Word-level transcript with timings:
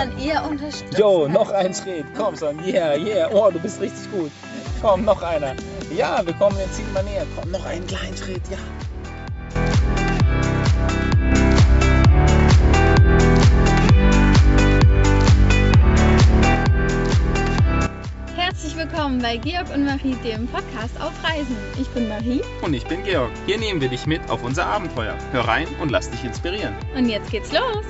Dann 0.00 0.18
eher 0.18 0.42
unterstützt. 0.48 0.98
Jo, 0.98 1.28
noch 1.28 1.50
ein 1.50 1.74
Schritt. 1.74 2.06
Komm, 2.16 2.34
Son. 2.34 2.58
Yeah, 2.64 2.96
yeah. 2.96 3.28
Oh, 3.30 3.50
du 3.50 3.58
bist 3.58 3.82
richtig 3.82 4.10
gut. 4.10 4.30
Komm, 4.80 5.04
noch 5.04 5.20
einer. 5.20 5.54
Ja, 5.94 6.24
wir 6.24 6.32
kommen 6.32 6.56
dem 6.56 6.72
Ziel 6.72 6.86
mal 6.94 7.04
näher. 7.04 7.26
Komm, 7.38 7.50
noch 7.50 7.66
einen 7.66 7.86
kleinen 7.86 8.16
Schritt. 8.16 8.40
Ja. 8.50 8.56
Herzlich 18.36 18.74
willkommen 18.78 19.20
bei 19.20 19.36
Georg 19.36 19.66
und 19.74 19.84
Marie, 19.84 20.16
dem 20.24 20.46
Podcast 20.46 20.98
auf 20.98 21.12
Reisen. 21.22 21.58
Ich 21.78 21.88
bin 21.90 22.08
Marie 22.08 22.40
Und 22.62 22.72
ich 22.72 22.86
bin 22.86 23.04
Georg. 23.04 23.30
Hier 23.44 23.58
nehmen 23.58 23.82
wir 23.82 23.90
dich 23.90 24.06
mit 24.06 24.22
auf 24.30 24.42
unser 24.42 24.64
Abenteuer. 24.64 25.14
Hör 25.32 25.46
rein 25.46 25.66
und 25.82 25.90
lass 25.90 26.08
dich 26.08 26.24
inspirieren. 26.24 26.74
und 26.96 27.06
jetzt 27.06 27.30
geht's 27.30 27.52
los. 27.52 27.84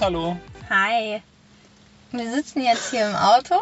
Servus, 0.00 0.02
hallo. 0.02 0.36
Hi. 0.70 1.22
Wir 2.12 2.30
sitzen 2.32 2.62
jetzt 2.62 2.90
hier 2.90 3.08
im 3.08 3.14
Auto. 3.14 3.54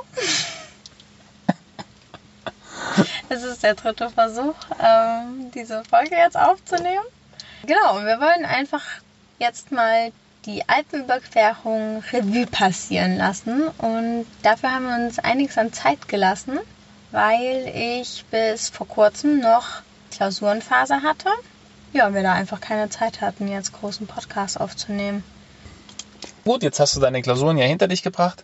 Es 3.28 3.42
ist 3.42 3.62
der 3.62 3.74
dritte 3.74 4.08
Versuch, 4.08 4.54
ähm, 4.82 5.50
diese 5.54 5.84
Folge 5.84 6.16
jetzt 6.16 6.36
aufzunehmen. 6.38 7.04
Genau, 7.66 7.98
wir 8.04 8.20
wollen 8.20 8.44
einfach 8.44 8.82
jetzt 9.38 9.70
mal 9.72 10.12
die 10.46 10.66
Alpenüberquerung 10.68 12.02
Revue 12.12 12.46
passieren 12.46 13.18
lassen. 13.18 13.68
Und 13.78 14.26
dafür 14.42 14.72
haben 14.72 14.86
wir 14.86 15.06
uns 15.06 15.18
einiges 15.18 15.58
an 15.58 15.72
Zeit 15.72 16.08
gelassen, 16.08 16.58
weil 17.10 17.70
ich 17.74 18.24
bis 18.30 18.70
vor 18.70 18.88
kurzem 18.88 19.40
noch 19.40 19.82
Klausurenphase 20.12 21.02
hatte. 21.02 21.30
Ja, 21.92 22.14
wir 22.14 22.22
da 22.22 22.32
einfach 22.32 22.60
keine 22.60 22.88
Zeit 22.90 23.20
hatten, 23.20 23.48
jetzt 23.48 23.72
großen 23.72 24.06
Podcast 24.06 24.60
aufzunehmen. 24.60 25.22
Gut, 26.48 26.62
jetzt 26.62 26.80
hast 26.80 26.96
du 26.96 27.00
deine 27.00 27.20
Klausuren 27.20 27.58
ja 27.58 27.66
hinter 27.66 27.88
dich 27.88 28.02
gebracht. 28.02 28.42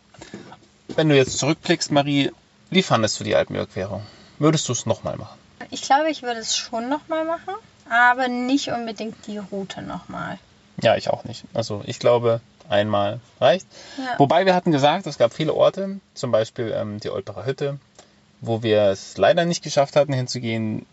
Wenn 0.88 1.08
du 1.08 1.16
jetzt 1.16 1.38
zurückblickst, 1.38 1.90
Marie, 1.90 2.32
wie 2.68 2.82
fandest 2.82 3.18
du 3.18 3.24
die 3.24 3.34
Alpenüberquerung? 3.34 4.02
Würdest 4.38 4.68
du 4.68 4.72
es 4.72 4.84
nochmal 4.84 5.16
machen? 5.16 5.38
Ich 5.70 5.80
glaube, 5.80 6.10
ich 6.10 6.22
würde 6.22 6.38
es 6.38 6.54
schon 6.54 6.90
nochmal 6.90 7.24
machen, 7.24 7.54
aber 7.88 8.28
nicht 8.28 8.68
unbedingt 8.68 9.26
die 9.26 9.38
Route 9.38 9.80
nochmal. 9.80 10.38
Ja, 10.82 10.96
ich 10.96 11.08
auch 11.08 11.24
nicht. 11.24 11.44
Also 11.54 11.80
ich 11.86 11.98
glaube, 11.98 12.42
einmal 12.68 13.20
reicht. 13.40 13.66
Ja. 13.96 14.18
Wobei 14.18 14.44
wir 14.44 14.54
hatten 14.54 14.70
gesagt, 14.70 15.06
es 15.06 15.16
gab 15.16 15.32
viele 15.32 15.54
Orte, 15.54 15.98
zum 16.12 16.30
Beispiel 16.30 16.74
ähm, 16.76 17.00
die 17.00 17.08
Olperer 17.08 17.46
Hütte, 17.46 17.78
wo 18.42 18.62
wir 18.62 18.82
es 18.82 19.16
leider 19.16 19.46
nicht 19.46 19.64
geschafft 19.64 19.96
hatten 19.96 20.12
hinzugehen, 20.12 20.84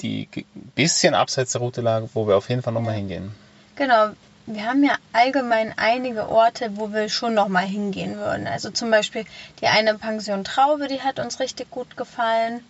die 0.00 0.28
ein 0.36 0.72
bisschen 0.74 1.14
abseits 1.14 1.52
der 1.52 1.62
Route 1.62 1.80
lag, 1.80 2.02
wo 2.12 2.28
wir 2.28 2.36
auf 2.36 2.50
jeden 2.50 2.60
Fall 2.60 2.74
nochmal 2.74 2.96
hingehen. 2.96 3.34
Genau, 3.76 4.10
wir 4.54 4.66
haben 4.66 4.84
ja 4.84 4.96
allgemein 5.12 5.74
einige 5.76 6.28
Orte, 6.28 6.72
wo 6.76 6.92
wir 6.92 7.08
schon 7.08 7.34
nochmal 7.34 7.66
hingehen 7.66 8.16
würden. 8.16 8.46
Also 8.46 8.70
zum 8.70 8.90
Beispiel 8.90 9.24
die 9.60 9.66
eine 9.66 9.96
Pension 9.96 10.44
Traube, 10.44 10.88
die 10.88 11.02
hat 11.02 11.18
uns 11.18 11.40
richtig 11.40 11.70
gut 11.70 11.96
gefallen. 11.96 12.60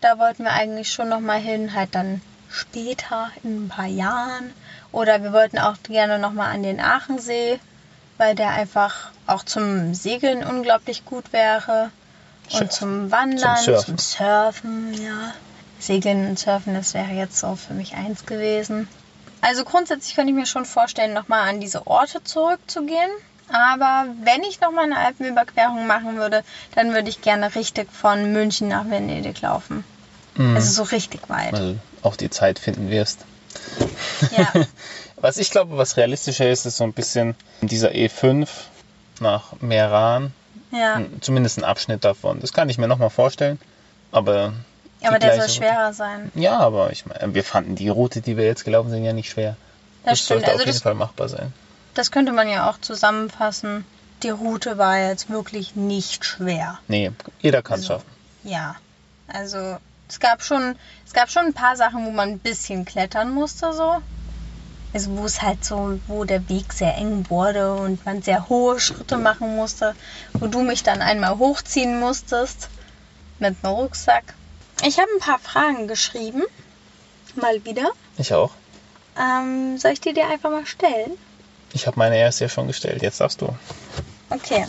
Da 0.00 0.18
wollten 0.18 0.44
wir 0.44 0.52
eigentlich 0.52 0.92
schon 0.92 1.08
nochmal 1.08 1.40
hin, 1.40 1.74
halt 1.74 1.94
dann 1.94 2.20
später, 2.50 3.30
in 3.42 3.64
ein 3.66 3.68
paar 3.68 3.86
Jahren. 3.86 4.52
Oder 4.92 5.22
wir 5.22 5.32
wollten 5.32 5.58
auch 5.58 5.76
gerne 5.82 6.18
nochmal 6.18 6.54
an 6.54 6.62
den 6.62 6.80
Aachensee, 6.80 7.58
weil 8.16 8.34
der 8.34 8.50
einfach 8.50 9.10
auch 9.26 9.44
zum 9.44 9.94
Segeln 9.94 10.44
unglaublich 10.44 11.04
gut 11.04 11.32
wäre. 11.32 11.90
Surfen. 12.48 12.62
Und 12.62 12.72
zum 12.72 13.10
Wandern, 13.10 13.56
Zum 13.56 13.74
Surfen. 13.74 13.84
zum 13.84 13.98
Surfen, 13.98 14.94
ja. 14.94 15.34
Segeln 15.80 16.28
und 16.28 16.38
Surfen, 16.38 16.74
das 16.74 16.94
wäre 16.94 17.12
jetzt 17.12 17.38
so 17.38 17.54
für 17.54 17.74
mich 17.74 17.94
eins 17.94 18.24
gewesen. 18.26 18.88
Also 19.40 19.64
grundsätzlich 19.64 20.14
könnte 20.14 20.32
ich 20.32 20.36
mir 20.36 20.46
schon 20.46 20.64
vorstellen, 20.64 21.12
nochmal 21.12 21.48
an 21.48 21.60
diese 21.60 21.86
Orte 21.86 22.22
zurückzugehen. 22.24 23.10
Aber 23.48 24.06
wenn 24.22 24.42
ich 24.42 24.60
nochmal 24.60 24.84
eine 24.84 24.98
Alpenüberquerung 24.98 25.86
machen 25.86 26.16
würde, 26.16 26.44
dann 26.74 26.92
würde 26.92 27.08
ich 27.08 27.22
gerne 27.22 27.54
richtig 27.54 27.90
von 27.90 28.32
München 28.32 28.68
nach 28.68 28.90
Venedig 28.90 29.40
laufen. 29.40 29.84
Also 30.38 30.70
so 30.70 30.82
richtig 30.84 31.28
weit. 31.28 31.54
Also 31.54 31.76
auch 32.02 32.14
die 32.14 32.30
Zeit 32.30 32.58
finden 32.58 32.90
wirst. 32.90 33.24
Ja. 34.36 34.52
Was 35.20 35.38
ich 35.38 35.50
glaube, 35.50 35.76
was 35.76 35.96
realistischer 35.96 36.48
ist, 36.48 36.64
ist 36.64 36.76
so 36.76 36.84
ein 36.84 36.92
bisschen 36.92 37.34
dieser 37.60 37.90
E5 37.90 38.46
nach 39.18 39.60
Meran. 39.60 40.32
ja. 40.70 41.00
Zumindest 41.20 41.58
ein 41.58 41.64
Abschnitt 41.64 42.04
davon. 42.04 42.38
Das 42.38 42.52
kann 42.52 42.68
ich 42.68 42.78
mir 42.78 42.86
nochmal 42.86 43.10
vorstellen. 43.10 43.58
Aber. 44.12 44.52
Die 45.00 45.06
Aber 45.06 45.18
der 45.18 45.36
soll 45.36 45.48
schwerer 45.48 45.92
sein. 45.92 46.30
Ja, 46.34 46.58
aber 46.58 46.90
ich 46.92 47.06
meine, 47.06 47.34
wir 47.34 47.44
fanden 47.44 47.76
die 47.76 47.88
Route, 47.88 48.20
die 48.20 48.36
wir 48.36 48.44
jetzt 48.44 48.64
gelaufen 48.64 48.90
sind, 48.90 49.04
ja 49.04 49.12
nicht 49.12 49.30
schwer. 49.30 49.56
Das 50.04 50.18
stimmt. 50.20 50.40
sollte 50.40 50.46
Also 50.46 50.56
auf 50.62 50.66
jeden 50.66 50.72
das, 50.76 50.82
Fall 50.82 50.94
machbar 50.94 51.28
sein. 51.28 51.52
das 51.94 52.10
könnte 52.10 52.32
man 52.32 52.48
ja 52.48 52.68
auch 52.70 52.78
zusammenfassen. 52.80 53.84
Die 54.22 54.30
Route 54.30 54.78
war 54.78 54.98
jetzt 54.98 55.30
wirklich 55.30 55.76
nicht 55.76 56.24
schwer. 56.24 56.78
Nee, 56.88 57.12
jeder 57.40 57.62
kann 57.62 57.78
es 57.80 57.84
Also- 57.90 57.94
schaffen. 57.94 58.10
Ja, 58.44 58.76
also 59.28 59.76
es 60.08 60.18
gab 60.20 60.42
schon, 60.42 60.76
es 61.06 61.12
gab 61.12 61.30
schon 61.30 61.46
ein 61.46 61.52
paar 61.54 61.76
Sachen, 61.76 62.04
wo 62.06 62.10
man 62.10 62.30
ein 62.30 62.38
bisschen 62.38 62.84
klettern 62.84 63.30
musste 63.30 63.72
so. 63.72 63.98
Also 64.94 65.16
wo 65.18 65.26
es 65.26 65.42
halt 65.42 65.64
so, 65.64 66.00
wo 66.06 66.24
der 66.24 66.48
Weg 66.48 66.72
sehr 66.72 66.96
eng 66.96 67.26
wurde 67.28 67.74
und 67.74 68.04
man 68.06 68.22
sehr 68.22 68.48
hohe 68.48 68.80
Schritte 68.80 69.18
machen 69.18 69.54
musste, 69.54 69.94
wo 70.32 70.46
du 70.46 70.62
mich 70.62 70.82
dann 70.82 71.02
einmal 71.02 71.36
hochziehen 71.36 72.00
musstest 72.00 72.70
mit 73.38 73.54
einem 73.62 73.74
Rucksack. 73.74 74.34
Ich 74.84 74.98
habe 74.98 75.08
ein 75.14 75.20
paar 75.20 75.38
Fragen 75.38 75.88
geschrieben, 75.88 76.42
mal 77.34 77.64
wieder. 77.64 77.90
Ich 78.16 78.32
auch. 78.32 78.52
Ähm, 79.18 79.78
soll 79.78 79.92
ich 79.92 80.00
die 80.00 80.12
dir 80.12 80.28
einfach 80.28 80.50
mal 80.50 80.66
stellen? 80.66 81.12
Ich 81.72 81.86
habe 81.86 81.98
meine 81.98 82.16
erste 82.16 82.44
ja 82.44 82.48
schon 82.48 82.68
gestellt. 82.68 83.02
Jetzt 83.02 83.20
darfst 83.20 83.40
du. 83.40 83.48
Okay. 84.30 84.66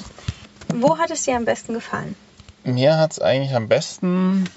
Wo 0.73 0.97
hat 0.97 1.11
es 1.11 1.23
dir 1.23 1.35
am 1.35 1.45
besten 1.45 1.73
gefallen? 1.73 2.15
Mir 2.63 2.97
hat 2.97 3.13
es 3.13 3.19
eigentlich 3.19 3.53
am 3.55 3.67
besten 3.67 4.49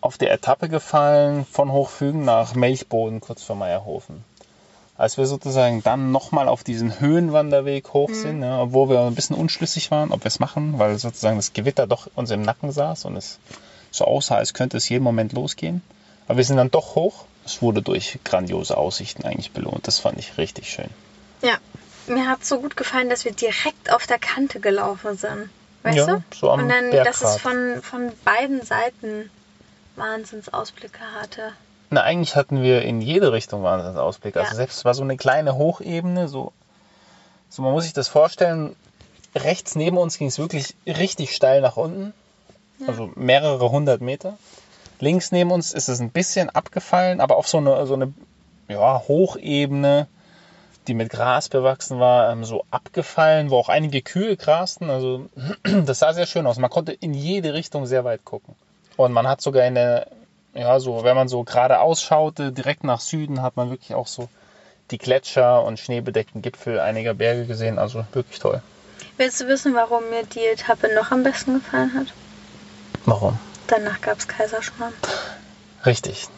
auf 0.00 0.18
der 0.18 0.32
Etappe 0.32 0.68
gefallen 0.68 1.46
von 1.50 1.72
Hochfügen 1.72 2.24
nach 2.24 2.54
Melchboden 2.54 3.20
kurz 3.20 3.42
vor 3.42 3.56
Meierhofen. 3.56 4.24
Als 4.96 5.16
wir 5.16 5.26
sozusagen 5.26 5.82
dann 5.82 6.12
nochmal 6.12 6.48
auf 6.48 6.64
diesen 6.64 7.00
Höhenwanderweg 7.00 7.92
hoch 7.92 8.12
sind, 8.12 8.40
ne, 8.40 8.58
obwohl 8.60 8.90
wir 8.90 9.00
ein 9.00 9.14
bisschen 9.14 9.36
unschlüssig 9.36 9.90
waren, 9.90 10.12
ob 10.12 10.22
wir 10.22 10.28
es 10.28 10.38
machen, 10.38 10.78
weil 10.78 10.98
sozusagen 10.98 11.36
das 11.36 11.52
Gewitter 11.52 11.86
doch 11.86 12.08
uns 12.14 12.30
im 12.30 12.42
Nacken 12.42 12.72
saß 12.72 13.06
und 13.06 13.16
es 13.16 13.38
so 13.92 14.04
aussah, 14.06 14.36
als 14.36 14.54
könnte 14.54 14.76
es 14.78 14.88
jeden 14.88 15.04
Moment 15.04 15.32
losgehen. 15.32 15.82
Aber 16.26 16.38
wir 16.38 16.44
sind 16.44 16.56
dann 16.56 16.70
doch 16.70 16.96
hoch. 16.96 17.26
Es 17.44 17.62
wurde 17.62 17.82
durch 17.82 18.18
grandiose 18.24 18.76
Aussichten 18.76 19.24
eigentlich 19.24 19.52
belohnt. 19.52 19.86
Das 19.86 19.98
fand 19.98 20.18
ich 20.18 20.38
richtig 20.38 20.70
schön. 20.70 20.88
Ja, 21.42 21.58
mir 22.06 22.28
hat 22.28 22.44
so 22.44 22.60
gut 22.60 22.76
gefallen, 22.76 23.10
dass 23.10 23.24
wir 23.24 23.32
direkt 23.32 23.92
auf 23.92 24.06
der 24.06 24.18
Kante 24.18 24.58
gelaufen 24.60 25.16
sind. 25.16 25.50
Weißt 25.82 25.96
Ja, 25.98 26.06
du? 26.06 26.22
so 26.34 26.50
am 26.50 26.60
Und 26.60 26.68
dann, 26.68 26.90
dass 26.90 27.20
es 27.20 27.36
von, 27.38 27.82
von 27.82 28.12
beiden 28.24 28.62
Seiten 28.62 29.30
Wahnsinnsausblicke 29.96 31.00
hatte. 31.20 31.52
Na, 31.90 32.02
eigentlich 32.02 32.36
hatten 32.36 32.62
wir 32.62 32.82
in 32.82 33.00
jede 33.00 33.32
Richtung 33.32 33.62
Wahnsinnsausblick. 33.62 34.36
Also 34.36 34.52
Ja. 34.52 34.56
selbst 34.56 34.78
es 34.78 34.84
war 34.84 34.94
so 34.94 35.02
eine 35.02 35.16
kleine 35.16 35.56
Hochebene, 35.56 36.28
so, 36.28 36.52
so 37.50 37.62
man 37.62 37.72
muss 37.72 37.84
sich 37.84 37.92
das 37.92 38.08
vorstellen, 38.08 38.74
rechts 39.34 39.74
neben 39.74 39.98
uns 39.98 40.16
ging 40.18 40.28
es 40.28 40.38
wirklich 40.38 40.74
richtig 40.86 41.34
steil 41.34 41.60
nach 41.60 41.76
unten, 41.76 42.14
also 42.86 43.10
mehrere 43.14 43.70
hundert 43.70 44.00
Meter. 44.00 44.38
Links 45.00 45.32
neben 45.32 45.50
uns 45.50 45.72
ist 45.72 45.88
es 45.88 46.00
ein 46.00 46.10
bisschen 46.10 46.50
abgefallen, 46.50 47.20
aber 47.20 47.36
auf 47.36 47.48
so 47.48 47.58
eine, 47.58 47.86
so 47.86 47.94
eine 47.94 48.12
ja, 48.68 49.02
Hochebene, 49.06 50.06
die 50.86 50.94
mit 50.94 51.10
Gras 51.10 51.48
bewachsen 51.48 52.00
war, 52.00 52.30
ähm, 52.30 52.44
so 52.44 52.64
abgefallen, 52.70 53.50
wo 53.50 53.56
auch 53.56 53.68
einige 53.68 54.02
Kühe 54.02 54.36
grasten. 54.36 54.90
Also 54.90 55.28
das 55.84 55.98
sah 55.98 56.12
sehr 56.12 56.26
schön 56.26 56.46
aus. 56.46 56.58
Man 56.58 56.70
konnte 56.70 56.92
in 56.92 57.14
jede 57.14 57.54
Richtung 57.54 57.86
sehr 57.86 58.04
weit 58.04 58.24
gucken. 58.24 58.54
Und 58.96 59.12
man 59.12 59.26
hat 59.26 59.40
sogar 59.40 59.66
in 59.66 59.74
der, 59.74 60.08
ja, 60.54 60.78
so, 60.80 61.04
wenn 61.04 61.16
man 61.16 61.28
so 61.28 61.44
geradeaus 61.44 62.02
schaute, 62.02 62.52
direkt 62.52 62.84
nach 62.84 63.00
Süden, 63.00 63.42
hat 63.42 63.56
man 63.56 63.70
wirklich 63.70 63.94
auch 63.94 64.06
so 64.06 64.28
die 64.90 64.98
Gletscher 64.98 65.64
und 65.64 65.78
schneebedeckten 65.78 66.42
Gipfel 66.42 66.78
einiger 66.78 67.14
Berge 67.14 67.46
gesehen. 67.46 67.78
Also 67.78 68.04
wirklich 68.12 68.38
toll. 68.38 68.62
Willst 69.16 69.40
du 69.40 69.48
wissen, 69.48 69.74
warum 69.74 70.10
mir 70.10 70.24
die 70.24 70.44
Etappe 70.44 70.94
noch 70.94 71.10
am 71.10 71.22
besten 71.22 71.54
gefallen 71.54 71.94
hat? 71.94 72.06
Warum? 73.06 73.38
Danach 73.66 74.00
gab 74.00 74.18
es 74.18 74.28
Kaiserschmarrn. 74.28 74.92
Richtig. 75.84 76.28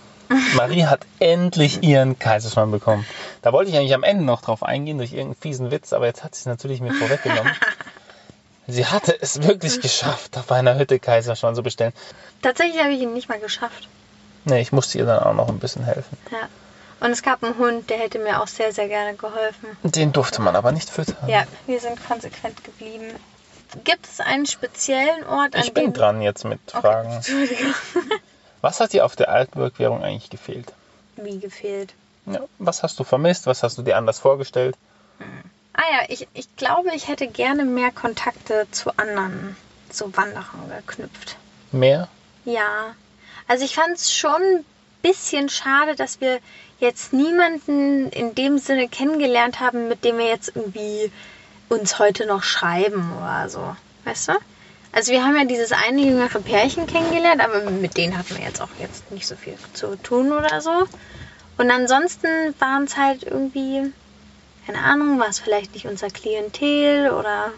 Marie 0.56 0.86
hat 0.86 1.06
endlich 1.18 1.82
ihren 1.82 2.18
Kaiserschmarrn 2.18 2.70
bekommen. 2.70 3.06
Da 3.42 3.52
wollte 3.52 3.70
ich 3.70 3.76
eigentlich 3.76 3.94
am 3.94 4.02
Ende 4.02 4.24
noch 4.24 4.40
drauf 4.40 4.62
eingehen 4.62 4.98
durch 4.98 5.12
irgendeinen 5.12 5.40
fiesen 5.40 5.70
Witz, 5.70 5.92
aber 5.92 6.06
jetzt 6.06 6.24
hat 6.24 6.34
sie 6.34 6.40
es 6.40 6.46
natürlich 6.46 6.80
mir 6.80 6.92
vorweggenommen. 6.92 7.52
Sie 8.66 8.86
hatte 8.86 9.14
es 9.20 9.42
wirklich 9.42 9.82
geschafft, 9.82 10.38
auf 10.38 10.50
einer 10.50 10.78
Hütte 10.78 10.98
Kaiserschmarrn 10.98 11.54
zu 11.54 11.62
bestellen. 11.62 11.92
Tatsächlich 12.40 12.82
habe 12.82 12.94
ich 12.94 13.00
ihn 13.02 13.12
nicht 13.12 13.28
mal 13.28 13.38
geschafft. 13.38 13.88
Nee, 14.46 14.62
ich 14.62 14.72
musste 14.72 14.96
ihr 14.96 15.04
dann 15.04 15.22
auch 15.22 15.34
noch 15.34 15.48
ein 15.48 15.58
bisschen 15.58 15.84
helfen. 15.84 16.16
Ja. 16.30 16.48
Und 17.00 17.10
es 17.10 17.22
gab 17.22 17.44
einen 17.44 17.58
Hund, 17.58 17.90
der 17.90 17.98
hätte 17.98 18.18
mir 18.18 18.40
auch 18.40 18.46
sehr, 18.46 18.72
sehr 18.72 18.88
gerne 18.88 19.14
geholfen. 19.14 19.76
Den 19.82 20.12
durfte 20.12 20.40
man 20.40 20.56
aber 20.56 20.72
nicht 20.72 20.88
füttern. 20.88 21.28
Ja, 21.28 21.44
wir 21.66 21.78
sind 21.78 22.02
konsequent 22.06 22.64
geblieben. 22.64 23.10
Gibt 23.82 24.06
es 24.06 24.20
einen 24.20 24.46
speziellen 24.46 25.24
Ort, 25.24 25.56
an 25.56 25.62
Ich 25.62 25.74
bin 25.74 25.86
dem... 25.86 25.92
dran 25.92 26.22
jetzt 26.22 26.44
mit 26.44 26.60
Okay, 26.68 26.80
Fragen. 26.80 27.10
Entschuldigung. 27.12 27.74
Was 28.60 28.80
hat 28.80 28.92
dir 28.92 29.04
auf 29.04 29.16
der 29.16 29.28
Altburg-Währung 29.30 30.02
eigentlich 30.02 30.30
gefehlt? 30.30 30.72
Wie 31.16 31.38
gefehlt. 31.38 31.92
Ja, 32.26 32.40
was 32.58 32.82
hast 32.82 32.98
du 32.98 33.04
vermisst? 33.04 33.46
Was 33.46 33.62
hast 33.62 33.76
du 33.76 33.82
dir 33.82 33.98
anders 33.98 34.18
vorgestellt? 34.18 34.76
Ah 35.74 35.82
ja, 35.92 36.06
ich, 36.08 36.26
ich 36.32 36.56
glaube, 36.56 36.94
ich 36.94 37.08
hätte 37.08 37.26
gerne 37.26 37.64
mehr 37.66 37.90
Kontakte 37.90 38.66
zu 38.70 38.96
anderen, 38.96 39.56
so 39.90 40.16
Wanderern 40.16 40.72
geknüpft. 40.86 41.36
Mehr? 41.72 42.08
Ja, 42.46 42.94
also 43.46 43.64
ich 43.64 43.74
fand 43.74 43.96
es 43.96 44.14
schon 44.14 44.40
ein 44.40 44.64
bisschen 45.02 45.50
schade, 45.50 45.94
dass 45.96 46.22
wir 46.22 46.38
jetzt 46.80 47.12
niemanden 47.12 48.08
in 48.10 48.34
dem 48.34 48.58
Sinne 48.58 48.88
kennengelernt 48.88 49.60
haben, 49.60 49.88
mit 49.88 50.04
dem 50.04 50.16
wir 50.18 50.26
jetzt 50.26 50.52
irgendwie 50.54 51.12
uns 51.74 51.98
heute 51.98 52.26
noch 52.26 52.42
schreiben 52.42 53.12
oder 53.18 53.48
so. 53.48 53.76
Weißt 54.04 54.28
du? 54.28 54.32
Also 54.92 55.12
wir 55.12 55.24
haben 55.24 55.36
ja 55.36 55.44
dieses 55.44 55.72
eine 55.72 56.00
jüngere 56.02 56.38
Pärchen 56.40 56.86
kennengelernt, 56.86 57.40
aber 57.40 57.68
mit 57.70 57.96
denen 57.96 58.16
hatten 58.16 58.36
wir 58.36 58.44
jetzt 58.44 58.60
auch 58.62 58.68
jetzt 58.78 59.10
nicht 59.10 59.26
so 59.26 59.34
viel 59.34 59.54
zu 59.72 59.96
tun 60.02 60.32
oder 60.32 60.60
so. 60.60 60.86
Und 61.58 61.70
ansonsten 61.70 62.28
waren 62.58 62.84
es 62.84 62.96
halt 62.96 63.24
irgendwie, 63.24 63.92
keine 64.66 64.78
Ahnung, 64.78 65.18
war 65.18 65.28
es 65.28 65.40
vielleicht 65.40 65.74
nicht 65.74 65.86
unser 65.86 66.08
Klientel 66.10 67.10
oder 67.10 67.50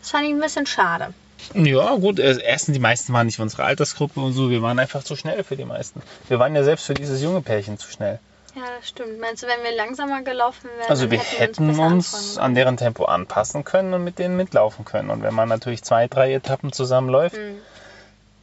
das 0.00 0.10
fand 0.10 0.24
ich 0.24 0.30
ein 0.30 0.40
bisschen 0.40 0.66
schade. 0.66 1.12
Ja, 1.54 1.94
gut. 1.96 2.18
äh, 2.18 2.38
Erstens, 2.42 2.74
die 2.74 2.80
meisten 2.80 3.12
waren 3.12 3.26
nicht 3.26 3.40
unsere 3.40 3.64
Altersgruppe 3.64 4.20
und 4.20 4.32
so. 4.32 4.50
Wir 4.50 4.62
waren 4.62 4.78
einfach 4.78 5.02
zu 5.04 5.16
schnell 5.16 5.42
für 5.44 5.56
die 5.56 5.64
meisten. 5.64 6.02
Wir 6.28 6.38
waren 6.38 6.54
ja 6.54 6.62
selbst 6.64 6.86
für 6.86 6.94
dieses 6.94 7.22
junge 7.22 7.40
Pärchen 7.42 7.78
zu 7.78 7.90
schnell. 7.90 8.18
Ja, 8.56 8.62
das 8.78 8.88
stimmt. 8.88 9.20
Meinst 9.20 9.42
du, 9.42 9.46
wenn 9.46 9.62
wir 9.62 9.76
langsamer 9.76 10.22
gelaufen 10.22 10.70
wären? 10.78 10.88
Also 10.90 11.10
wir 11.10 11.18
hätten 11.18 11.68
hätten 11.68 11.80
uns 11.80 12.14
anfangen 12.38 12.38
an 12.46 12.54
deren 12.54 12.76
Tempo 12.78 13.04
anpassen 13.04 13.64
können 13.64 13.92
und 13.94 14.02
mit 14.02 14.18
denen 14.18 14.36
mitlaufen 14.36 14.84
können. 14.86 15.10
Und 15.10 15.22
wenn 15.22 15.34
man 15.34 15.48
natürlich 15.48 15.82
zwei, 15.84 16.08
drei 16.08 16.32
Etappen 16.32 16.72
zusammenläuft, 16.72 17.36
Mhm. 17.36 17.58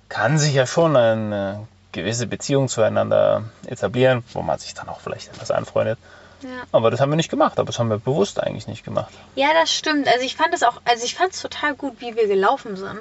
kann 0.09 0.37
sich 0.37 0.53
ja 0.53 0.67
schon 0.67 0.95
eine 0.95 1.67
gewisse 1.91 2.27
Beziehung 2.27 2.67
zueinander 2.69 3.43
etablieren, 3.65 4.23
wo 4.33 4.41
man 4.43 4.59
sich 4.59 4.73
dann 4.75 4.87
auch 4.89 4.99
vielleicht 4.99 5.29
etwas 5.29 5.49
anfreundet. 5.51 5.97
Ja. 6.41 6.49
Aber 6.71 6.91
das 6.91 6.99
haben 6.99 7.09
wir 7.11 7.15
nicht 7.15 7.29
gemacht, 7.31 7.57
aber 7.57 7.67
das 7.67 7.79
haben 7.79 7.89
wir 7.89 7.97
bewusst 7.99 8.39
eigentlich 8.39 8.67
nicht 8.67 8.83
gemacht. 8.83 9.13
ja, 9.35 9.47
das 9.59 9.71
stimmt. 9.73 10.07
Also 10.07 10.21
ich 10.25 10.35
fand 10.35 10.53
es 10.53 10.61
auch, 10.63 10.81
also 10.85 11.05
ich 11.05 11.15
fand 11.15 11.33
es 11.33 11.41
total 11.41 11.73
gut, 11.73 11.95
wie 11.99 12.15
wir 12.15 12.27
gelaufen 12.27 12.75
sind. 12.75 12.99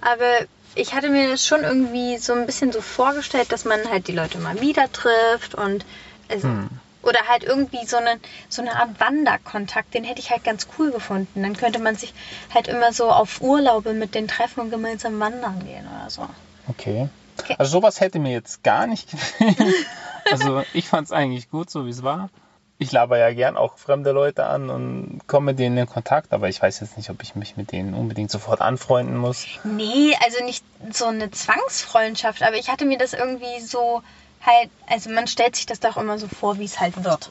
Aber 0.00 0.46
ich 0.74 0.92
hatte 0.94 1.08
mir 1.10 1.30
das 1.30 1.46
schon 1.46 1.62
irgendwie 1.62 2.18
so 2.18 2.32
ein 2.32 2.44
bisschen 2.44 2.72
so 2.72 2.80
vorgestellt, 2.80 3.52
dass 3.52 3.64
man 3.64 3.88
halt 3.90 4.08
die 4.08 4.12
Leute 4.12 4.38
mal 4.38 4.60
wieder 4.60 4.90
trifft 4.92 5.54
und 5.54 5.84
also, 6.28 6.48
Hm. 6.48 6.68
oder 7.02 7.20
halt 7.28 7.44
irgendwie 7.44 7.84
so 7.86 7.96
eine, 7.96 8.20
so 8.48 8.62
eine 8.62 8.76
Art 8.76 9.00
Wanderkontakt, 9.00 9.94
den 9.94 10.04
hätte 10.04 10.20
ich 10.20 10.30
halt 10.30 10.44
ganz 10.44 10.66
cool 10.78 10.90
gefunden. 10.92 11.42
Dann 11.42 11.56
könnte 11.56 11.78
man 11.80 11.96
sich 11.96 12.14
halt 12.54 12.68
immer 12.68 12.92
so 12.92 13.10
auf 13.10 13.40
Urlaube 13.40 13.92
mit 13.92 14.14
den 14.14 14.28
treffen 14.28 14.60
und 14.60 14.70
gemeinsam 14.70 15.18
wandern 15.20 15.64
gehen 15.64 15.86
oder 15.86 16.10
so. 16.10 16.26
Okay. 16.68 17.08
Okay. 17.38 17.56
Also 17.58 17.72
sowas 17.72 18.00
hätte 18.00 18.18
mir 18.18 18.32
jetzt 18.32 18.62
gar 18.62 18.86
nicht 18.86 19.10
gefehlt. 19.10 19.74
Also 20.30 20.62
ich 20.72 20.88
fand 20.88 21.06
es 21.06 21.12
eigentlich 21.12 21.50
gut, 21.50 21.68
so 21.68 21.84
wie 21.84 21.90
es 21.90 22.02
war. 22.04 22.30
Ich 22.78 22.90
laber 22.90 23.18
ja 23.18 23.32
gern 23.34 23.56
auch 23.56 23.76
fremde 23.76 24.12
Leute 24.12 24.46
an 24.46 24.70
und 24.70 25.20
komme 25.26 25.46
mit 25.46 25.58
denen 25.58 25.76
in 25.76 25.86
Kontakt, 25.86 26.32
aber 26.32 26.48
ich 26.48 26.62
weiß 26.62 26.80
jetzt 26.80 26.96
nicht, 26.96 27.10
ob 27.10 27.22
ich 27.22 27.34
mich 27.34 27.56
mit 27.56 27.70
denen 27.70 27.92
unbedingt 27.92 28.30
sofort 28.30 28.60
anfreunden 28.62 29.16
muss. 29.16 29.44
Nee, 29.64 30.16
also 30.24 30.42
nicht 30.44 30.64
so 30.90 31.06
eine 31.06 31.30
Zwangsfreundschaft, 31.30 32.42
aber 32.42 32.56
ich 32.56 32.70
hatte 32.70 32.84
mir 32.84 32.98
das 32.98 33.12
irgendwie 33.12 33.60
so 33.60 34.02
halt, 34.44 34.70
also 34.86 35.10
man 35.10 35.26
stellt 35.26 35.56
sich 35.56 35.66
das 35.66 35.80
doch 35.80 35.96
immer 35.96 36.18
so 36.18 36.28
vor, 36.28 36.58
wie 36.58 36.64
es 36.64 36.80
halt 36.80 37.02
wird. 37.04 37.30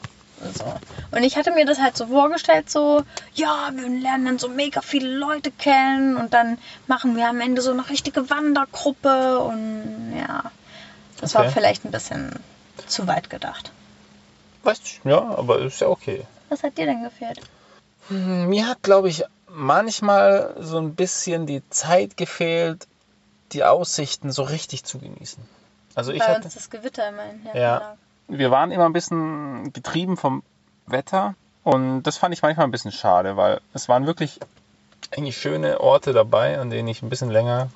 So. 0.54 0.64
Und 1.12 1.22
ich 1.22 1.36
hatte 1.36 1.52
mir 1.52 1.64
das 1.64 1.78
halt 1.78 1.96
so 1.96 2.06
vorgestellt, 2.08 2.68
so, 2.68 3.02
ja, 3.34 3.70
wir 3.72 3.88
lernen 3.88 4.24
dann 4.24 4.38
so 4.38 4.48
mega 4.48 4.80
viele 4.80 5.08
Leute 5.16 5.52
kennen 5.52 6.16
und 6.16 6.34
dann 6.34 6.58
machen 6.88 7.16
wir 7.16 7.28
am 7.28 7.40
Ende 7.40 7.62
so 7.62 7.70
eine 7.70 7.88
richtige 7.88 8.28
Wandergruppe 8.28 9.38
und 9.38 10.14
ja, 10.18 10.50
das 11.20 11.34
war 11.34 11.42
Okay. 11.42 11.52
vielleicht 11.52 11.84
ein 11.84 11.92
bisschen 11.92 12.32
zu 12.88 13.06
weit 13.06 13.30
gedacht. 13.30 13.70
Weißt 14.64 14.82
du, 15.04 15.08
ja, 15.10 15.20
aber 15.22 15.60
ist 15.60 15.80
ja 15.80 15.88
okay. 15.88 16.24
Was 16.48 16.62
hat 16.64 16.76
dir 16.76 16.86
denn 16.86 17.04
gefehlt? 17.04 17.40
Hm, 18.08 18.48
Mir 18.48 18.66
hat, 18.66 18.82
glaube 18.82 19.08
ich, 19.08 19.22
manchmal 19.48 20.56
so 20.60 20.78
ein 20.78 20.94
bisschen 20.94 21.46
die 21.46 21.62
Zeit 21.70 22.16
gefehlt, 22.16 22.88
die 23.52 23.62
Aussichten 23.64 24.32
so 24.32 24.42
richtig 24.42 24.82
zu 24.84 24.98
genießen. 24.98 25.42
Also 25.94 26.12
ich 26.12 26.20
Bei 26.20 26.26
hatte, 26.26 26.44
uns 26.44 26.54
das 26.54 26.70
Gewitter 26.70 27.08
immer 27.08 27.24
in 27.30 27.44
der 27.44 27.54
Ja. 27.56 27.76
Verlag. 27.78 27.96
wir 28.28 28.50
waren 28.50 28.70
immer 28.70 28.86
ein 28.86 28.92
bisschen 28.92 29.72
getrieben 29.72 30.16
vom 30.16 30.42
Wetter 30.86 31.34
und 31.64 32.02
das 32.04 32.16
fand 32.18 32.34
ich 32.34 32.42
manchmal 32.42 32.66
ein 32.66 32.70
bisschen 32.70 32.92
schade, 32.92 33.36
weil 33.36 33.60
es 33.74 33.88
waren 33.88 34.06
wirklich 34.06 34.40
eigentlich 35.14 35.36
schöne 35.36 35.80
Orte 35.80 36.12
dabei, 36.12 36.58
an 36.58 36.70
denen 36.70 36.88
ich 36.88 37.02
ein 37.02 37.10
bisschen 37.10 37.30
länger 37.30 37.68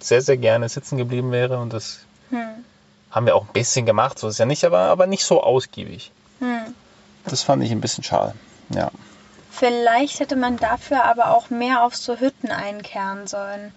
sehr, 0.00 0.20
sehr 0.22 0.36
gerne 0.36 0.68
sitzen 0.68 0.96
geblieben 0.98 1.32
wäre 1.32 1.58
und 1.58 1.72
das 1.72 2.00
Hm. 2.30 2.64
haben 3.10 3.26
wir 3.26 3.34
auch 3.36 3.46
ein 3.46 3.52
bisschen 3.52 3.86
gemacht, 3.86 4.18
so 4.18 4.28
ist 4.28 4.38
ja 4.38 4.44
nicht, 4.46 4.64
aber, 4.64 4.80
aber 4.80 5.06
nicht 5.06 5.24
so 5.24 5.42
ausgiebig. 5.42 6.10
Hm. 6.40 6.74
Das 7.24 7.42
fand 7.42 7.62
ich 7.64 7.70
ein 7.72 7.80
bisschen 7.80 8.04
schade. 8.04 8.34
Ja. 8.70 8.90
Vielleicht 9.50 10.20
hätte 10.20 10.36
man 10.36 10.58
dafür 10.58 11.04
aber 11.04 11.34
auch 11.34 11.48
mehr 11.50 11.82
auf 11.84 11.96
so 11.96 12.16
Hütten 12.18 12.50
einkehren 12.50 13.26
sollen. 13.26 13.72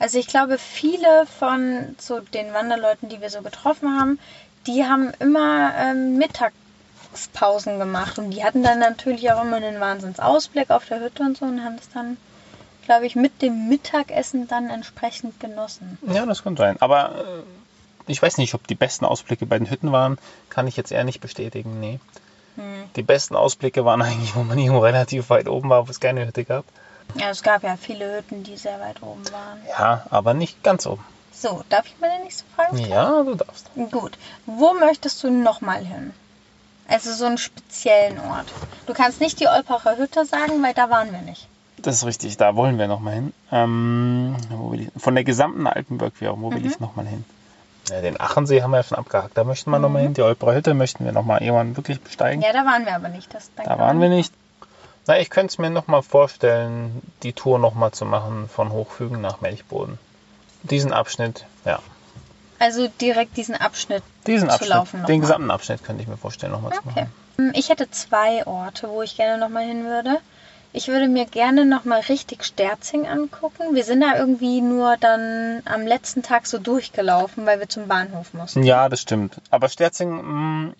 Also 0.00 0.18
ich 0.18 0.26
glaube, 0.26 0.56
viele 0.56 1.26
von 1.26 1.94
so 1.98 2.20
den 2.20 2.54
Wanderleuten, 2.54 3.10
die 3.10 3.20
wir 3.20 3.28
so 3.28 3.42
getroffen 3.42 4.00
haben, 4.00 4.18
die 4.66 4.84
haben 4.84 5.12
immer 5.18 5.72
ähm, 5.76 6.16
Mittagspausen 6.16 7.78
gemacht 7.78 8.18
und 8.18 8.30
die 8.30 8.42
hatten 8.42 8.62
dann 8.62 8.78
natürlich 8.78 9.30
auch 9.30 9.42
immer 9.42 9.56
einen 9.56 9.78
Wahnsinnsausblick 9.78 10.70
auf 10.70 10.86
der 10.86 11.00
Hütte 11.00 11.22
und 11.22 11.36
so 11.36 11.44
und 11.44 11.62
haben 11.62 11.76
das 11.76 11.90
dann, 11.90 12.16
glaube 12.86 13.04
ich, 13.04 13.14
mit 13.14 13.42
dem 13.42 13.68
Mittagessen 13.68 14.48
dann 14.48 14.70
entsprechend 14.70 15.38
genossen. 15.38 15.98
Ja, 16.10 16.24
das 16.24 16.42
kann 16.42 16.56
sein. 16.56 16.76
Aber 16.80 17.44
äh, 18.06 18.10
ich 18.10 18.22
weiß 18.22 18.38
nicht, 18.38 18.54
ob 18.54 18.66
die 18.66 18.74
besten 18.74 19.04
Ausblicke 19.04 19.44
bei 19.44 19.58
den 19.58 19.70
Hütten 19.70 19.92
waren. 19.92 20.16
Kann 20.48 20.66
ich 20.66 20.78
jetzt 20.78 20.92
eher 20.92 21.04
nicht 21.04 21.20
bestätigen. 21.20 21.78
Nee. 21.78 22.00
Hm. 22.56 22.84
Die 22.96 23.02
besten 23.02 23.36
Ausblicke 23.36 23.84
waren 23.84 24.00
eigentlich, 24.02 24.34
wo 24.34 24.44
man 24.44 24.58
irgendwo 24.58 24.80
relativ 24.80 25.28
weit 25.28 25.46
oben 25.46 25.68
war, 25.68 25.86
wo 25.86 25.90
es 25.90 26.00
keine 26.00 26.26
Hütte 26.26 26.44
gab. 26.44 26.64
Ja, 27.14 27.30
es 27.30 27.42
gab 27.42 27.62
ja 27.62 27.76
viele 27.76 28.16
Hütten, 28.16 28.42
die 28.42 28.56
sehr 28.56 28.80
weit 28.80 29.02
oben 29.02 29.24
waren. 29.32 29.58
Ja, 29.68 30.06
aber 30.10 30.34
nicht 30.34 30.62
ganz 30.62 30.86
oben. 30.86 31.04
So, 31.32 31.62
darf 31.68 31.86
ich 31.86 31.94
die 31.98 32.22
nächste 32.22 32.44
Frage 32.54 32.76
stellen? 32.76 32.90
Ja, 32.90 33.22
du 33.22 33.34
darfst. 33.34 33.70
Gut. 33.90 34.18
Wo 34.46 34.74
möchtest 34.74 35.22
du 35.22 35.30
nochmal 35.30 35.84
hin? 35.84 36.12
Also 36.88 37.12
so 37.12 37.24
einen 37.24 37.38
speziellen 37.38 38.18
Ort. 38.18 38.46
Du 38.86 38.94
kannst 38.94 39.20
nicht 39.20 39.40
die 39.40 39.46
Olpacher 39.46 39.96
Hütte 39.96 40.26
sagen, 40.26 40.62
weil 40.62 40.74
da 40.74 40.90
waren 40.90 41.12
wir 41.12 41.20
nicht. 41.22 41.46
Das 41.78 41.94
ist 41.94 42.04
richtig, 42.04 42.36
da 42.36 42.56
wollen 42.56 42.78
wir 42.78 42.88
nochmal 42.88 43.14
hin. 43.14 43.32
Ähm, 43.52 44.36
wo 44.50 44.72
will 44.72 44.82
ich, 44.82 45.02
von 45.02 45.14
der 45.14 45.24
gesamten 45.24 45.66
Alpenbergwährung, 45.66 46.42
wo 46.42 46.52
will 46.52 46.66
ich 46.66 46.78
nochmal 46.78 47.06
hin? 47.06 47.24
Ja, 47.88 48.00
den 48.02 48.20
Achensee 48.20 48.62
haben 48.62 48.72
wir 48.72 48.78
ja 48.78 48.82
schon 48.82 48.98
abgehakt, 48.98 49.38
da 49.38 49.44
möchten 49.44 49.70
wir 49.70 49.78
noch 49.78 49.88
nochmal 49.88 50.02
hin. 50.02 50.14
Die 50.14 50.22
Olperer 50.22 50.54
Hütte 50.54 50.74
möchten 50.74 51.04
wir 51.04 51.12
nochmal 51.12 51.42
irgendwann 51.42 51.76
wirklich 51.76 52.00
besteigen. 52.00 52.42
Ja, 52.42 52.52
da 52.52 52.66
waren 52.66 52.84
wir 52.84 52.94
aber 52.94 53.08
nicht. 53.08 53.32
Das, 53.32 53.50
da 53.56 53.78
waren 53.78 54.00
wir 54.00 54.08
nicht. 54.10 54.34
Na, 55.10 55.18
ich 55.18 55.28
könnte 55.28 55.50
es 55.50 55.58
mir 55.58 55.70
nochmal 55.70 56.02
vorstellen, 56.02 57.02
die 57.24 57.32
Tour 57.32 57.58
nochmal 57.58 57.90
zu 57.90 58.04
machen 58.04 58.48
von 58.48 58.70
Hochfügen 58.70 59.20
nach 59.20 59.40
Melchboden. 59.40 59.98
Diesen 60.62 60.92
Abschnitt, 60.92 61.46
ja. 61.64 61.80
Also 62.60 62.86
direkt 62.86 63.36
diesen 63.36 63.56
Abschnitt. 63.56 64.04
Diesen 64.28 64.46
Zu 64.48 64.54
Abschnitt, 64.54 64.68
laufen 64.70 65.00
noch 65.00 65.08
den 65.08 65.18
mal. 65.18 65.26
gesamten 65.26 65.50
Abschnitt 65.50 65.82
könnte 65.82 66.02
ich 66.02 66.08
mir 66.08 66.16
vorstellen, 66.16 66.52
nochmal 66.52 66.70
zu 66.74 66.78
Okay. 66.86 66.88
machen. 66.90 67.12
Hm, 67.38 67.52
Ich 67.56 67.70
hätte 67.70 67.90
zwei 67.90 68.46
Orte, 68.46 68.88
wo 68.88 69.02
ich 69.02 69.16
gerne 69.16 69.36
nochmal 69.36 69.64
hin 69.64 69.84
würde. 69.84 70.18
Ich 70.72 70.86
würde 70.86 71.08
mir 71.08 71.24
gerne 71.26 71.66
nochmal 71.66 72.02
richtig 72.02 72.44
Sterzing 72.44 73.08
angucken. 73.08 73.74
Wir 73.74 73.82
sind 73.82 74.02
da 74.02 74.16
irgendwie 74.16 74.60
nur 74.60 74.96
dann 74.96 75.60
am 75.64 75.88
letzten 75.88 76.22
Tag 76.22 76.46
so 76.46 76.58
durchgelaufen, 76.60 77.46
weil 77.46 77.58
wir 77.58 77.68
zum 77.68 77.88
Bahnhof 77.88 78.32
mussten. 78.32 78.62
Ja, 78.62 78.88
das 78.88 79.00
stimmt. 79.00 79.40
Aber 79.50 79.68
Sterzing, 79.68 80.66
mh, 80.68 80.72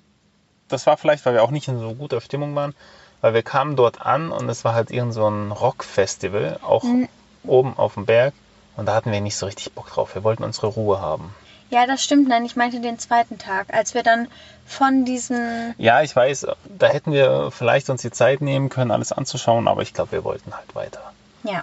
das 0.68 0.86
war 0.86 0.96
vielleicht, 0.96 1.26
weil 1.26 1.34
wir 1.34 1.42
auch 1.42 1.50
nicht 1.50 1.66
in 1.66 1.80
so 1.80 1.96
guter 1.96 2.20
Stimmung 2.20 2.54
waren, 2.54 2.76
weil 3.20 3.34
wir 3.34 3.42
kamen 3.42 3.76
dort 3.76 4.00
an 4.04 4.32
und 4.32 4.48
es 4.48 4.64
war 4.64 4.74
halt 4.74 4.90
irgend 4.90 5.14
so 5.14 5.26
ein 5.28 5.52
Rockfestival, 5.52 6.58
auch 6.62 6.82
Mhm. 6.84 7.08
oben 7.44 7.76
auf 7.76 7.94
dem 7.94 8.06
Berg. 8.06 8.34
Und 8.76 8.86
da 8.86 8.94
hatten 8.94 9.12
wir 9.12 9.20
nicht 9.20 9.36
so 9.36 9.46
richtig 9.46 9.72
Bock 9.72 9.90
drauf. 9.90 10.14
Wir 10.14 10.24
wollten 10.24 10.42
unsere 10.44 10.68
Ruhe 10.68 11.00
haben. 11.00 11.34
Ja, 11.70 11.86
das 11.86 12.02
stimmt. 12.02 12.28
Nein, 12.28 12.44
ich 12.44 12.56
meinte 12.56 12.80
den 12.80 12.98
zweiten 12.98 13.38
Tag, 13.38 13.72
als 13.72 13.94
wir 13.94 14.02
dann 14.02 14.26
von 14.66 15.04
diesen 15.04 15.74
Ja, 15.78 16.02
ich 16.02 16.14
weiß, 16.16 16.46
da 16.78 16.86
hätten 16.88 17.12
wir 17.12 17.50
vielleicht 17.52 17.90
uns 17.90 18.02
die 18.02 18.10
Zeit 18.10 18.40
nehmen 18.40 18.68
können, 18.70 18.90
alles 18.90 19.12
anzuschauen, 19.12 19.68
aber 19.68 19.82
ich 19.82 19.92
glaube, 19.94 20.12
wir 20.12 20.24
wollten 20.24 20.54
halt 20.56 20.74
weiter. 20.74 21.00
Ja, 21.44 21.62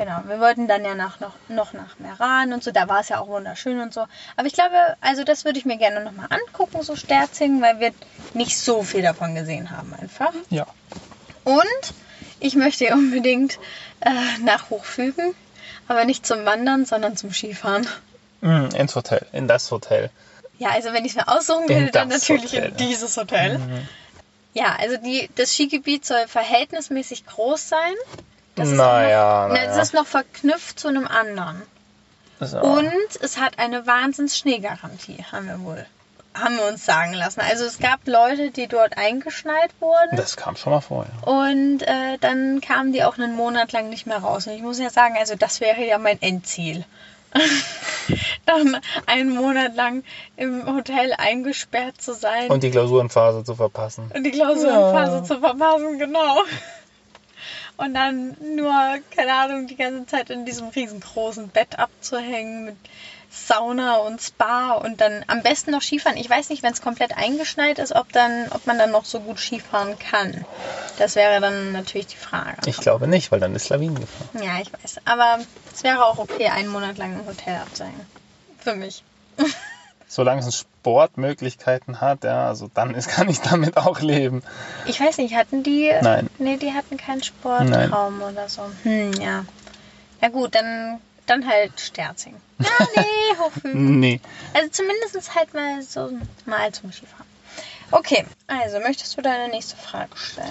genau. 0.00 0.22
Wir 0.26 0.40
wollten 0.40 0.66
dann 0.66 0.84
ja 0.84 0.94
nach, 0.94 1.20
noch, 1.20 1.34
noch 1.48 1.72
nach 1.74 1.98
Meran 1.98 2.52
und 2.52 2.64
so. 2.64 2.70
Da 2.70 2.88
war 2.88 3.00
es 3.00 3.10
ja 3.10 3.20
auch 3.20 3.28
wunderschön 3.28 3.80
und 3.80 3.92
so. 3.92 4.06
Aber 4.36 4.46
ich 4.46 4.54
glaube, 4.54 4.74
also 5.00 5.24
das 5.24 5.44
würde 5.44 5.58
ich 5.58 5.66
mir 5.66 5.76
gerne 5.76 6.02
nochmal 6.02 6.26
angucken, 6.30 6.82
so 6.82 6.96
Sterzing, 6.96 7.60
weil 7.60 7.80
wir 7.80 7.92
nicht 8.32 8.58
so 8.58 8.82
viel 8.82 9.02
davon 9.02 9.34
gesehen 9.34 9.70
haben 9.70 9.94
einfach. 9.94 10.32
Ja. 10.48 10.66
Und 11.44 11.94
ich 12.40 12.56
möchte 12.56 12.92
unbedingt 12.94 13.58
äh, 14.00 14.10
nach 14.42 14.70
Hochfügen, 14.70 15.34
aber 15.86 16.06
nicht 16.06 16.26
zum 16.26 16.46
Wandern, 16.46 16.86
sondern 16.86 17.16
zum 17.16 17.32
Skifahren. 17.32 17.86
Mm, 18.40 18.74
ins 18.74 18.96
Hotel, 18.96 19.26
in 19.32 19.48
das 19.48 19.70
Hotel. 19.70 20.10
Ja, 20.58 20.70
also 20.70 20.92
wenn 20.94 21.04
ich 21.04 21.12
es 21.12 21.16
mir 21.16 21.28
aussuchen 21.28 21.66
könnte, 21.66 21.92
dann 21.92 22.08
natürlich 22.08 22.52
Hotel. 22.52 22.70
in 22.70 22.76
dieses 22.76 23.16
Hotel. 23.18 23.58
Mhm. 23.58 23.88
Ja, 24.54 24.76
also 24.78 24.96
die, 24.96 25.28
das 25.36 25.54
Skigebiet 25.54 26.06
soll 26.06 26.26
verhältnismäßig 26.26 27.26
groß 27.26 27.68
sein. 27.68 27.94
Das 28.60 28.68
ist 28.70 28.76
Naja, 28.76 29.44
auch 29.44 29.48
noch, 29.48 29.54
na, 29.54 29.60
naja. 29.60 29.70
Es 29.70 29.76
ist 29.88 29.94
noch 29.94 30.06
verknüpft 30.06 30.78
zu 30.78 30.88
einem 30.88 31.06
anderen. 31.06 31.62
So. 32.40 32.58
Und 32.58 32.92
es 33.20 33.38
hat 33.38 33.58
eine 33.58 33.86
wahnsinns 33.86 34.38
Schneegarantie, 34.38 35.24
haben 35.30 35.46
wir 35.46 35.60
wohl, 35.60 35.84
haben 36.32 36.56
wir 36.56 36.68
uns 36.68 36.86
sagen 36.86 37.12
lassen. 37.12 37.40
Also 37.40 37.64
es 37.66 37.78
gab 37.78 38.06
Leute, 38.06 38.50
die 38.50 38.66
dort 38.66 38.96
eingeschneit 38.96 39.70
wurden. 39.80 40.16
Das 40.16 40.36
kam 40.38 40.56
schon 40.56 40.72
mal 40.72 40.80
vor, 40.80 41.04
ja. 41.04 41.28
Und 41.30 41.82
äh, 41.82 42.16
dann 42.20 42.60
kamen 42.62 42.92
die 42.92 43.04
auch 43.04 43.18
einen 43.18 43.36
Monat 43.36 43.72
lang 43.72 43.90
nicht 43.90 44.06
mehr 44.06 44.18
raus. 44.18 44.46
Und 44.46 44.54
ich 44.54 44.62
muss 44.62 44.78
ja 44.78 44.88
sagen, 44.88 45.16
also 45.18 45.34
das 45.36 45.60
wäre 45.60 45.84
ja 45.86 45.98
mein 45.98 46.20
Endziel. 46.22 46.84
dann 48.46 48.80
einen 49.06 49.34
Monat 49.34 49.76
lang 49.76 50.02
im 50.36 50.66
Hotel 50.66 51.12
eingesperrt 51.16 52.00
zu 52.00 52.14
sein 52.14 52.50
Und 52.50 52.62
die 52.62 52.70
Klausurenphase 52.70 53.44
zu 53.44 53.54
verpassen. 53.54 54.10
und 54.14 54.24
die 54.24 54.32
Klausurenphase 54.32 55.16
Ja. 55.18 55.24
zu 55.24 55.38
verpassen, 55.38 55.98
genau. 55.98 56.38
Und 57.80 57.94
dann 57.94 58.36
nur, 58.56 58.74
keine 59.16 59.32
Ahnung, 59.32 59.66
die 59.66 59.76
ganze 59.76 60.04
Zeit 60.04 60.28
in 60.28 60.44
diesem 60.44 60.68
riesengroßen 60.68 61.48
Bett 61.48 61.78
abzuhängen 61.78 62.66
mit 62.66 62.76
Sauna 63.30 63.96
und 63.96 64.20
Spa 64.20 64.72
und 64.72 65.00
dann 65.00 65.24
am 65.28 65.42
besten 65.42 65.70
noch 65.70 65.80
Skifahren. 65.80 66.18
Ich 66.18 66.28
weiß 66.28 66.50
nicht, 66.50 66.62
wenn 66.62 66.74
es 66.74 66.82
komplett 66.82 67.16
eingeschneit 67.16 67.78
ist, 67.78 67.94
ob, 67.94 68.12
dann, 68.12 68.48
ob 68.50 68.66
man 68.66 68.78
dann 68.78 68.90
noch 68.90 69.06
so 69.06 69.20
gut 69.20 69.38
Skifahren 69.38 69.98
kann. 69.98 70.44
Das 70.98 71.16
wäre 71.16 71.40
dann 71.40 71.72
natürlich 71.72 72.08
die 72.08 72.16
Frage. 72.16 72.58
Ich 72.66 72.76
glaube 72.76 73.08
nicht, 73.08 73.32
weil 73.32 73.40
dann 73.40 73.54
ist 73.54 73.70
Lawinengefahr. 73.70 74.42
ja, 74.42 74.60
ich 74.60 74.70
weiß. 74.70 74.98
Aber 75.06 75.38
es 75.72 75.82
wäre 75.82 76.04
auch 76.04 76.18
okay, 76.18 76.48
einen 76.48 76.68
Monat 76.68 76.98
lang 76.98 77.18
im 77.18 77.26
Hotel 77.26 77.56
abzuhängen. 77.56 78.06
Für 78.58 78.74
mich. 78.74 79.02
Solange 80.12 80.40
es 80.40 80.58
Sportmöglichkeiten 80.58 82.00
hat, 82.00 82.24
ja, 82.24 82.48
also 82.48 82.68
dann 82.74 82.96
ist, 82.96 83.08
kann 83.16 83.28
ich 83.28 83.40
damit 83.40 83.76
auch 83.76 84.00
leben. 84.00 84.42
Ich 84.86 85.00
weiß 85.00 85.18
nicht, 85.18 85.36
hatten 85.36 85.62
die. 85.62 85.92
Nein. 86.02 86.28
Nee, 86.38 86.56
die 86.56 86.72
hatten 86.72 86.96
keinen 86.96 87.22
Sportraum 87.22 88.20
oder 88.20 88.48
so. 88.48 88.62
Hm, 88.82 89.12
ja. 89.20 89.44
Ja 90.20 90.28
gut, 90.28 90.56
dann, 90.56 90.98
dann 91.26 91.48
halt 91.48 91.80
Sterzing. 91.80 92.34
Ja, 92.58 92.86
nee, 92.94 93.38
Hochhügel. 93.38 93.74
Nee. 93.74 94.20
Also 94.52 94.68
zumindest 94.68 95.34
halt 95.34 95.54
mal 95.54 95.80
so 95.80 96.10
mal 96.44 96.70
zum 96.72 96.92
Skifahren. 96.92 97.24
Okay, 97.90 98.26
also 98.48 98.80
möchtest 98.80 99.16
du 99.16 99.22
deine 99.22 99.48
nächste 99.48 99.76
Frage 99.76 100.14
stellen? 100.16 100.50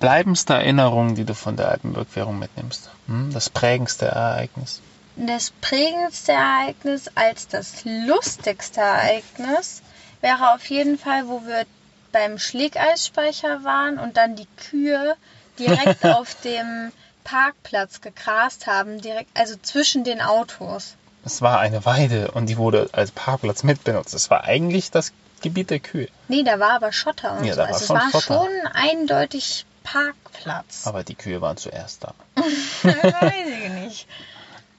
Bleibendste 0.00 0.54
Erinnerung, 0.54 1.14
die 1.14 1.24
du 1.24 1.34
von 1.34 1.56
der 1.56 1.68
Alpenbergwährung 1.70 2.38
mitnimmst. 2.38 2.88
Hm? 3.06 3.32
Das 3.34 3.50
prägendste 3.50 4.06
Ereignis. 4.06 4.80
Das 5.16 5.50
prägendste 5.62 6.32
Ereignis 6.32 7.10
als 7.14 7.48
das 7.48 7.84
lustigste 7.84 8.80
Ereignis 8.82 9.82
wäre 10.20 10.52
auf 10.54 10.66
jeden 10.68 10.98
Fall, 10.98 11.26
wo 11.28 11.44
wir 11.46 11.64
beim 12.12 12.38
Schlägeisspeicher 12.38 13.64
waren 13.64 13.98
und 13.98 14.16
dann 14.16 14.36
die 14.36 14.46
Kühe 14.70 15.16
direkt 15.58 16.04
auf 16.04 16.34
dem 16.42 16.92
Parkplatz 17.24 18.00
gegrast 18.02 18.66
haben, 18.66 19.00
direkt, 19.00 19.30
also 19.38 19.56
zwischen 19.62 20.04
den 20.04 20.20
Autos. 20.20 20.94
Es 21.24 21.42
war 21.42 21.58
eine 21.60 21.84
Weide 21.84 22.30
und 22.32 22.46
die 22.46 22.56
wurde 22.56 22.88
als 22.92 23.10
Parkplatz 23.10 23.62
mitbenutzt. 23.64 24.14
Es 24.14 24.30
war 24.30 24.44
eigentlich 24.44 24.90
das 24.90 25.12
Gebiet 25.42 25.70
der 25.70 25.80
Kühe. 25.80 26.08
Nee, 26.28 26.44
da 26.44 26.60
war 26.60 26.70
aber 26.72 26.92
Schotter 26.92 27.38
und 27.38 27.44
Ja, 27.44 27.54
so. 27.54 27.60
da 27.62 27.62
war 27.68 27.74
Also 27.74 27.84
es 27.84 27.90
war 27.90 28.10
Schotter. 28.10 28.20
schon 28.46 28.66
eindeutig 28.72 29.66
Parkplatz. 29.82 30.86
Aber 30.86 31.02
die 31.04 31.14
Kühe 31.14 31.40
waren 31.40 31.56
zuerst 31.56 32.04
da. 32.04 32.14
weiß 32.82 33.46
ich 33.64 33.70
nicht. 33.72 34.06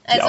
Also, 0.08 0.28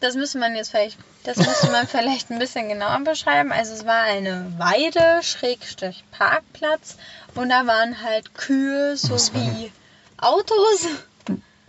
das 0.00 0.14
müsste 0.14 0.38
man 0.38 0.54
jetzt 0.54 0.70
vielleicht, 0.70 0.98
das 1.24 1.36
müsste 1.38 1.70
man 1.70 1.86
vielleicht 1.88 2.30
ein 2.30 2.38
bisschen 2.38 2.68
genauer 2.68 3.00
beschreiben. 3.00 3.52
Also 3.52 3.74
es 3.74 3.84
war 3.86 4.02
eine 4.02 4.52
Weide, 4.58 5.22
Schrägstrich 5.22 6.04
Parkplatz 6.10 6.96
und 7.34 7.48
da 7.48 7.66
waren 7.66 8.02
halt 8.02 8.34
Kühe 8.34 8.96
sowie 8.96 9.72
Autos. 10.18 10.86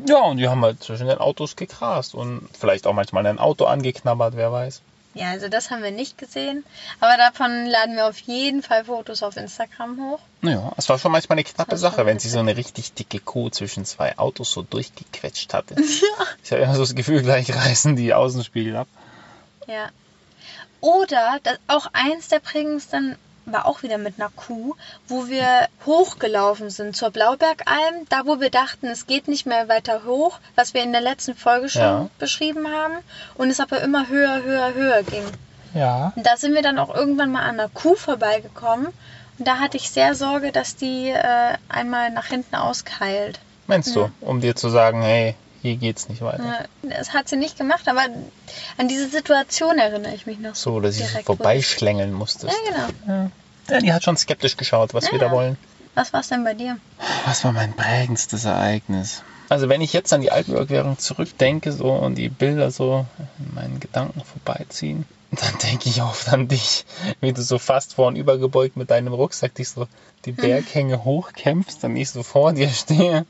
Ja, 0.05 0.21
und 0.21 0.37
die 0.37 0.47
haben 0.47 0.63
halt 0.63 0.81
zwischen 0.83 1.07
den 1.07 1.17
Autos 1.17 1.55
gegrast 1.55 2.15
und 2.15 2.47
vielleicht 2.57 2.87
auch 2.87 2.93
manchmal 2.93 3.25
ein 3.27 3.39
Auto 3.39 3.65
angeknabbert, 3.65 4.35
wer 4.35 4.51
weiß. 4.51 4.81
Ja, 5.19 5.31
also 5.31 5.49
das 5.49 5.69
haben 5.69 5.83
wir 5.83 5.91
nicht 5.91 6.17
gesehen. 6.17 6.63
Aber 7.01 7.17
davon 7.17 7.65
laden 7.65 7.97
wir 7.97 8.07
auf 8.07 8.19
jeden 8.19 8.63
Fall 8.63 8.85
Fotos 8.85 9.21
auf 9.21 9.35
Instagram 9.35 9.99
hoch. 9.99 10.19
Naja, 10.39 10.71
es 10.77 10.88
war 10.88 10.97
schon 10.97 11.11
manchmal 11.11 11.35
eine 11.38 11.43
knappe 11.43 11.75
Sache, 11.75 12.05
wenn 12.05 12.19
sie 12.19 12.29
so 12.29 12.39
eine 12.39 12.55
richtig 12.55 12.93
dicke 12.93 13.19
Kuh 13.19 13.49
zwischen 13.49 13.83
zwei 13.83 14.17
Autos 14.17 14.53
so 14.53 14.61
durchgequetscht 14.61 15.53
hatte. 15.53 15.75
Ich 16.43 16.51
habe 16.53 16.63
immer 16.63 16.73
so 16.73 16.81
das 16.81 16.95
Gefühl, 16.95 17.21
gleich 17.21 17.53
reißen 17.53 17.97
die 17.97 18.13
Außenspiegel 18.13 18.77
ab. 18.77 18.88
Ja. 19.67 19.89
Oder 20.79 21.39
das, 21.43 21.59
auch 21.67 21.88
eins 21.91 22.29
der 22.29 22.39
prägendsten 22.39 23.17
war 23.51 23.65
auch 23.65 23.84
wieder 23.84 23.98
mit 23.98 24.20
einer 24.20 24.29
Kuh, 24.36 24.75
wo 25.08 25.27
wir 25.27 25.68
hochgelaufen 25.86 26.70
sind 26.70 26.96
zur 26.96 27.10
Blaubergalm, 27.12 28.06
da 28.10 28.25
wo 28.25 28.39
wir 28.39 28.50
dachten, 28.50 28.88
es 28.88 29.08
geht 29.08 29.27
nicht 29.27 29.46
mehr 29.46 29.68
weiter 29.70 30.01
hoch, 30.06 30.39
was 30.56 30.74
wir 30.74 30.84
in 30.84 30.91
der 30.91 31.01
letzten 31.01 31.36
Folge 31.36 31.70
schon 31.70 31.82
Ja. 31.82 32.10
beschrieben 32.20 32.68
haben, 32.68 32.96
und 33.36 33.50
es 33.50 33.60
aber 33.60 33.82
immer 33.82 34.08
höher, 34.08 34.44
höher, 34.44 34.74
höher 34.74 35.03
ging. 35.03 35.25
Ja. 35.74 36.13
Und 36.15 36.25
da 36.25 36.36
sind 36.38 36.53
wir 36.56 36.62
dann 36.62 36.79
auch 36.79 36.94
irgendwann 36.94 37.32
mal 37.32 37.44
an 37.44 37.60
einer 37.60 37.70
Kuh 37.70 37.96
vorbeigekommen 37.96 38.88
und 39.38 39.48
da 39.48 39.60
hatte 39.60 39.77
ich 39.77 39.89
sehr 39.91 40.15
Sorge, 40.15 40.51
dass 40.51 40.75
die 40.75 41.10
äh, 41.10 41.53
einmal 41.70 42.10
nach 42.12 42.25
hinten 42.25 42.56
auskeilt. 42.56 43.39
Meinst 43.68 43.96
du, 43.96 44.10
um 44.22 44.41
dir 44.41 44.56
zu 44.56 44.70
sagen, 44.70 45.01
hey, 45.03 45.36
hier 45.61 45.75
geht's 45.75 46.09
nicht 46.09 46.21
weiter. 46.21 46.65
Das 46.83 47.13
hat 47.13 47.27
sie 47.29 47.37
nicht 47.37 47.57
gemacht, 47.57 47.87
aber 47.87 48.01
an 48.77 48.87
diese 48.87 49.09
Situation 49.09 49.77
erinnere 49.77 50.13
ich 50.13 50.25
mich 50.25 50.39
noch. 50.39 50.55
So, 50.55 50.79
dass 50.79 50.95
ich 50.95 51.03
so 51.03 51.09
direkt, 51.09 51.29
wo 51.29 51.35
vorbeischlängeln 51.35 52.13
musstest. 52.13 52.55
Ja, 52.67 52.87
genau. 53.05 53.31
Ja, 53.69 53.79
die 53.79 53.93
hat 53.93 54.03
schon 54.03 54.17
skeptisch 54.17 54.57
geschaut, 54.57 54.93
was 54.93 55.11
wir 55.11 55.19
da 55.19 55.27
Ja. 55.27 55.31
wollen. 55.31 55.57
Was 55.95 56.13
war's 56.13 56.29
denn 56.29 56.43
bei 56.43 56.53
dir? 56.53 56.77
Was 57.25 57.43
war 57.43 57.51
mein 57.51 57.73
prägendstes 57.73 58.45
Ereignis? 58.45 59.23
Also 59.49 59.67
wenn 59.67 59.81
ich 59.81 59.93
jetzt 59.93 60.13
an 60.13 60.21
die 60.21 60.31
Alpenbergwährung 60.31 60.97
zurückdenke 60.97 61.71
so 61.71 61.91
und 61.91 62.15
die 62.15 62.29
Bilder 62.29 62.71
so 62.71 63.05
in 63.39 63.53
meinen 63.55 63.79
Gedanken 63.79 64.21
vorbeiziehen, 64.23 65.05
dann 65.31 65.57
denke 65.59 65.89
ich 65.89 66.01
oft 66.01 66.29
an 66.29 66.47
dich, 66.47 66.85
wie 67.19 67.33
du 67.33 67.41
so 67.41 67.59
fast 67.59 67.95
vornüber 67.95 68.37
gebeugt 68.37 68.77
mit 68.77 68.91
deinem 68.91 69.13
Rucksack 69.13 69.55
dich 69.55 69.69
so 69.69 69.87
die 70.25 70.31
Berghänge 70.31 71.03
hochkämpfst 71.03 71.83
und 71.83 71.95
ich 71.95 72.09
so 72.11 72.23
vor 72.23 72.53
dir 72.53 72.69
stehe 72.69 73.25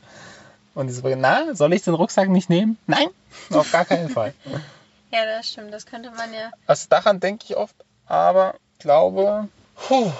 und 0.76 0.88
die 0.88 0.94
so, 0.94 1.08
na, 1.16 1.54
soll 1.56 1.74
ich 1.74 1.84
den 1.84 1.94
Rucksack 1.94 2.30
nicht 2.30 2.50
nehmen? 2.50 2.78
Nein, 2.88 3.08
auf 3.52 3.72
gar 3.72 3.86
keinen 3.86 4.10
Fall. 4.10 4.34
Ja, 5.12 5.26
das 5.26 5.50
stimmt. 5.50 5.74
Das 5.74 5.86
könnte 5.86 6.12
man 6.12 6.34
ja. 6.34 6.52
Also 6.68 6.88
daran 6.90 7.20
denke 7.20 7.46
ich 7.48 7.58
oft, 7.58 7.76
aber 8.06 8.56
ich 8.74 8.80
glaube, 8.80 9.48
puh, 9.76 10.12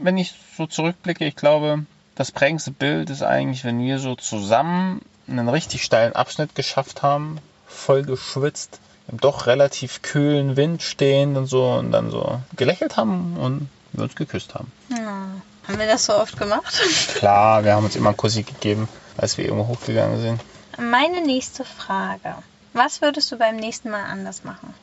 wenn 0.00 0.16
ich 0.16 0.34
so 0.56 0.66
zurückblicke, 0.66 1.24
ich 1.24 1.36
glaube, 1.36 1.84
das 2.14 2.32
prägendste 2.32 2.70
Bild 2.70 3.10
ist 3.10 3.22
eigentlich, 3.22 3.64
wenn 3.64 3.80
wir 3.80 3.98
so 3.98 4.14
zusammen 4.14 5.02
einen 5.28 5.48
richtig 5.48 5.84
steilen 5.84 6.14
Abschnitt 6.14 6.54
geschafft 6.54 7.02
haben, 7.02 7.38
voll 7.66 8.02
geschwitzt, 8.02 8.80
im 9.08 9.20
doch 9.20 9.46
relativ 9.46 10.02
kühlen 10.02 10.56
Wind 10.56 10.82
stehend 10.82 11.36
und 11.36 11.46
so 11.46 11.66
und 11.72 11.92
dann 11.92 12.10
so 12.10 12.40
gelächelt 12.56 12.96
haben 12.96 13.36
und 13.36 13.68
wir 13.92 14.04
uns 14.04 14.14
geküsst 14.14 14.54
haben. 14.54 14.72
Ja. 14.90 15.28
Haben 15.68 15.78
wir 15.78 15.86
das 15.86 16.06
so 16.06 16.14
oft 16.14 16.36
gemacht? 16.36 16.74
Klar, 17.14 17.64
wir 17.64 17.74
haben 17.74 17.84
uns 17.84 17.94
immer 17.94 18.08
einen 18.08 18.16
Kussi 18.16 18.42
gegeben, 18.42 18.88
als 19.20 19.38
wir 19.38 19.44
irgendwo 19.44 19.68
hochgegangen 19.68 20.20
sind. 20.20 20.40
Meine 20.78 21.24
nächste 21.24 21.64
Frage. 21.64 22.34
Was 22.72 23.02
würdest 23.02 23.30
du 23.32 23.36
beim 23.36 23.56
nächsten 23.56 23.90
Mal 23.90 24.04
anders 24.04 24.44
machen? 24.44 24.74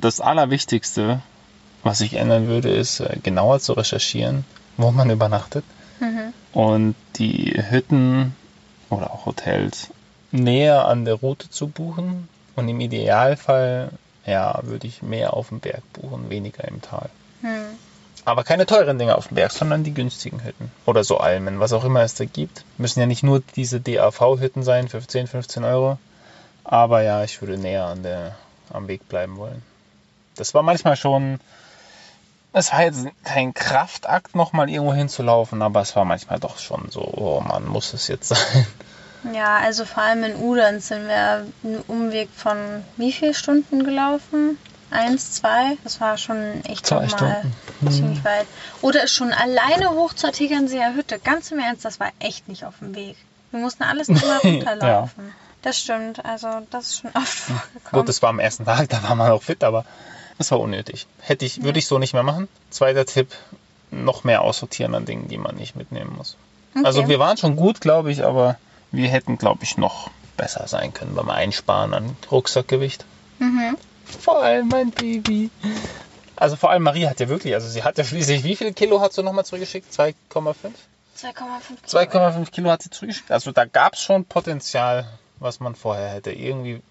Das 0.00 0.20
Allerwichtigste, 0.20 1.20
was 1.82 2.00
ich 2.00 2.14
ändern 2.14 2.48
würde, 2.48 2.70
ist 2.70 3.00
äh, 3.00 3.18
genauer 3.22 3.60
zu 3.60 3.74
recherchieren, 3.74 4.44
wo 4.76 4.90
man 4.90 5.10
übernachtet. 5.10 5.64
Mhm. 6.00 6.32
und 6.52 6.96
die 7.16 7.62
Hütten 7.70 8.34
oder 8.90 9.12
auch 9.12 9.26
Hotels 9.26 9.90
näher 10.32 10.86
an 10.86 11.04
der 11.04 11.14
Route 11.14 11.48
zu 11.48 11.68
buchen 11.68 12.28
und 12.56 12.68
im 12.68 12.80
Idealfall 12.80 13.90
ja, 14.26 14.58
würde 14.62 14.86
ich 14.86 15.02
mehr 15.02 15.34
auf 15.34 15.48
dem 15.48 15.60
Berg 15.60 15.82
buchen, 15.92 16.30
weniger 16.30 16.66
im 16.66 16.80
Tal. 16.80 17.10
Aber 18.24 18.44
keine 18.44 18.66
teuren 18.66 18.98
Dinge 18.98 19.16
auf 19.16 19.28
dem 19.28 19.34
Berg, 19.34 19.52
sondern 19.52 19.84
die 19.84 19.92
günstigen 19.92 20.42
Hütten. 20.42 20.70
Oder 20.86 21.04
so 21.04 21.18
Almen, 21.18 21.60
was 21.60 21.72
auch 21.72 21.84
immer 21.84 22.02
es 22.02 22.14
da 22.14 22.24
gibt. 22.24 22.64
Müssen 22.78 23.00
ja 23.00 23.06
nicht 23.06 23.22
nur 23.22 23.42
diese 23.54 23.80
DAV-Hütten 23.80 24.62
sein 24.62 24.88
für 24.88 25.06
10, 25.06 25.26
15 25.26 25.64
Euro. 25.64 25.98
Aber 26.64 27.02
ja, 27.02 27.22
ich 27.22 27.40
würde 27.42 27.58
näher 27.58 27.84
an 27.84 28.02
der, 28.02 28.34
am 28.72 28.88
Weg 28.88 29.08
bleiben 29.08 29.36
wollen. 29.36 29.62
Das 30.36 30.54
war 30.54 30.62
manchmal 30.62 30.96
schon. 30.96 31.38
Es 32.52 32.72
war 32.72 32.82
jetzt 32.82 33.06
kein 33.24 33.52
Kraftakt, 33.52 34.36
nochmal 34.36 34.70
irgendwo 34.70 34.94
hinzulaufen, 34.94 35.60
aber 35.60 35.80
es 35.80 35.94
war 35.96 36.04
manchmal 36.04 36.38
doch 36.38 36.58
schon 36.58 36.88
so, 36.88 37.00
oh 37.00 37.40
man, 37.40 37.66
muss 37.66 37.92
es 37.92 38.06
jetzt 38.06 38.28
sein. 38.28 38.66
Ja, 39.32 39.56
also 39.56 39.84
vor 39.84 40.02
allem 40.02 40.22
in 40.22 40.36
Udern 40.36 40.80
sind 40.80 41.08
wir 41.08 41.46
einen 41.64 41.80
Umweg 41.88 42.28
von 42.34 42.56
wie 42.96 43.10
viel 43.10 43.34
Stunden 43.34 43.84
gelaufen? 43.84 44.58
Eins, 44.90 45.32
zwei? 45.34 45.76
Das 45.82 46.00
war 46.00 46.16
schon 46.18 46.64
echt 46.64 46.86
Zwei 46.86 47.06
mal. 47.06 47.44
Mhm. 47.80 47.90
ziemlich 47.90 48.24
weit. 48.24 48.46
Oder 48.80 49.04
ist 49.04 49.12
schon 49.12 49.32
alleine 49.32 49.90
hoch 49.90 50.14
zur 50.14 50.32
Tegernseer 50.32 50.94
Hütte. 50.94 51.18
Ganz 51.18 51.50
im 51.50 51.58
Ernst, 51.58 51.84
das 51.84 51.98
war 52.00 52.10
echt 52.20 52.48
nicht 52.48 52.64
auf 52.64 52.78
dem 52.78 52.94
Weg. 52.94 53.16
Wir 53.50 53.60
mussten 53.60 53.82
alles 53.82 54.08
immer 54.08 54.38
runterlaufen. 54.44 55.32
Das 55.62 55.78
stimmt, 55.78 56.24
also 56.24 56.48
das 56.70 56.88
ist 56.88 57.00
schon 57.00 57.10
oft 57.14 57.26
vorgekommen. 57.28 57.90
Gut, 57.92 58.08
das 58.08 58.22
war 58.22 58.30
am 58.30 58.38
ersten 58.38 58.64
Tag, 58.66 58.88
da 58.90 59.02
war 59.02 59.14
man 59.14 59.30
auch 59.30 59.42
fit, 59.42 59.64
aber 59.64 59.84
Das 60.38 60.50
war 60.50 60.60
unnötig. 60.60 61.06
Hätte 61.20 61.44
ich, 61.44 61.62
würde 61.62 61.78
ich 61.78 61.86
so 61.86 61.98
nicht 61.98 62.12
mehr 62.12 62.22
machen. 62.22 62.48
Zweiter 62.70 63.06
Tipp, 63.06 63.32
noch 63.90 64.24
mehr 64.24 64.42
aussortieren 64.42 64.94
an 64.94 65.06
Dingen, 65.06 65.28
die 65.28 65.38
man 65.38 65.56
nicht 65.56 65.76
mitnehmen 65.76 66.14
muss. 66.16 66.36
Okay. 66.74 66.84
Also 66.84 67.08
wir 67.08 67.18
waren 67.18 67.36
schon 67.36 67.56
gut, 67.56 67.80
glaube 67.80 68.10
ich, 68.12 68.24
aber 68.24 68.58
wir 68.92 69.08
hätten, 69.08 69.38
glaube 69.38 69.62
ich, 69.64 69.76
noch 69.78 70.10
besser 70.36 70.66
sein 70.66 70.92
können 70.92 71.14
beim 71.14 71.30
Einsparen 71.30 71.94
an 71.94 72.16
Rucksackgewicht. 72.30 73.04
Mhm. 73.38 73.76
Vor 74.04 74.42
allem 74.42 74.68
mein 74.68 74.90
Baby. 74.90 75.50
Also 76.36 76.56
vor 76.56 76.70
allem 76.70 76.82
Marie 76.82 77.06
hat 77.06 77.20
ja 77.20 77.28
wirklich, 77.28 77.54
also 77.54 77.68
sie 77.68 77.84
hat 77.84 77.96
ja 77.98 78.04
schließlich, 78.04 78.44
wie 78.44 78.56
viel 78.56 78.72
Kilo 78.72 79.00
hat 79.00 79.12
sie 79.12 79.22
nochmal 79.22 79.44
zurückgeschickt? 79.44 79.92
2,5? 79.92 80.14
2,5 81.18 81.32
2,5 81.88 82.50
Kilo 82.50 82.70
hat 82.70 82.82
sie 82.82 82.90
zurückgeschickt. 82.90 83.30
Also 83.30 83.52
da 83.52 83.64
gab 83.64 83.94
es 83.94 84.02
schon 84.02 84.24
Potenzial, 84.24 85.06
was 85.38 85.60
man 85.60 85.74
vorher 85.74 86.08
hätte 86.08 86.32
irgendwie 86.32 86.82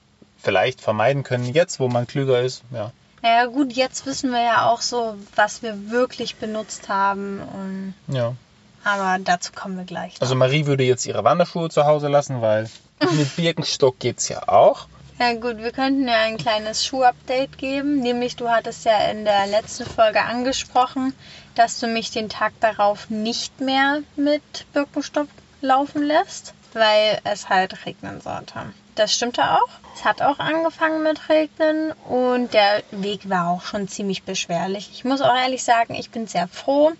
vielleicht 0.42 0.82
vermeiden 0.82 1.24
können. 1.24 1.46
Jetzt, 1.46 1.80
wo 1.80 1.88
man 1.88 2.08
klüger 2.08 2.42
ist, 2.42 2.64
ja. 2.72 2.92
Naja 3.22 3.46
gut, 3.46 3.72
jetzt 3.72 4.06
wissen 4.06 4.32
wir 4.32 4.44
ja 4.44 4.70
auch 4.70 4.82
so, 4.82 5.16
was 5.36 5.62
wir 5.62 5.90
wirklich 5.90 6.36
benutzt 6.36 6.90
haben. 6.90 7.42
Und, 7.42 7.94
ja. 8.14 8.36
aber 8.84 9.18
dazu 9.24 9.54
kommen 9.54 9.78
wir 9.78 9.86
gleich. 9.86 10.16
Noch. 10.16 10.22
Also 10.22 10.36
Marie 10.36 10.66
würde 10.66 10.84
jetzt 10.84 11.06
ihre 11.06 11.24
Wanderschuhe 11.24 11.70
zu 11.70 11.86
Hause 11.86 12.10
lassen, 12.10 12.42
weil 12.42 12.70
mit 13.12 13.36
Birkenstock 13.36 13.98
geht's 14.00 14.28
ja 14.28 14.50
auch. 14.50 14.88
Ja 15.24 15.36
gut, 15.36 15.60
wir 15.60 15.72
könnten 15.72 16.06
ja 16.06 16.20
ein 16.24 16.36
kleines 16.36 16.86
Schuh-Update 16.86 17.58
geben. 17.58 18.02
Nämlich, 18.02 18.36
du 18.36 18.50
hattest 18.50 18.84
ja 18.84 19.10
in 19.10 19.24
der 19.24 19.48
letzten 19.48 19.86
Folge 19.86 20.22
angesprochen, 20.22 21.14
dass 21.56 21.80
du 21.80 21.88
mich 21.88 22.12
den 22.12 22.28
Tag 22.28 22.52
darauf 22.60 23.10
nicht 23.10 23.62
mehr 23.62 24.00
mit 24.18 24.44
Birkenstock 24.74 25.30
laufen 25.62 26.04
lässt, 26.04 26.54
weil 26.74 27.22
es 27.24 27.48
halt 27.48 27.86
regnen 27.86 28.20
sollte. 28.20 28.74
Das 28.96 29.14
stimmte 29.16 29.50
auch. 29.50 29.70
Es 29.96 30.04
hat 30.04 30.22
auch 30.22 30.40
angefangen 30.40 31.04
mit 31.04 31.30
Regnen 31.30 31.94
und 32.10 32.54
der 32.54 32.84
Weg 32.92 33.30
war 33.30 33.48
auch 33.48 33.62
schon 33.62 33.88
ziemlich 33.88 34.24
beschwerlich. 34.24 34.90
Ich 34.92 35.06
muss 35.06 35.22
auch 35.22 35.38
ehrlich 35.38 35.64
sagen, 35.64 35.96
ich 35.96 36.10
bin 36.10 36.28
sehr 36.28 36.50
froh, 36.50 36.92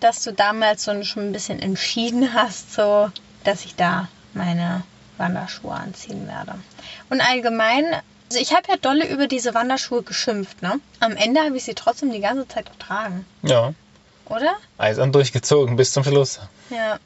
dass 0.00 0.24
du 0.24 0.32
damals 0.32 0.82
so 0.82 1.04
schon 1.04 1.28
ein 1.28 1.32
bisschen 1.32 1.60
entschieden 1.60 2.34
hast, 2.34 2.72
so 2.72 3.12
dass 3.44 3.64
ich 3.64 3.76
da 3.76 4.08
meine 4.34 4.82
Wanderschuhe 5.20 5.72
anziehen 5.72 6.26
werde. 6.26 6.54
Und 7.10 7.20
allgemein, 7.20 7.84
also 8.28 8.40
ich 8.40 8.52
habe 8.52 8.64
ja 8.68 8.76
dolle 8.76 9.06
über 9.08 9.28
diese 9.28 9.54
Wanderschuhe 9.54 10.02
geschimpft, 10.02 10.62
ne? 10.62 10.80
Am 10.98 11.12
Ende 11.16 11.40
habe 11.42 11.56
ich 11.56 11.64
sie 11.64 11.74
trotzdem 11.74 12.10
die 12.10 12.20
ganze 12.20 12.48
Zeit 12.48 12.72
getragen, 12.72 13.24
Ja. 13.42 13.72
oder? 14.28 14.54
Eisern 14.78 15.12
durchgezogen 15.12 15.76
bis 15.76 15.92
zum 15.92 16.02
Schluss. 16.02 16.40
Ja. 16.70 16.98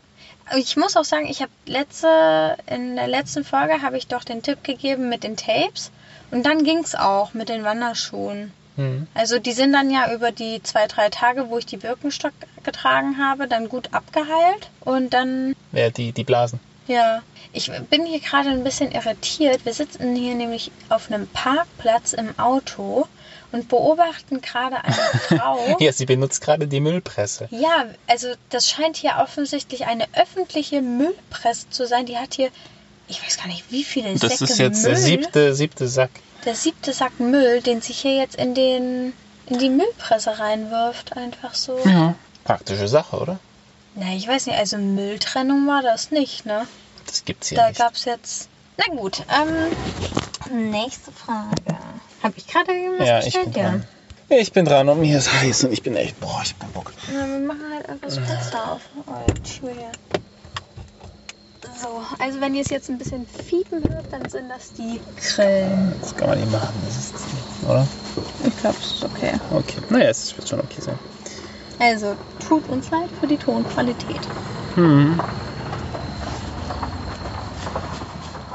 Ich 0.57 0.77
muss 0.77 0.97
auch 0.97 1.05
sagen, 1.05 1.27
ich 1.27 1.41
habe 1.41 1.51
letzte, 1.65 2.57
in 2.67 2.97
der 2.97 3.09
letzten 3.09 3.45
Folge 3.45 3.81
habe 3.83 3.97
ich 3.99 4.07
doch 4.09 4.25
den 4.25 4.43
Tipp 4.43 4.63
gegeben 4.63 5.09
mit 5.09 5.25
den 5.25 5.37
Tapes. 5.37 5.91
Und 6.31 6.45
dann 6.45 6.65
ging 6.65 6.79
es 6.79 6.95
auch 6.95 7.33
mit 7.33 7.49
den 7.49 7.65
Wanderschuhen. 7.65 8.53
Hm. 8.77 9.07
Also 9.15 9.39
die 9.39 9.53
sind 9.53 9.73
dann 9.73 9.91
ja 9.91 10.13
über 10.13 10.33
die 10.33 10.63
zwei, 10.63 10.87
drei 10.87 11.09
Tage, 11.09 11.49
wo 11.49 11.57
ich 11.59 11.65
die 11.65 11.77
Birkenstock 11.79 12.33
getragen 12.63 13.17
habe, 13.19 13.47
dann 13.49 13.69
gut 13.71 13.89
abgeheilt. 13.93 14.69
Und 14.81 15.15
dann 15.15 15.55
Ja, 15.73 15.89
die, 15.91 16.13
die 16.13 16.25
Blasen. 16.25 16.61
Ja, 16.87 17.23
ich 17.53 17.71
bin 17.91 18.05
hier 18.05 18.21
gerade 18.21 18.51
ein 18.51 18.63
bisschen 18.65 18.93
irritiert. 18.93 19.65
Wir 19.65 19.73
sitzen 19.73 20.15
hier 20.17 20.35
nämlich 20.35 20.71
auf 20.89 21.11
einem 21.11 21.27
Parkplatz 21.29 22.13
im 22.13 22.39
Auto 22.39 23.07
und 23.53 23.69
beobachten 23.69 24.41
gerade 24.41 24.83
eine 24.85 24.95
Frau. 25.29 25.77
Ja, 25.81 25.93
sie 25.93 26.07
benutzt 26.07 26.41
gerade 26.43 26.67
die 26.67 26.81
Müllpresse. 26.81 27.49
Ja, 27.51 27.87
also 28.07 28.29
das 28.51 28.69
scheint 28.69 28.97
hier 28.97 29.17
offensichtlich 29.23 29.87
eine 29.87 30.07
öffentliche 30.15 30.83
Müllpresse 30.83 31.71
zu 31.71 31.87
sein. 31.87 32.05
Die 32.07 32.19
hat 32.19 32.35
hier, 32.35 32.51
ich 33.09 33.23
weiß 33.25 33.39
gar 33.39 33.47
nicht, 33.47 33.65
wie 33.71 33.85
viele 33.85 34.13
Das 34.19 34.39
Säcke 34.39 34.45
ist 34.53 34.59
jetzt 34.59 34.83
Müll. 34.83 34.91
der 34.93 35.01
siebte, 35.01 35.55
siebte 35.55 35.89
Sack. 35.89 36.11
der 36.45 36.55
siebte 36.55 36.93
Sack 36.93 37.19
Müll, 37.21 37.63
den 37.63 37.81
sie 37.81 37.93
hier 37.93 38.17
jetzt 38.17 38.35
in 38.37 38.55
den 38.55 39.13
in 39.47 39.59
die 39.59 39.69
Müllpresse 39.71 40.39
reinwirft, 40.39 41.17
einfach 41.17 41.55
so. 41.55 41.79
Ja. 41.85 42.15
Praktische 42.45 42.89
Sache, 42.89 43.17
oder? 43.19 43.39
Na, 43.97 44.13
ich 44.15 44.27
weiß 44.27 44.47
nicht, 44.47 44.59
also 44.59 44.77
Mülltrennung 44.79 45.67
war 45.67 45.83
das 45.83 46.11
nicht, 46.11 46.47
ne? 46.47 46.67
Das 47.07 47.25
gibt's 47.25 47.49
hier 47.49 47.59
Da 47.59 47.69
nicht. 47.69 47.79
gab's 47.79 48.05
jetzt. 48.05 48.49
Na 48.77 48.95
gut, 48.97 49.23
ähm. 49.31 50.71
Nächste 50.71 51.13
Frage. 51.13 51.79
Habe 52.23 52.35
ich 52.37 52.47
gerade 52.47 52.73
irgendwas 52.73 53.09
Ja, 53.09 53.19
ich 53.21 53.33
bin 53.35 53.45
bestellt? 53.45 53.57
dran. 53.67 53.87
Ich 54.31 54.53
bin 54.53 54.65
dran 54.65 54.89
und 54.89 55.01
mir 55.01 55.17
ist 55.19 55.33
heiß 55.33 55.65
und 55.65 55.73
ich 55.73 55.83
bin 55.83 55.95
echt, 55.97 56.19
boah, 56.19 56.41
ich 56.43 56.51
hab 56.53 56.61
keinen 56.61 56.73
Bock. 56.73 56.93
Ja, 57.13 57.27
wir 57.29 57.39
machen 57.39 57.61
halt 57.73 57.89
einfach 57.89 58.09
das 58.09 58.19
Fenster 58.19 58.73
auf. 58.73 58.81
Oh, 59.07 59.13
Schuhe 59.47 59.71
hier. 59.73 59.93
So, 61.81 62.03
also 62.19 62.41
wenn 62.41 62.55
ihr 62.55 62.63
es 62.63 62.71
jetzt 62.71 62.89
ein 62.89 62.99
bisschen 62.99 63.27
fiepen 63.27 63.83
hört, 63.89 64.07
dann 64.13 64.29
sind 64.29 64.49
das 64.49 64.73
die 64.73 65.01
Grillen. 65.21 65.95
Das 66.01 66.17
kann 66.17 66.29
man 66.31 66.39
nicht 66.41 66.51
machen, 66.51 66.73
das 66.87 66.97
ist, 66.97 67.15
oder? 67.69 67.87
Ich 68.47 68.57
glaube, 68.59 68.77
es 68.81 68.93
ist 68.93 69.05
okay. 69.05 69.33
Okay. 69.53 69.77
Naja, 69.91 70.09
es 70.11 70.37
wird 70.37 70.49
schon 70.49 70.61
okay 70.61 70.81
sein. 70.81 70.99
Also, 71.79 72.15
tut 72.39 72.69
uns 72.69 72.91
leid 72.91 73.11
für 73.21 73.27
die 73.27 73.37
Tonqualität. 73.37 74.21
Hm. 74.75 75.21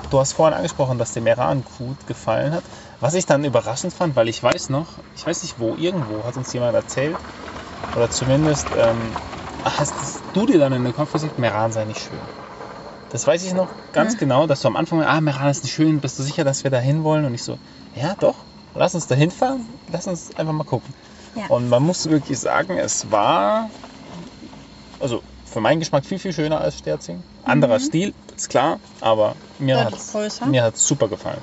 Du 0.09 0.19
hast 0.19 0.33
vorhin 0.33 0.55
angesprochen, 0.55 0.97
dass 0.97 1.13
dir 1.13 1.21
Meran 1.21 1.63
gut 1.77 2.07
gefallen 2.07 2.51
hat. 2.51 2.63
Was 2.99 3.13
ich 3.13 3.25
dann 3.27 3.43
überraschend 3.45 3.93
fand, 3.93 4.15
weil 4.15 4.27
ich 4.27 4.41
weiß 4.41 4.69
noch, 4.69 4.87
ich 5.15 5.25
weiß 5.25 5.43
nicht 5.43 5.59
wo, 5.59 5.75
irgendwo 5.75 6.25
hat 6.25 6.35
uns 6.35 6.51
jemand 6.51 6.73
erzählt, 6.75 7.17
oder 7.95 8.09
zumindest 8.09 8.65
ähm, 8.73 9.13
hast 9.63 10.23
du 10.33 10.45
dir 10.47 10.57
dann 10.57 10.73
in 10.73 10.83
den 10.83 10.93
Kopf 10.93 11.11
gesagt, 11.11 11.37
Meran 11.37 11.71
sei 11.71 11.85
nicht 11.85 12.01
schön. 12.01 12.21
Das 13.09 13.25
weiß 13.27 13.43
ich 13.43 13.53
noch 13.53 13.69
ganz 13.91 14.13
Hm. 14.13 14.19
genau, 14.19 14.47
dass 14.47 14.61
du 14.61 14.67
am 14.67 14.75
Anfang, 14.75 15.03
ah, 15.03 15.21
Meran 15.21 15.49
ist 15.49 15.63
nicht 15.63 15.73
schön, 15.73 15.99
bist 16.01 16.17
du 16.17 16.23
sicher, 16.23 16.43
dass 16.43 16.63
wir 16.63 16.71
da 16.71 16.79
hinwollen? 16.79 17.25
Und 17.25 17.35
ich 17.35 17.43
so, 17.43 17.57
ja, 17.93 18.15
doch, 18.19 18.45
lass 18.73 18.95
uns 18.95 19.05
da 19.07 19.15
hinfahren, 19.15 19.79
lass 19.91 20.07
uns 20.07 20.31
einfach 20.37 20.53
mal 20.53 20.63
gucken. 20.63 20.93
Ja. 21.39 21.47
Und 21.47 21.69
man 21.69 21.83
muss 21.83 22.09
wirklich 22.09 22.37
sagen, 22.37 22.77
es 22.77 23.11
war, 23.11 23.69
also 24.99 25.23
für 25.45 25.61
meinen 25.61 25.79
Geschmack 25.79 26.05
viel, 26.05 26.19
viel 26.19 26.33
schöner 26.33 26.59
als 26.59 26.77
Sterzing. 26.77 27.23
Anderer 27.43 27.79
Stil, 27.79 28.13
ist 28.35 28.49
klar, 28.49 28.79
aber 28.99 29.35
mir 29.57 29.79
hat 29.79 29.93
es 29.93 30.87
super 30.87 31.07
gefallen. 31.07 31.41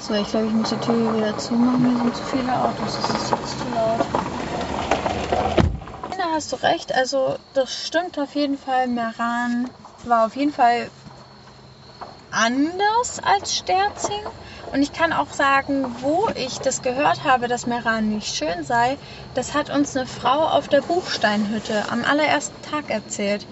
So, 0.00 0.14
ich 0.14 0.28
glaube, 0.28 0.46
ich 0.46 0.52
muss 0.52 0.70
die 0.70 0.76
Tür 0.76 0.94
hier 0.94 1.16
wieder 1.16 1.38
zumachen. 1.38 1.86
Hier 1.86 1.98
sind 1.98 2.16
zu 2.16 2.22
viele 2.24 2.52
Autos. 2.52 2.96
Das 2.96 3.22
ist 3.22 3.30
jetzt 3.30 3.58
zu 3.58 3.64
laut. 3.74 4.06
Da 6.16 6.24
hast 6.34 6.52
du 6.52 6.56
recht. 6.56 6.94
Also, 6.94 7.36
das 7.54 7.72
stimmt 7.72 8.18
auf 8.18 8.34
jeden 8.34 8.58
Fall. 8.58 8.86
Meran 8.86 9.70
war 10.04 10.26
auf 10.26 10.36
jeden 10.36 10.52
Fall 10.52 10.90
anders 12.30 13.20
als 13.22 13.56
Sterzing. 13.56 14.22
Und 14.72 14.82
ich 14.82 14.92
kann 14.92 15.12
auch 15.12 15.30
sagen, 15.32 15.96
wo 16.00 16.28
ich 16.36 16.60
das 16.60 16.82
gehört 16.82 17.24
habe, 17.24 17.48
dass 17.48 17.66
Meran 17.66 18.08
nicht 18.08 18.34
schön 18.34 18.62
sei, 18.62 18.96
das 19.34 19.54
hat 19.54 19.70
uns 19.70 19.96
eine 19.96 20.06
Frau 20.06 20.46
auf 20.48 20.68
der 20.68 20.80
Buchsteinhütte 20.80 21.84
am 21.90 22.04
allerersten 22.04 22.56
Tag 22.70 22.90
erzählt. 22.90 23.46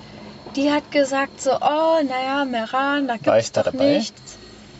Die 0.54 0.70
hat 0.70 0.90
gesagt 0.90 1.40
so, 1.40 1.52
oh, 1.60 2.02
naja, 2.04 2.44
Meran, 2.44 3.08
da 3.08 3.16
gibt's 3.16 3.52
da 3.52 3.62
doch 3.64 3.72
dabei? 3.72 3.98
nichts. 3.98 4.36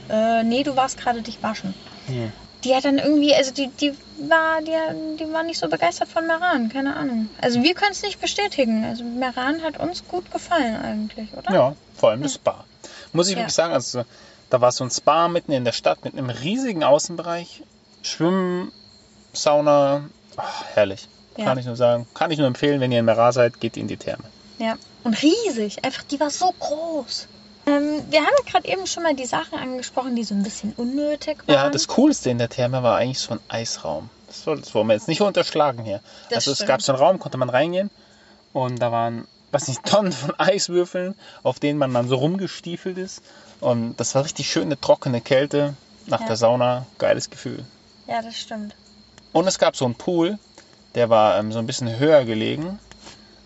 Äh, 0.09 0.42
nee, 0.44 0.62
du 0.62 0.77
warst 0.77 0.96
gerade 0.98 1.22
dich 1.22 1.42
waschen. 1.42 1.74
Hm. 2.07 2.33
Die 2.64 2.74
hat 2.74 2.85
dann 2.85 2.98
irgendwie, 2.98 3.35
also 3.35 3.53
die, 3.53 3.68
die 3.81 3.92
war, 4.29 4.61
die, 4.62 5.16
die 5.16 5.33
war 5.33 5.42
nicht 5.44 5.59
so 5.61 5.68
begeistert 5.68 6.09
von 6.09 6.27
Meran, 6.27 6.68
keine 6.68 6.96
Ahnung. 6.96 7.29
Also 7.40 7.62
wir 7.62 7.74
können 7.74 7.92
es 7.92 8.03
nicht 8.03 8.20
bestätigen. 8.20 8.85
Also 8.85 9.05
Meran 9.05 9.62
hat 9.62 9.79
uns 9.79 10.03
gut 10.09 10.31
gefallen 10.33 10.77
eigentlich, 10.77 11.33
oder? 11.35 11.53
Ja, 11.53 11.74
vor 11.96 12.11
allem 12.11 12.22
das 12.22 12.35
Spa. 12.35 12.64
Muss 13.12 13.29
ich 13.29 13.35
Ja. 13.35 13.40
wirklich 13.40 13.55
sagen, 13.55 13.74
also 13.74 14.05
da 14.50 14.61
war 14.61 14.72
so 14.72 14.84
ein 14.84 14.90
Spa 14.90 15.28
mitten 15.28 15.52
in 15.52 15.64
der 15.64 15.72
Stadt 15.72 16.04
mit 16.04 16.14
einem 16.14 16.30
riesigen 16.30 16.84
Außenbereich. 16.84 17.62
Schwimmen, 18.02 18.72
Sauna, 19.32 20.08
ach, 20.37 20.64
herrlich. 20.74 21.08
Ja. 21.37 21.44
Kann 21.44 21.58
ich 21.58 21.66
nur 21.66 21.76
sagen. 21.76 22.06
Kann 22.14 22.30
ich 22.30 22.38
nur 22.38 22.46
empfehlen, 22.46 22.80
wenn 22.80 22.90
ihr 22.90 22.98
in 23.00 23.04
Meran 23.04 23.32
seid, 23.32 23.61
geht 23.61 23.76
in 23.76 23.88
die 23.88 23.96
Therme. 23.96 24.24
Ja. 24.58 24.76
Und 25.04 25.22
riesig. 25.22 25.84
Einfach, 25.84 26.02
die 26.04 26.18
war 26.18 26.30
so 26.30 26.52
groß. 26.58 27.28
Ähm, 27.66 28.02
wir 28.11 28.20
haben 28.20 28.32
ja 28.44 28.50
gerade 28.50 28.68
eben 28.68 28.87
schon 28.87 29.02
mal 29.02 29.14
die 29.14 29.26
Sachen 29.26 29.58
angesprochen, 29.58 30.16
die 30.16 30.24
so 30.24 30.34
ein 30.34 30.42
bisschen 30.42 30.72
unnötig 30.76 31.38
waren. 31.46 31.54
Ja, 31.54 31.68
das 31.70 31.87
Coolste 31.87 32.30
in 32.30 32.38
der 32.38 32.48
Therme 32.48 32.82
war 32.82 32.96
eigentlich 32.96 33.20
so 33.20 33.34
ein 33.34 33.40
Eisraum. 33.48 34.11
Das, 34.26 34.42
soll, 34.42 34.61
das 34.61 34.74
wollen 34.74 34.87
wir 34.88 34.94
jetzt 34.94 35.08
nicht 35.08 35.20
unterschlagen 35.20 35.84
hier. 35.84 36.00
Das 36.30 36.38
also 36.38 36.52
es 36.52 36.58
stimmt. 36.58 36.68
gab 36.68 36.82
so 36.82 36.92
einen 36.92 37.02
Raum, 37.02 37.18
konnte 37.18 37.38
man 37.38 37.50
reingehen 37.50 37.90
und 38.52 38.80
da 38.80 38.90
waren, 38.90 39.26
was 39.52 39.68
nicht, 39.68 39.84
Tonnen 39.84 40.12
von 40.12 40.34
Eiswürfeln, 40.38 41.14
auf 41.42 41.58
denen 41.58 41.78
man 41.78 41.92
dann 41.94 42.08
so 42.08 42.16
rumgestiefelt 42.16 42.98
ist. 42.98 43.22
Und 43.61 43.96
das 43.96 44.14
war 44.14 44.24
richtig 44.24 44.50
schöne, 44.50 44.80
trockene 44.80 45.20
Kälte 45.20 45.74
nach 46.06 46.20
Ja. 46.20 46.26
der 46.28 46.37
Sauna. 46.37 46.87
Geiles 46.98 47.30
Gefühl. 47.30 47.64
Ja, 48.06 48.22
das 48.22 48.37
stimmt. 48.37 48.74
Und 49.32 49.46
es 49.46 49.58
gab 49.58 49.76
so 49.76 49.84
einen 49.84 49.94
Pool, 49.94 50.38
der 50.94 51.11
war 51.11 51.38
ähm, 51.38 51.52
so 51.52 51.58
ein 51.58 51.66
bisschen 51.66 51.98
höher 51.98 52.24
gelegen. 52.24 52.78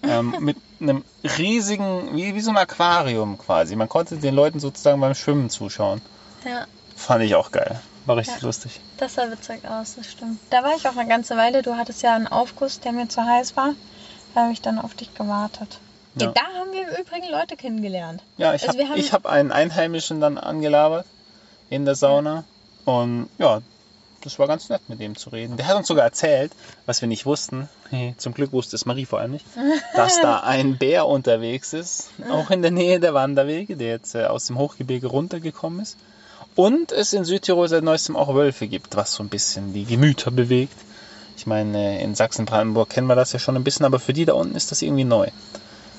Ähm, 0.03 0.35
mit 0.41 0.57
einem 0.81 1.05
riesigen, 1.39 2.17
wie, 2.17 2.35
wie 2.35 2.41
so 2.41 2.51
ein 2.51 2.57
Aquarium 2.57 3.39
quasi. 3.39 3.77
Man 3.77 3.89
konnte 3.89 4.17
den 4.17 4.35
Leuten 4.35 4.59
sozusagen 4.61 5.01
beim 5.01 5.15
Schwimmen 5.15 5.51
zuschauen. 5.51 6.01
Ja, 6.45 6.67
Fand 6.97 7.25
ich 7.25 7.35
auch 7.35 7.51
geil. 7.53 7.81
War 8.05 8.17
richtig 8.17 8.41
Ja. 8.41 8.47
lustig. 8.47 8.81
das 8.97 9.15
sah 9.15 9.31
witzig 9.31 9.65
aus, 9.69 9.95
das 9.97 10.11
stimmt. 10.11 10.39
Da 10.51 10.63
war 10.65 10.75
ich 10.77 10.87
auch 10.89 10.97
eine 10.97 11.09
ganze 11.09 11.37
Weile. 11.37 11.63
Du 11.63 11.77
hattest 11.77 12.03
ja 12.03 12.15
einen 12.17 12.27
Aufguss, 12.27 12.81
der 12.81 12.91
mir 12.93 13.09
zu 13.09 13.25
heiß 13.25 13.57
war. 13.57 13.75
Da 14.35 14.43
habe 14.43 14.53
ich 14.53 14.61
dann 14.61 14.79
auf 14.81 14.95
dich 14.95 15.15
gewartet. 15.15 15.79
Ja. 16.17 16.33
Da 16.33 16.43
haben 16.59 16.73
wir 16.73 16.83
im 16.83 17.05
Übrigen 17.05 17.31
Leute 17.31 17.57
kennengelernt. 17.57 18.23
Ja, 18.37 18.55
ich 18.55 18.69
Also 18.69 18.79
habe 18.81 18.89
haben- 18.91 19.13
hab 19.13 19.27
einen 19.27 19.53
Einheimischen 19.53 20.21
dann 20.21 20.37
angelabert 20.39 21.07
in 21.71 21.85
der 21.85 21.95
Sauna. 21.95 22.45
Und 22.85 23.29
ja, 23.39 23.61
das 24.23 24.39
war 24.39 24.47
ganz 24.47 24.69
nett, 24.69 24.83
mit 24.89 25.01
dem 25.01 25.17
zu 25.17 25.31
reden. 25.31 25.57
Der 25.57 25.67
hat 25.67 25.77
uns 25.77 25.89
sogar 25.89 26.05
erzählt, 26.05 26.53
was 26.87 27.01
wir 27.01 27.09
nicht 27.09 27.27
wussten, 27.27 27.69
zum 28.19 28.35
Glück 28.35 28.53
wusste 28.53 28.77
es 28.77 28.87
Marie 28.87 29.05
vor 29.07 29.19
allem 29.21 29.33
nicht, 29.33 29.45
dass 29.97 30.21
da 30.21 30.41
ein 30.41 30.79
Bär 30.79 31.07
unterwegs 31.07 31.73
ist, 31.73 32.09
auch 32.31 32.51
in 32.51 32.63
der 32.63 32.71
Nähe 32.71 33.01
der 33.01 33.15
Wanderwege, 33.15 33.77
der 33.77 33.89
jetzt 33.89 34.15
äh, 34.15 34.25
aus 34.25 34.47
dem 34.47 34.59
Hochgebirge 34.59 35.07
runtergekommen 35.07 35.81
ist. 35.81 35.97
Und 36.55 36.93
es 36.93 37.13
in 37.15 37.25
Südtirol 37.25 37.69
seit 37.69 37.83
neuestem 37.83 38.15
auch 38.17 38.35
Wölfe 38.35 38.67
gibt, 38.69 38.95
was 38.97 39.15
so 39.15 39.23
ein 39.23 39.29
bisschen 39.31 39.73
die 39.73 39.85
Gemüter 39.85 40.31
bewegt. 40.31 40.77
Ich 41.37 41.47
meine, 41.47 42.01
in 42.03 42.15
Sachsen-Brandenburg 42.15 42.91
kennen 42.91 43.07
wir 43.07 43.15
das 43.17 43.33
ja 43.33 43.39
schon 43.39 43.57
ein 43.57 43.65
bisschen, 43.65 43.87
aber 43.87 43.99
für 43.99 44.13
die 44.13 44.27
da 44.27 44.35
unten 44.35 44.55
ist 44.55 44.71
das 44.71 44.83
irgendwie 44.83 45.05
neu. 45.05 45.29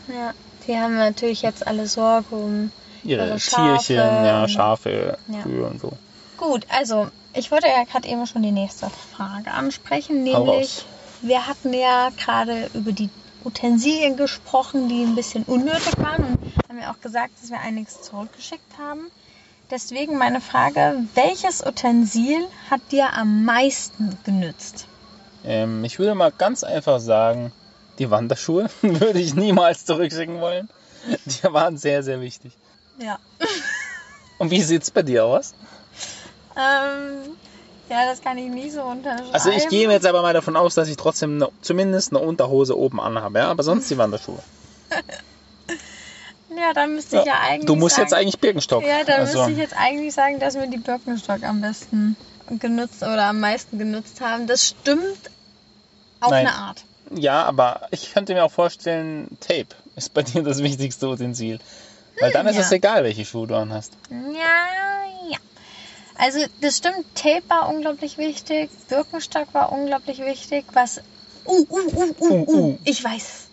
Ja, 0.08 0.34
die 0.68 0.78
haben 0.78 0.98
natürlich 0.98 1.42
jetzt 1.42 1.66
alle 1.66 1.88
Sorge 1.88 2.36
um 2.36 2.72
Ihre 3.04 3.28
ihre 3.28 3.40
Schafe. 3.40 3.86
Tierchen, 3.88 4.26
ja, 4.26 4.48
Schafe, 4.48 5.18
Ja. 5.28 5.42
Kühe 5.42 5.66
und 5.66 5.80
so. 5.80 5.92
Gut, 6.38 6.66
also 6.70 7.08
ich 7.34 7.52
wollte 7.52 7.68
ja 7.68 7.84
gerade 7.84 8.08
eben 8.08 8.26
schon 8.28 8.44
die 8.44 8.52
nächste 8.52 8.90
Frage 9.16 9.52
ansprechen, 9.52 10.24
nämlich 10.24 10.86
wir 11.22 11.48
hatten 11.48 11.74
ja 11.74 12.10
gerade 12.18 12.70
über 12.74 12.92
die 12.92 13.10
Utensilien 13.46 14.16
gesprochen, 14.18 14.88
die 14.88 15.04
ein 15.04 15.16
bisschen 15.16 15.44
unnötig 15.44 15.98
waren 15.98 16.24
und 16.24 16.40
haben 16.70 16.80
ja 16.82 16.92
auch 16.92 17.02
gesagt, 17.02 17.32
dass 17.42 17.50
wir 17.50 17.60
einiges 17.60 18.02
zurückgeschickt 18.02 18.78
haben. 18.78 19.10
Deswegen 19.72 20.18
meine 20.18 20.40
Frage, 20.42 20.98
welches 21.16 21.66
Utensil 21.66 22.46
hat 22.70 22.82
dir 22.92 23.14
am 23.14 23.44
meisten 23.44 24.18
genützt? 24.24 24.86
Ähm, 25.46 25.84
ich 25.84 26.00
würde 26.00 26.16
mal 26.16 26.32
ganz 26.32 26.64
einfach 26.64 27.00
sagen, 27.00 27.52
die 28.00 28.10
Wanderschuhe 28.10 28.70
würde 28.82 29.20
ich 29.20 29.34
niemals 29.36 29.86
zurückschicken 29.86 30.42
wollen. 30.42 30.70
Die 31.26 31.44
waren 31.44 31.78
sehr, 31.78 32.04
sehr 32.04 32.22
wichtig. 32.22 32.54
Ja. 33.00 33.20
Und 34.38 34.52
wie 34.52 34.62
sieht 34.62 34.84
es 34.84 34.92
bei 34.92 35.04
dir 35.04 35.26
aus? 35.26 35.54
Ähm, 36.56 37.36
ja, 37.90 38.06
das 38.06 38.22
kann 38.22 38.38
ich 38.38 38.50
nie 38.50 38.70
so 38.70 38.82
unterschreiben. 38.84 39.34
Also 39.34 39.50
ich 39.50 39.68
gehe 39.68 39.90
jetzt 39.90 40.06
aber 40.06 40.22
mal 40.22 40.34
davon 40.34 40.56
aus, 40.56 40.76
dass 40.76 40.88
ich 40.88 40.98
trotzdem 40.98 41.36
eine, 41.36 41.50
zumindest 41.62 42.12
eine 42.12 42.24
Unterhose 42.24 42.78
oben 42.78 43.00
anhabe, 43.00 43.40
ja? 43.40 43.50
aber 43.50 43.64
sonst 43.64 43.90
die 43.90 43.98
Wanderschuhe. 43.98 44.40
Ja, 46.56 46.72
dann 46.72 46.94
müsste 46.94 47.18
ich 47.18 47.26
ja, 47.26 47.40
eigentlich 47.42 47.66
du 47.66 47.76
musst 47.76 47.96
sagen, 47.96 48.06
jetzt 48.06 48.14
eigentlich 48.14 48.40
Birkenstock. 48.40 48.84
Ja, 48.84 49.04
dann 49.04 49.22
also, 49.22 49.40
müsste 49.40 49.52
ich 49.54 49.58
jetzt 49.58 49.76
eigentlich 49.76 50.14
sagen, 50.14 50.40
dass 50.40 50.54
wir 50.54 50.68
die 50.68 50.78
Birkenstock 50.78 51.44
am 51.44 51.62
besten 51.62 52.16
genutzt 52.60 53.02
oder 53.02 53.24
am 53.26 53.40
meisten 53.40 53.80
genutzt 53.80 54.22
haben. 54.22 54.46
Das 54.46 54.68
stimmt 54.68 55.32
auf 56.20 56.30
Nein. 56.30 56.48
eine 56.48 56.56
Art. 56.56 56.86
Ja, 57.16 57.44
aber 57.44 57.88
ich 57.92 58.14
könnte 58.14 58.34
mir 58.34 58.44
auch 58.44 58.52
vorstellen, 58.52 59.38
Tape 59.40 59.76
ist 59.96 60.14
bei 60.14 60.24
dir 60.24 60.44
das 60.44 60.62
wichtigste 60.62 61.08
Utensil. 61.08 61.60
Weil 62.20 62.32
dann 62.32 62.48
ist 62.48 62.56
ja. 62.56 62.62
es 62.62 62.72
egal, 62.72 63.04
welche 63.04 63.26
Schuhe 63.26 63.48
du 63.48 63.56
anhast. 63.56 63.94
Ja, 64.10 65.30
ja. 65.30 65.38
Also 66.16 66.40
das 66.62 66.78
stimmt, 66.78 67.06
Tape 67.16 67.44
war 67.48 67.70
unglaublich 67.70 68.18
wichtig, 68.18 68.70
Birkenstock 68.88 69.54
war 69.54 69.72
unglaublich 69.72 70.20
wichtig, 70.20 70.66
was... 70.74 71.02
Uh, 71.46 71.66
uh, 71.70 71.80
uh, 71.80 72.04
uh, 72.04 72.16
Uh, 72.20 72.34
uh, 72.34 72.56
uh. 72.56 72.78
ich 72.86 73.04
weiß 73.04 73.24
es. 73.24 73.48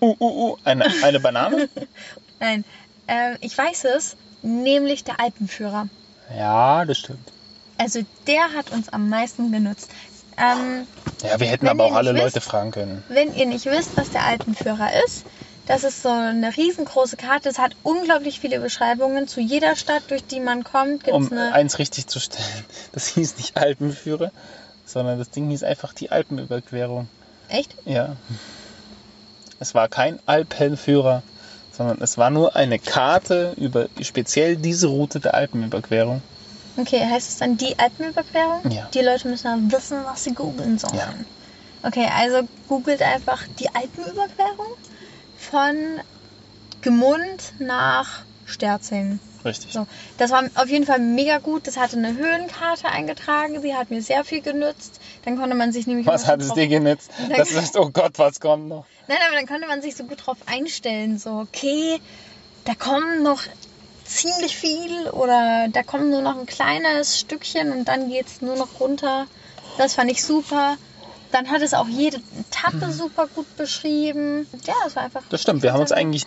Uh, 0.00 0.14
uh, 0.20 0.50
uh, 0.50 0.56
eine, 0.64 0.84
eine 1.02 1.20
Banane? 1.20 1.68
Nein, 2.40 2.64
äh, 3.06 3.36
ich 3.40 3.56
weiß 3.56 3.84
es, 3.84 4.16
nämlich 4.42 5.04
der 5.04 5.20
Alpenführer. 5.20 5.88
ja, 6.36 6.84
das 6.84 6.98
stimmt. 6.98 7.32
Also 7.78 8.00
der 8.26 8.52
hat 8.54 8.70
uns 8.70 8.90
am 8.90 9.08
meisten 9.08 9.50
genutzt. 9.50 9.90
Ähm, 10.38 10.86
Ja, 11.22 11.38
wir 11.40 11.46
hätten 11.46 11.68
aber 11.68 11.84
auch 11.84 11.94
alle 11.94 12.12
nicht 12.12 12.22
Leute 12.22 12.36
wisst- 12.36 12.46
fragen 12.46 12.70
können. 12.70 13.02
Wenn 13.08 13.34
ihr 13.34 13.46
nicht 13.46 13.66
wisst, 13.66 13.96
was 13.96 14.10
der 14.10 14.24
Alpenführer 14.24 14.88
ist, 15.06 15.24
das 15.66 15.84
ist 15.84 16.02
so 16.02 16.08
eine 16.08 16.56
riesengroße 16.56 17.16
Karte. 17.16 17.48
Es 17.48 17.58
hat 17.58 17.76
unglaublich 17.84 18.40
viele 18.40 18.58
Beschreibungen. 18.58 19.28
Zu 19.28 19.40
jeder 19.40 19.76
Stadt, 19.76 20.02
durch 20.08 20.24
die 20.24 20.40
man 20.40 20.64
kommt, 20.64 21.04
gibt 21.04 21.16
es 21.16 21.26
Um 21.28 21.32
eine. 21.32 21.52
eins 21.52 21.78
richtig 21.78 22.08
zu 22.08 22.18
stellen, 22.18 22.64
das 22.92 23.06
hieß 23.08 23.36
nicht 23.36 23.56
Alpenführer, 23.56 24.32
sondern 24.84 25.18
das 25.18 25.30
Ding 25.30 25.48
hieß 25.50 25.62
einfach 25.62 25.92
die 25.92 26.10
Alpenüberquerung. 26.10 27.08
Echt? 27.48 27.74
Ja. 27.84 28.16
Es 29.60 29.74
war 29.74 29.88
kein 29.88 30.18
Alpenführer, 30.26 31.22
sondern 31.70 31.98
es 32.00 32.18
war 32.18 32.30
nur 32.30 32.56
eine 32.56 32.78
Karte 32.80 33.52
über 33.56 33.86
speziell 34.00 34.56
diese 34.56 34.88
Route 34.88 35.20
der 35.20 35.34
Alpenüberquerung. 35.34 36.22
Okay, 36.76 37.00
heißt 37.00 37.28
es 37.28 37.36
dann 37.38 37.56
die 37.56 37.78
Alpenüberquerung? 37.78 38.62
Ja. 38.70 38.88
Die 38.94 39.00
Leute 39.00 39.28
müssen 39.28 39.44
dann 39.44 39.72
wissen, 39.72 40.04
was 40.04 40.24
sie 40.24 40.32
googeln 40.32 40.78
sollen. 40.78 40.96
Ja. 40.96 41.14
Okay, 41.82 42.08
also 42.16 42.48
googelt 42.66 43.02
einfach 43.02 43.46
die 43.58 43.68
Alpenüberquerung 43.74 44.66
von 45.34 46.00
Gemund 46.80 47.54
nach 47.58 48.26
Sterzing. 48.44 49.20
Richtig. 49.44 49.72
So, 49.72 49.86
das 50.16 50.30
war 50.30 50.44
auf 50.54 50.68
jeden 50.68 50.86
Fall 50.86 51.00
mega 51.00 51.38
gut. 51.38 51.66
Das 51.66 51.76
hatte 51.76 51.96
eine 51.96 52.16
Höhenkarte 52.16 52.88
eingetragen. 52.88 53.60
Sie 53.60 53.74
hat 53.74 53.90
mir 53.90 54.00
sehr 54.00 54.24
viel 54.24 54.40
genützt. 54.40 55.00
Dann 55.24 55.36
konnte 55.36 55.56
man 55.56 55.72
sich 55.72 55.86
nämlich 55.86 56.06
Was 56.06 56.26
hat 56.26 56.40
es 56.40 56.52
dir 56.54 56.68
genützt? 56.68 57.10
Das 57.28 57.50
ist, 57.50 57.76
oh 57.76 57.90
Gott, 57.90 58.18
was 58.18 58.38
kommt 58.38 58.68
noch? 58.68 58.86
Nein, 59.08 59.18
aber 59.26 59.36
dann 59.36 59.46
konnte 59.46 59.66
man 59.66 59.82
sich 59.82 59.96
so 59.96 60.04
gut 60.04 60.26
drauf 60.26 60.38
einstellen. 60.46 61.18
So, 61.18 61.40
okay, 61.40 62.00
da 62.64 62.74
kommen 62.74 63.22
noch 63.22 63.42
ziemlich 64.16 64.56
viel 64.56 65.08
oder 65.10 65.68
da 65.72 65.82
kommt 65.82 66.10
nur 66.10 66.22
noch 66.22 66.38
ein 66.38 66.46
kleines 66.46 67.18
Stückchen 67.20 67.72
und 67.72 67.86
dann 67.86 68.08
geht 68.08 68.26
es 68.26 68.42
nur 68.42 68.56
noch 68.56 68.80
runter. 68.80 69.26
Das 69.78 69.94
fand 69.94 70.10
ich 70.10 70.22
super. 70.24 70.76
Dann 71.32 71.50
hat 71.50 71.62
es 71.62 71.72
auch 71.72 71.88
jede 71.88 72.18
Etappe 72.38 72.92
super 72.92 73.26
gut 73.34 73.56
beschrieben. 73.56 74.46
Ja, 74.66 74.74
das 74.84 74.96
war 74.96 75.04
einfach. 75.04 75.22
Das 75.30 75.40
stimmt, 75.40 75.62
wir 75.62 75.72
haben 75.72 75.80
uns 75.80 75.92
eigentlich 75.92 76.24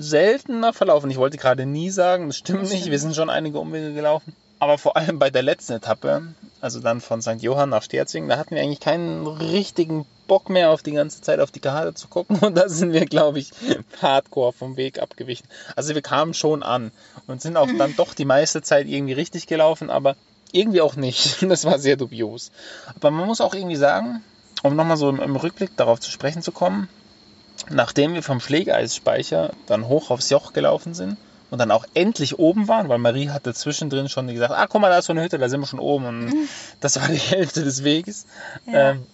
seltener 0.00 0.72
verlaufen. 0.72 1.10
Ich 1.10 1.16
wollte 1.16 1.38
gerade 1.38 1.66
nie 1.66 1.90
sagen, 1.90 2.28
das 2.28 2.36
stimmt 2.36 2.62
Das 2.62 2.68
nicht. 2.70 2.80
stimmt. 2.82 2.92
Wir 2.92 2.98
sind 3.00 3.16
schon 3.16 3.30
einige 3.30 3.58
Umwege 3.58 3.92
gelaufen. 3.94 4.34
Aber 4.60 4.78
vor 4.78 4.96
allem 4.96 5.18
bei 5.18 5.30
der 5.30 5.42
letzten 5.42 5.74
Etappe, 5.74 6.22
also 6.60 6.80
dann 6.80 7.00
von 7.00 7.20
St. 7.22 7.40
Johann 7.42 7.70
nach 7.70 7.82
Sterzing, 7.82 8.28
da 8.28 8.38
hatten 8.38 8.54
wir 8.54 8.62
eigentlich 8.62 8.80
keinen 8.80 9.26
richtigen 9.26 10.04
Bock 10.28 10.48
mehr 10.48 10.70
auf 10.70 10.84
die 10.84 10.92
ganze 10.92 11.20
Zeit 11.20 11.40
auf 11.40 11.50
die 11.50 11.58
Karte 11.58 11.94
zu 11.94 12.06
gucken. 12.06 12.38
Und 12.42 12.56
da 12.56 12.68
sind 12.68 12.92
wir, 12.92 13.06
glaube 13.06 13.40
ich, 13.40 13.50
hardcore 14.00 14.52
vom 14.52 14.76
Weg 14.76 15.00
abgewichen. 15.00 15.48
Also 15.74 15.94
wir 15.94 16.02
kamen 16.02 16.34
schon 16.34 16.62
an 16.62 16.92
und 17.26 17.42
sind 17.42 17.56
auch 17.56 17.68
dann 17.76 17.96
doch 17.96 18.14
die 18.14 18.24
meiste 18.24 18.62
Zeit 18.62 18.86
irgendwie 18.86 19.14
richtig 19.14 19.48
gelaufen, 19.48 19.90
aber 19.90 20.14
irgendwie 20.52 20.80
auch 20.80 20.94
nicht. 20.94 21.42
Das 21.48 21.64
war 21.64 21.78
sehr 21.78 21.96
dubios. 21.96 22.52
Aber 22.94 23.10
man 23.10 23.26
muss 23.26 23.40
auch 23.40 23.54
irgendwie 23.54 23.76
sagen, 23.76 24.22
um 24.62 24.76
nochmal 24.76 24.96
so 24.96 25.08
im, 25.08 25.20
im 25.20 25.34
Rückblick 25.34 25.76
darauf 25.76 25.98
zu 25.98 26.10
sprechen 26.10 26.42
zu 26.42 26.52
kommen, 26.52 26.88
nachdem 27.70 28.14
wir 28.14 28.22
vom 28.22 28.40
Schlägereisspeicher 28.40 29.52
dann 29.66 29.88
hoch 29.88 30.10
aufs 30.10 30.30
Joch 30.30 30.52
gelaufen 30.52 30.94
sind 30.94 31.16
und 31.50 31.58
dann 31.58 31.70
auch 31.70 31.84
endlich 31.94 32.38
oben 32.38 32.68
waren, 32.68 32.88
weil 32.88 32.98
Marie 32.98 33.30
hatte 33.30 33.54
zwischendrin 33.54 34.08
schon 34.08 34.26
gesagt, 34.28 34.52
ah, 34.52 34.66
guck 34.66 34.80
mal, 34.80 34.90
da 34.90 34.98
ist 34.98 35.06
so 35.06 35.12
eine 35.12 35.22
Hütte, 35.22 35.38
da 35.38 35.48
sind 35.48 35.60
wir 35.60 35.66
schon 35.66 35.80
oben 35.80 36.06
und 36.06 36.32
das 36.80 37.00
war 37.00 37.08
die 37.08 37.16
Hälfte 37.16 37.64
des 37.64 37.84
Weges. 37.84 38.26
Ja. 38.66 38.90
Ähm, 38.90 39.06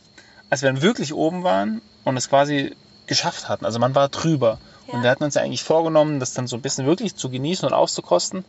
als 0.55 0.62
wir 0.62 0.73
dann 0.73 0.83
wirklich 0.83 1.12
oben 1.12 1.43
waren 1.43 1.83
und 2.05 2.17
es 2.17 2.29
quasi 2.29 2.77
geschafft 3.09 3.49
hatten, 3.49 3.64
also 3.64 3.79
man 3.81 3.95
war 3.97 4.09
drüber 4.09 4.59
Ja. 4.87 4.95
und 4.95 5.03
wir 5.03 5.11
hatten 5.11 5.25
uns 5.25 5.35
ja 5.35 5.43
eigentlich 5.43 5.64
vorgenommen, 5.64 6.21
das 6.21 6.33
dann 6.33 6.47
so 6.47 6.55
ein 6.57 6.62
bisschen 6.62 6.87
wirklich 6.87 7.17
zu 7.17 7.29
genießen 7.29 7.67
und 7.69 7.75
auszukosten 7.75 8.45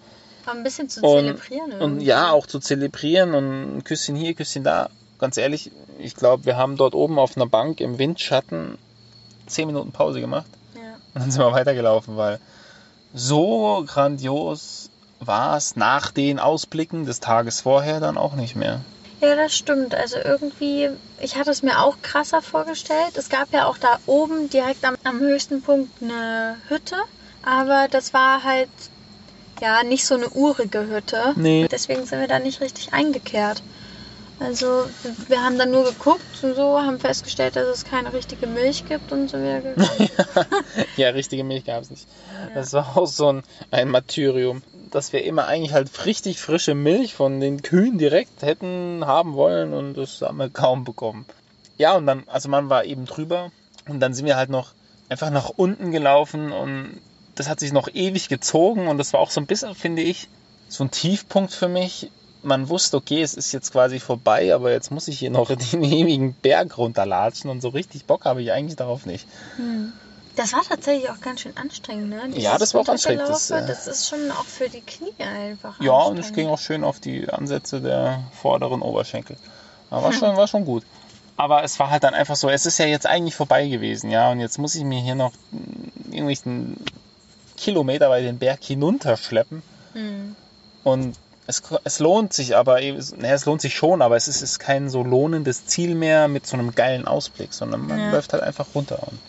ein 0.45 0.61
bisschen 0.63 0.87
zu 0.87 1.01
und, 1.01 1.39
zelebrieren. 1.39 1.71
und 1.73 1.79
irgendwie. 1.81 2.05
ja, 2.05 2.29
auch 2.31 2.45
zu 2.45 2.59
zelebrieren 2.59 3.33
und 3.33 3.77
ein 3.77 3.83
Küsschen 3.83 4.15
hier, 4.15 4.35
Küsschen 4.35 4.63
da. 4.63 4.89
Ganz 5.17 5.37
ehrlich, 5.37 5.71
ich 5.97 6.13
glaube, 6.15 6.45
wir 6.45 6.55
haben 6.57 6.77
dort 6.77 6.93
oben 6.93 7.17
auf 7.17 7.35
einer 7.35 7.47
Bank 7.47 7.81
im 7.81 7.97
Windschatten 7.97 8.77
10 9.47 9.65
Minuten 9.65 9.91
Pause 9.91 10.21
gemacht 10.21 10.45
Ja. 10.75 10.81
und 11.15 11.21
dann 11.21 11.31
sind 11.31 11.41
wir 11.41 11.51
weitergelaufen, 11.51 12.15
weil 12.17 12.39
so 13.15 13.83
grandios 13.87 14.91
war 15.19 15.57
es 15.57 15.75
nach 15.75 16.11
den 16.11 16.37
Ausblicken 16.39 17.05
des 17.07 17.19
Tages 17.21 17.61
vorher 17.61 17.99
dann 17.99 18.17
auch 18.17 18.35
nicht 18.35 18.55
mehr. 18.55 18.81
Ja, 19.21 19.35
das 19.35 19.55
stimmt. 19.55 19.95
Also 19.95 20.17
irgendwie, 20.17 20.89
ich 21.21 21.35
hatte 21.35 21.51
es 21.51 21.63
mir 21.63 21.79
auch 21.79 21.97
krasser 22.01 22.41
vorgestellt. 22.41 23.17
Es 23.17 23.29
gab 23.29 23.53
ja 23.53 23.67
auch 23.67 23.77
da 23.77 23.99
oben 24.05 24.49
direkt 24.49 24.83
am, 24.85 24.95
am 25.03 25.19
höchsten 25.19 25.61
Punkt 25.61 26.01
eine 26.01 26.57
Hütte, 26.67 26.97
aber 27.43 27.87
das 27.89 28.13
war 28.13 28.43
halt 28.43 28.69
ja 29.61 29.83
nicht 29.83 30.05
so 30.05 30.15
eine 30.15 30.29
urige 30.29 30.87
Hütte. 30.87 31.33
Nee. 31.35 31.67
Deswegen 31.71 32.05
sind 32.05 32.19
wir 32.19 32.27
da 32.27 32.39
nicht 32.39 32.61
richtig 32.61 32.93
eingekehrt. 32.93 33.63
Also 34.37 34.85
wir 35.29 35.41
haben 35.41 35.57
dann 35.57 35.71
nur 35.71 35.85
geguckt 35.85 36.43
und 36.43 36.55
so, 36.55 36.81
haben 36.81 36.99
festgestellt, 36.99 37.55
dass 37.55 37.67
es 37.67 37.85
keine 37.85 38.11
richtige 38.11 38.47
Milch 38.47 38.83
gibt 38.85 39.13
und 39.13 39.29
sind 39.29 39.43
wieder 39.43 39.61
gegangen. 39.61 40.09
ja, 40.97 41.09
richtige 41.09 41.45
Milch 41.45 41.63
gab 41.63 41.83
es 41.83 41.89
nicht. 41.89 42.05
Das 42.53 42.73
war 42.73 42.97
auch 42.97 43.07
so 43.07 43.31
ein, 43.31 43.43
ein 43.71 43.89
Martyrium, 43.89 44.61
dass 44.95 45.11
wir 45.11 45.25
immer 45.25 45.45
eigentlich 45.47 45.73
halt 45.73 46.05
richtig 46.05 46.39
frische 46.39 46.73
Milch 46.73 47.13
von 47.13 47.41
den 47.41 47.61
Kühen 47.61 47.97
direkt 47.97 48.41
hätten 48.43 49.05
haben 49.05 49.33
wollen 49.33 49.73
und 49.73 49.95
das 49.95 50.21
haben 50.21 50.37
wir 50.37 50.49
kaum 50.49 50.85
bekommen. 50.85 51.25
Ja, 51.77 51.95
und 51.97 52.05
dann, 52.05 52.23
also 52.27 52.47
man 52.47 52.69
war 52.69 52.85
eben 52.85 53.05
drüber 53.05 53.51
und 53.89 53.99
dann 53.99 54.13
sind 54.13 54.25
wir 54.25 54.37
halt 54.37 54.49
noch 54.49 54.73
einfach 55.09 55.31
nach 55.31 55.49
unten 55.49 55.91
gelaufen 55.91 56.53
und 56.53 57.01
das 57.35 57.49
hat 57.49 57.59
sich 57.59 57.73
noch 57.73 57.89
ewig 57.93 58.29
gezogen 58.29 58.87
und 58.87 58.97
das 58.97 59.11
war 59.11 59.19
auch 59.19 59.31
so 59.31 59.41
ein 59.41 59.47
bisschen, 59.47 59.75
finde 59.75 60.01
ich, 60.01 60.29
so 60.69 60.85
ein 60.85 60.91
Tiefpunkt 60.91 61.51
für 61.51 61.67
mich. 61.67 62.09
Man 62.41 62.69
wusste, 62.69 62.95
okay, 62.95 63.21
es 63.21 63.33
ist 63.33 63.51
jetzt 63.51 63.73
quasi 63.73 63.99
vorbei, 63.99 64.53
aber 64.53 64.71
jetzt 64.71 64.91
muss 64.91 65.09
ich 65.09 65.19
hier 65.19 65.31
noch 65.31 65.53
den 65.73 65.83
ewigen 65.83 66.33
Berg 66.35 66.77
runterlatschen 66.77 67.49
und 67.49 67.61
so 67.61 67.69
richtig 67.69 68.05
Bock 68.05 68.23
habe 68.23 68.41
ich 68.41 68.53
eigentlich 68.53 68.77
darauf 68.77 69.05
nicht. 69.05 69.27
Hm. 69.57 69.91
Das 70.35 70.53
war 70.53 70.63
tatsächlich 70.67 71.09
auch 71.09 71.19
ganz 71.21 71.41
schön 71.41 71.55
anstrengend, 71.55 72.09
ne? 72.09 72.29
Ja, 72.33 72.57
das 72.57 72.73
war 72.73 72.81
auch 72.81 72.87
anstrengend, 72.89 73.27
das, 73.27 73.49
äh, 73.51 73.65
Das, 73.65 73.87
ist 73.87 74.09
schon 74.09 74.31
auch 74.31 74.45
für 74.45 74.69
die 74.69 74.81
Knie 74.81 75.13
einfach 75.19 75.79
Ja, 75.79 75.93
und 75.93 76.17
es 76.19 76.33
ging 76.33 76.47
auch 76.47 76.59
schön 76.59 76.83
auf 76.83 76.99
die 76.99 77.29
Ansätze 77.29 77.79
der 77.81 78.23
vorderen 78.33 78.81
Oberschenkel. 78.81 79.37
War 79.89 80.11
schon, 80.11 80.35
war 80.35 80.47
schon 80.47 80.65
gut. 80.65 80.83
Aber 81.37 81.63
es 81.63 81.79
war 81.79 81.89
halt 81.89 82.03
dann 82.03 82.13
einfach 82.13 82.35
so, 82.35 82.49
es 82.49 82.65
ist 82.65 82.77
ja 82.77 82.85
jetzt 82.85 83.05
eigentlich 83.05 83.35
vorbei 83.35 83.67
gewesen, 83.67 84.09
ja. 84.09 84.31
Und 84.31 84.39
jetzt 84.39 84.57
muss 84.57 84.75
ich 84.75 84.83
mir 84.83 84.99
hier 84.99 85.15
noch 85.15 85.31
irgendwelchen 86.05 86.77
Kilometer 87.57 88.09
bei 88.09 88.21
den 88.21 88.37
Berg 88.37 88.63
hinunterschleppen. 88.63 89.61
Hm. 89.93 90.35
Und 90.83 91.15
es, 91.47 91.61
es 91.83 91.99
lohnt 91.99 92.33
sich 92.33 92.55
aber, 92.55 92.81
eben- 92.81 93.01
naja, 93.17 93.35
es 93.35 93.45
lohnt 93.45 93.61
sich 93.61 93.75
schon, 93.75 94.01
aber 94.01 94.15
es 94.15 94.27
ist, 94.27 94.41
ist 94.41 94.59
kein 94.59 94.89
so 94.89 95.03
lohnendes 95.03 95.65
Ziel 95.65 95.95
mehr 95.95 96.27
mit 96.27 96.47
so 96.47 96.57
einem 96.57 96.73
geilen 96.73 97.07
Ausblick, 97.07 97.53
sondern 97.53 97.87
man 97.87 97.99
Ja. 97.99 98.11
läuft 98.11 98.33
halt 98.33 98.43
einfach 98.43 98.67
runter. 98.73 98.99
Und 99.07 99.19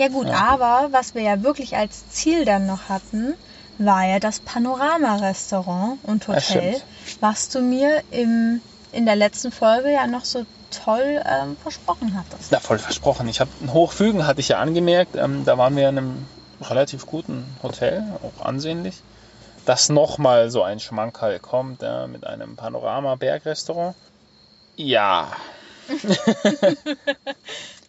Ja 0.00 0.08
gut, 0.08 0.28
Ja. 0.28 0.48
aber 0.48 0.88
was 0.92 1.14
wir 1.14 1.20
ja 1.20 1.42
wirklich 1.42 1.76
als 1.76 2.08
Ziel 2.08 2.46
dann 2.46 2.66
noch 2.66 2.88
hatten, 2.88 3.34
war 3.76 4.06
ja 4.06 4.18
das 4.18 4.40
Panorama-Restaurant 4.40 5.98
und 6.04 6.26
Hotel, 6.26 6.80
was 7.20 7.50
du 7.50 7.60
mir 7.60 8.02
im, 8.10 8.62
in 8.92 9.04
der 9.04 9.16
letzten 9.16 9.52
Folge 9.52 9.92
ja 9.92 10.06
noch 10.06 10.24
so 10.24 10.42
toll 10.70 11.22
ähm, 11.26 11.58
versprochen 11.58 12.18
hattest. 12.18 12.50
ja, 12.50 12.60
voll 12.60 12.78
versprochen. 12.78 13.28
Ich 13.28 13.40
habe 13.40 13.50
ein 13.60 13.74
Hochfügen, 13.74 14.26
hatte 14.26 14.40
ich 14.40 14.48
ja 14.48 14.58
angemerkt. 14.58 15.16
Ähm, 15.16 15.44
da 15.44 15.58
waren 15.58 15.76
wir 15.76 15.90
in 15.90 15.98
einem 15.98 16.26
relativ 16.62 17.04
guten 17.04 17.44
Hotel, 17.62 18.02
auch 18.22 18.46
ansehnlich. 18.46 19.02
Dass 19.66 19.90
nochmal 19.90 20.50
so 20.50 20.62
ein 20.62 20.80
Schmankerl 20.80 21.40
kommt 21.40 21.82
ja, 21.82 22.06
mit 22.06 22.26
einem 22.26 22.56
Panorama-Bergrestaurant. 22.56 23.94
Ja, 24.78 25.30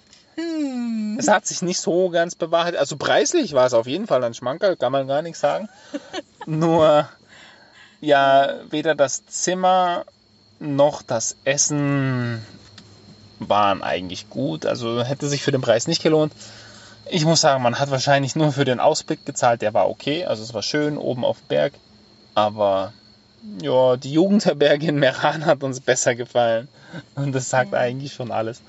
Hm. 0.42 1.18
es 1.20 1.28
hat 1.28 1.46
sich 1.46 1.62
nicht 1.62 1.80
so 1.80 2.10
ganz 2.10 2.36
bewahrheitet. 2.36 2.80
Also 2.80 2.98
preislich 2.98 3.54
war 3.54 3.66
es 3.66 3.74
auf 3.74 3.88
jeden 3.88 4.08
Fall 4.08 4.24
ein 4.24 4.34
Schmankerl, 4.34 4.76
kann 4.76 4.92
man 4.92 5.08
gar 5.08 5.22
nichts 5.22 5.40
sagen. 5.40 5.70
Nur, 6.46 7.08
ja, 8.00 8.56
weder 8.70 8.96
das 8.96 9.26
Zimmer 9.26 10.06
noch 10.60 11.02
das 11.02 11.36
Essen 11.44 12.46
waren 13.40 13.82
eigentlich 13.82 14.30
gut. 14.30 14.66
Also 14.66 15.04
hätte 15.04 15.28
sich 15.28 15.44
für 15.44 15.52
den 15.52 15.62
Preis 15.62 15.88
nicht 15.88 16.04
gelohnt. 16.04 16.34
Ich 17.10 17.26
muss 17.26 17.42
sagen, 17.42 17.64
man 17.64 17.80
hat 17.80 17.90
wahrscheinlich 17.92 18.36
nur 18.36 18.52
für 18.52 18.64
den 18.64 18.80
Ausblick 18.80 19.26
gezahlt. 19.26 19.62
Der 19.62 19.74
war 19.74 19.90
okay. 19.90 20.26
Also 20.26 20.44
es 20.44 20.54
war 20.54 20.62
schön 20.62 20.98
oben 20.98 21.26
auf 21.26 21.40
dem 21.40 21.48
Berg. 21.48 21.74
Aber 22.36 22.94
ja, 23.62 23.98
die 23.98 24.14
Jugendherberge 24.14 24.88
in 24.88 24.98
Meran 24.98 25.46
hat 25.46 25.64
uns 25.64 25.80
besser 25.80 26.16
gefallen. 26.16 26.68
Und 27.16 27.34
das 27.34 27.50
sagt 27.50 27.74
eigentlich 27.74 28.14
schon 28.14 28.32
alles. 28.32 28.62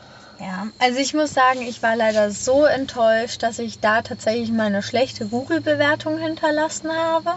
Ja, 0.42 0.66
also 0.80 0.98
ich 0.98 1.14
muss 1.14 1.32
sagen, 1.32 1.62
ich 1.62 1.82
war 1.84 1.94
leider 1.94 2.32
so 2.32 2.64
enttäuscht, 2.64 3.44
dass 3.44 3.60
ich 3.60 3.78
da 3.78 4.02
tatsächlich 4.02 4.50
mal 4.50 4.66
eine 4.66 4.82
schlechte 4.82 5.28
Google-Bewertung 5.28 6.18
hinterlassen 6.18 6.90
habe. 6.90 7.30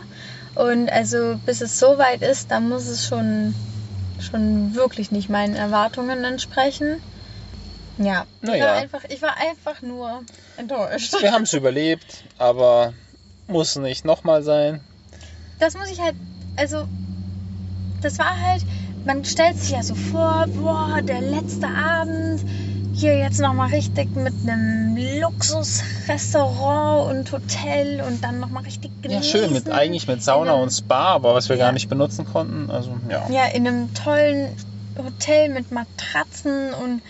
Und 0.55 0.91
also 0.91 1.37
bis 1.45 1.61
es 1.61 1.77
so 1.77 1.99
weit 1.99 2.23
ist, 2.23 2.49
dann 2.49 2.67
muss 2.67 2.87
es 2.87 3.05
schon, 3.05 3.53
schon 4.19 4.73
wirklich 4.73 5.11
nicht 5.11 5.29
meinen 5.29 5.55
Erwartungen 5.55 6.23
entsprechen. 6.23 6.99
Ja, 7.99 8.25
ich, 8.41 8.49
Naja. 8.49 8.65
war 8.65 8.73
einfach, 8.73 9.03
ich 9.07 9.21
war 9.21 9.37
einfach 9.37 9.81
nur 9.83 10.23
enttäuscht. 10.57 11.13
Wir 11.21 11.31
haben 11.31 11.43
es 11.43 11.53
überlebt, 11.53 12.23
aber 12.39 12.93
muss 13.47 13.75
nicht 13.75 14.03
nochmal 14.03 14.41
sein. 14.41 14.83
Das 15.59 15.75
muss 15.75 15.91
ich 15.91 16.01
halt, 16.01 16.15
also 16.55 16.87
das 18.01 18.19
war 18.19 18.31
halt, 18.49 18.65
man 19.03 19.23
stellt 19.23 19.57
sich 19.57 19.71
ja 19.71 19.83
so 19.83 19.95
vor, 19.95 20.45
boah, 20.55 21.01
der 21.03 21.21
letzte 21.21 21.67
Abend, 21.67 22.43
hier 22.95 23.17
jetzt 23.17 23.39
nochmal 23.39 23.67
richtig 23.69 24.15
mit 24.15 24.33
einem 24.43 24.95
Luxusrestaurant 25.21 27.09
und 27.11 27.31
Hotel 27.31 28.01
und 28.01 28.23
dann 28.23 28.39
nochmal 28.39 28.63
richtig 28.63 28.91
Ja, 29.03 29.09
genießen. 29.09 29.23
schön, 29.41 29.53
mit, 29.53 29.69
eigentlich 29.69 30.07
mit 30.07 30.23
Sauna 30.23 30.51
In 30.51 30.55
einem- 30.55 30.63
und 30.63 30.71
Spa, 30.71 31.13
aber 31.15 31.33
was 31.35 31.49
wir 31.49 31.57
Ja. 31.57 31.65
gar 31.65 31.71
nicht 31.73 31.89
benutzen 31.89 32.25
konnten. 32.25 32.69
Also, 32.71 32.97
ja. 33.09 33.27
Ja, 33.29 33.45
in 33.47 33.67
einem 33.67 33.93
tollen 33.93 34.55
Hotel 34.97 35.49
mit 35.49 35.71
Matratzen 35.71 36.73
und, 36.73 37.01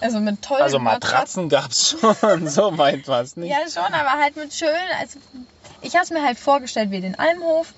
also 0.00 0.18
mit 0.20 0.40
tollen 0.42 0.62
Also 0.62 0.78
Matratzen 0.78 1.48
gab 1.50 1.70
es 1.70 1.90
schon, 1.90 2.48
so 2.48 2.78
weit 2.78 3.06
war 3.08 3.20
es 3.20 3.36
nicht. 3.36 3.50
Ja, 3.50 3.58
schon, 3.70 3.92
aber 3.92 4.12
halt 4.20 4.36
mit 4.36 4.52
schön. 4.54 4.68
Also, 5.00 5.18
ich 5.82 5.94
habe 5.94 6.04
es 6.04 6.10
mir 6.10 6.22
halt 6.24 6.38
vorgestellt 6.38 6.90
wie 6.90 7.00
den 7.02 7.18
Almhof. 7.18 7.74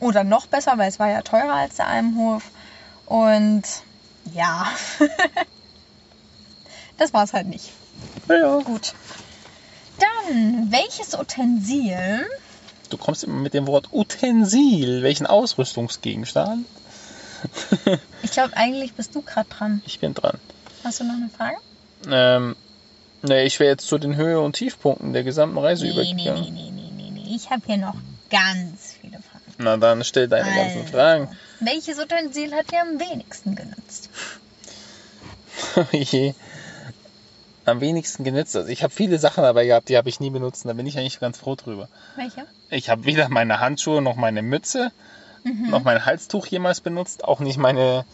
Oder 0.00 0.24
noch 0.24 0.46
besser, 0.46 0.76
weil 0.78 0.88
es 0.88 0.98
war 0.98 1.08
ja 1.10 1.20
teurer 1.22 1.54
als 1.54 1.76
der 1.76 1.86
Almhof. 1.86 2.42
Und 3.06 3.62
ja, 4.32 4.66
das 7.00 7.12
war 7.12 7.24
es 7.24 7.32
halt 7.32 7.48
nicht. 7.48 7.70
Ja. 8.28 8.58
Gut. 8.60 8.92
Dann, 9.98 10.70
welches 10.70 11.14
Utensil? 11.18 12.26
Du 12.88 12.96
kommst 12.96 13.24
immer 13.24 13.38
mit 13.40 13.54
dem 13.54 13.66
Wort 13.66 13.88
Utensil. 13.92 15.02
Welchen 15.02 15.26
Ausrüstungsgegenstand? 15.26 16.66
Ich 18.22 18.32
glaube, 18.32 18.54
eigentlich 18.54 18.92
bist 18.92 19.14
du 19.14 19.22
gerade 19.22 19.48
dran. 19.48 19.82
Ich 19.86 19.98
bin 19.98 20.12
dran. 20.12 20.38
Hast 20.84 21.00
du 21.00 21.04
noch 21.04 21.14
eine 21.14 21.30
Frage? 21.34 21.56
Ähm, 22.06 22.54
ne, 23.22 23.44
ich 23.44 23.58
wäre 23.58 23.70
jetzt 23.70 23.86
zu 23.86 23.96
den 23.96 24.14
Höhe- 24.14 24.40
und 24.40 24.52
Tiefpunkten 24.56 25.14
der 25.14 25.24
gesamten 25.24 25.56
Reise 25.56 25.86
Nee, 25.86 25.92
nee, 25.92 26.12
übergegangen. 26.12 26.42
nee, 26.54 26.70
nee, 26.70 26.70
nee, 26.70 27.10
nee, 27.10 27.22
nee. 27.24 27.34
Ich 27.34 27.48
habe 27.50 27.62
hier 27.64 27.78
noch 27.78 27.94
ganz 28.28 28.94
viele 29.00 29.14
Fragen. 29.22 29.54
Na 29.56 29.78
dann 29.78 30.04
stell 30.04 30.28
deine 30.28 30.54
ganzen 30.54 30.80
Also, 30.80 30.92
Fragen. 30.92 31.28
Welches 31.60 31.98
Utensil 31.98 32.52
hat 32.54 32.70
dir 32.70 32.82
am 32.82 33.00
wenigsten 33.00 33.54
genutzt? 33.56 34.10
Je. 35.92 36.34
Am 37.66 37.80
wenigsten 37.80 38.24
genutzt. 38.24 38.56
Also 38.56 38.68
ich 38.68 38.82
habe 38.82 38.92
viele 38.92 39.18
Sachen 39.18 39.42
dabei 39.42 39.66
gehabt, 39.66 39.88
die 39.88 39.96
habe 39.96 40.08
ich 40.08 40.20
nie 40.20 40.30
benutzt. 40.30 40.64
Da 40.64 40.72
bin 40.72 40.86
ich 40.86 40.98
eigentlich 40.98 41.20
ganz 41.20 41.38
froh 41.38 41.54
drüber. 41.56 41.88
Welche? 42.16 42.46
Ich 42.70 42.88
habe 42.88 43.04
weder 43.04 43.28
meine 43.28 43.60
Handschuhe 43.60 44.00
noch 44.02 44.16
meine 44.16 44.42
Mütze 44.42 44.90
Mhm. 45.42 45.70
noch 45.70 45.82
mein 45.84 46.04
Halstuch 46.04 46.46
jemals 46.46 46.82
benutzt. 46.82 47.24
Auch 47.24 47.40
nicht 47.40 47.56
meine 47.58 48.04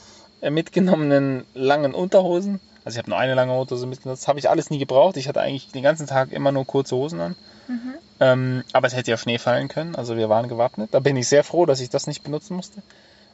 äh, 0.42 0.50
mitgenommenen 0.50 1.44
langen 1.54 1.92
Unterhosen. 1.92 2.60
Also 2.84 2.96
ich 2.96 2.98
habe 2.98 3.10
nur 3.10 3.18
eine 3.18 3.34
lange 3.34 3.52
Unterhose 3.58 3.86
mitgenutzt. 3.86 4.28
Habe 4.28 4.38
ich 4.38 4.48
alles 4.48 4.70
nie 4.70 4.78
gebraucht. 4.78 5.16
Ich 5.16 5.26
hatte 5.26 5.40
eigentlich 5.40 5.72
den 5.72 5.82
ganzen 5.82 6.06
Tag 6.06 6.30
immer 6.30 6.52
nur 6.52 6.64
kurze 6.66 6.94
Hosen 6.94 7.20
an. 7.20 7.36
Mhm. 7.66 7.94
Ähm, 8.20 8.64
aber 8.72 8.86
es 8.86 8.94
hätte 8.94 9.10
ja 9.10 9.16
Schnee 9.16 9.38
fallen 9.38 9.66
können. 9.66 9.96
Also 9.96 10.16
wir 10.16 10.28
waren 10.28 10.48
gewappnet. 10.48 10.90
Da 10.92 11.00
bin 11.00 11.16
ich 11.16 11.26
sehr 11.26 11.42
froh, 11.42 11.66
dass 11.66 11.80
ich 11.80 11.90
das 11.90 12.06
nicht 12.06 12.22
benutzen 12.22 12.54
musste. 12.54 12.80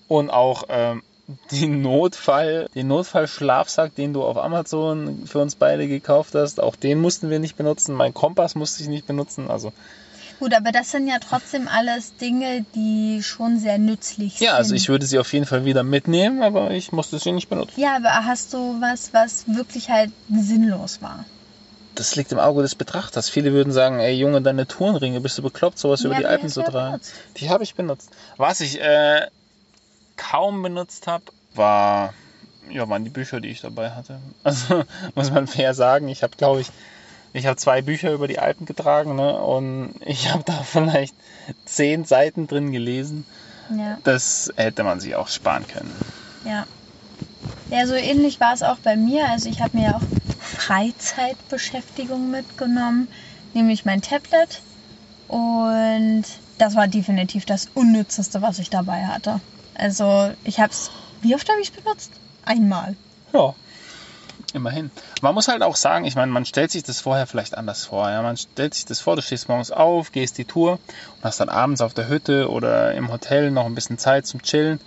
Und 0.08 0.30
auch 0.30 0.64
ähm, 0.70 1.02
den 1.50 1.82
Notfall, 1.82 2.66
den 2.74 2.88
Notfallschlafsack, 2.88 3.94
den 3.94 4.12
du 4.12 4.22
auf 4.24 4.36
Amazon 4.36 5.26
für 5.26 5.38
uns 5.38 5.54
beide 5.54 5.86
gekauft 5.88 6.34
hast, 6.34 6.60
auch 6.60 6.76
den 6.76 7.00
mussten 7.00 7.30
wir 7.30 7.38
nicht 7.38 7.56
benutzen. 7.56 7.94
Mein 7.94 8.12
Kompass 8.14 8.54
musste 8.54 8.82
ich 8.82 8.88
nicht 8.88 9.06
benutzen. 9.06 9.50
Also 9.50 9.72
Gut, 10.40 10.54
aber 10.54 10.72
das 10.72 10.90
sind 10.90 11.06
ja 11.06 11.18
trotzdem 11.20 11.68
alles 11.68 12.16
Dinge, 12.16 12.66
die 12.74 13.22
schon 13.22 13.58
sehr 13.60 13.78
nützlich 13.78 14.38
sind. 14.38 14.46
ja, 14.46 14.54
also 14.54 14.74
ich 14.74 14.88
würde 14.88 15.06
sie 15.06 15.20
auf 15.20 15.32
jeden 15.32 15.46
Fall 15.46 15.64
wieder 15.64 15.84
mitnehmen, 15.84 16.42
aber 16.42 16.72
ich 16.72 16.90
musste 16.90 17.18
sie 17.20 17.30
nicht 17.30 17.48
benutzen. 17.48 17.80
Ja, 17.80 17.94
aber 17.96 18.24
hast 18.26 18.52
du 18.52 18.80
was, 18.80 19.12
was 19.14 19.44
wirklich 19.46 19.90
halt 19.90 20.10
sinnlos 20.28 21.00
war? 21.00 21.24
Das 21.94 22.16
liegt 22.16 22.32
im 22.32 22.38
Auge 22.40 22.62
des 22.62 22.74
Betrachters. 22.74 23.28
Viele 23.28 23.52
würden 23.52 23.72
sagen, 23.72 24.00
ey 24.00 24.14
Junge, 24.14 24.42
deine 24.42 24.66
Turnringe, 24.66 25.20
bist 25.20 25.38
du 25.38 25.42
bekloppt, 25.42 25.78
sowas 25.78 26.00
über 26.00 26.14
Ja, 26.14 26.20
die 26.20 26.26
Alpen 26.26 26.48
zu 26.48 26.62
tragen. 26.62 26.92
benutzt. 26.92 27.12
Die 27.36 27.50
habe 27.50 27.62
ich 27.62 27.74
benutzt. 27.76 28.10
Was 28.38 28.60
ich 28.60 28.80
äh, 28.80 29.26
kaum 30.16 30.62
benutzt 30.62 31.06
habe, 31.06 31.24
war, 31.54 32.14
ja, 32.70 32.88
waren 32.88 33.04
die 33.04 33.10
Bücher, 33.10 33.40
die 33.40 33.48
ich 33.48 33.60
dabei 33.60 33.90
hatte. 33.90 34.20
Also 34.44 34.84
muss 35.14 35.30
man 35.30 35.46
fair 35.46 35.74
sagen, 35.74 36.08
ich 36.08 36.22
habe, 36.22 36.36
glaube 36.36 36.60
ich, 36.62 36.70
ich 37.34 37.46
habe 37.46 37.56
zwei 37.56 37.80
Bücher 37.82 38.12
über 38.12 38.28
die 38.28 38.38
Alpen 38.38 38.66
getragen 38.66 39.16
ne? 39.16 39.40
und 39.40 39.94
ich 40.04 40.30
habe 40.32 40.44
da 40.44 40.52
vielleicht 40.64 41.14
zehn 41.64 42.04
Seiten 42.04 42.46
drin 42.46 42.72
gelesen. 42.72 43.24
Ja, 43.76 43.98
Das 44.04 44.52
hätte 44.56 44.84
man 44.84 45.00
sich 45.00 45.14
auch 45.16 45.28
sparen 45.28 45.66
können. 45.66 45.94
ja. 46.44 46.66
Ja, 47.70 47.86
so 47.86 47.94
ähnlich 47.94 48.38
war 48.38 48.52
es 48.52 48.62
auch 48.62 48.76
bei 48.78 48.96
mir. 48.96 49.30
Also 49.30 49.48
ich 49.48 49.62
habe 49.62 49.78
mir 49.78 49.84
ja 49.84 49.96
auch 49.96 50.02
Freizeitbeschäftigung 50.40 52.30
mitgenommen, 52.30 53.08
nämlich 53.54 53.86
mein 53.86 54.02
Tablet. 54.02 54.60
Und 55.28 56.24
das 56.58 56.74
war 56.74 56.86
definitiv 56.88 57.46
das 57.46 57.68
Unnützeste, 57.74 58.42
was 58.42 58.58
ich 58.58 58.68
dabei 58.68 59.06
hatte. 59.06 59.40
Also 59.74 60.32
ich 60.44 60.60
habe 60.60 60.72
es, 60.72 60.90
wie 61.22 61.34
oft 61.34 61.48
habe 61.48 61.60
ich 61.60 61.70
es 61.70 61.82
benutzt? 61.82 62.12
Einmal. 62.44 62.96
Ja, 63.32 63.54
immerhin. 64.52 64.90
Man 65.22 65.34
muss 65.34 65.48
halt 65.48 65.62
auch 65.62 65.76
sagen, 65.76 66.04
ich 66.04 66.16
meine, 66.16 66.32
man 66.32 66.44
stellt 66.44 66.70
sich 66.70 66.82
das 66.82 67.00
vorher 67.00 67.26
vielleicht 67.26 67.56
anders 67.56 67.86
vor. 67.86 68.10
Ja? 68.10 68.22
Man 68.22 68.36
stellt 68.36 68.74
sich 68.74 68.84
das 68.84 69.00
vor, 69.00 69.16
du 69.16 69.22
stehst 69.22 69.48
morgens 69.48 69.70
auf, 69.70 70.12
gehst 70.12 70.38
die 70.38 70.44
Tour 70.44 70.72
und 70.72 71.24
hast 71.24 71.40
dann 71.40 71.48
abends 71.48 71.80
auf 71.80 71.94
der 71.94 72.08
Hütte 72.08 72.50
oder 72.50 72.92
im 72.94 73.10
Hotel 73.10 73.50
noch 73.50 73.66
ein 73.66 73.74
bisschen 73.74 73.98
Zeit 73.98 74.26
zum 74.26 74.42
Chillen. 74.42 74.80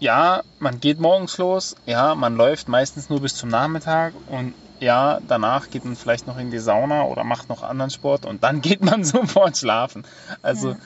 Ja, 0.00 0.42
man 0.58 0.80
geht 0.80 1.00
morgens 1.00 1.38
los, 1.38 1.76
ja, 1.86 2.14
man 2.14 2.36
läuft 2.36 2.68
meistens 2.68 3.08
nur 3.08 3.20
bis 3.20 3.36
zum 3.36 3.48
Nachmittag 3.48 4.12
und 4.28 4.52
ja, 4.80 5.20
danach 5.28 5.70
geht 5.70 5.84
man 5.84 5.96
vielleicht 5.96 6.26
noch 6.26 6.36
in 6.36 6.50
die 6.50 6.58
Sauna 6.58 7.04
oder 7.04 7.24
macht 7.24 7.48
noch 7.48 7.62
anderen 7.62 7.90
Sport 7.90 8.26
und 8.26 8.42
dann 8.42 8.60
geht 8.60 8.82
man 8.82 9.04
sofort 9.04 9.56
schlafen. 9.56 10.04
Also 10.42 10.70
Ja. 10.70 10.76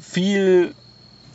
viel 0.00 0.74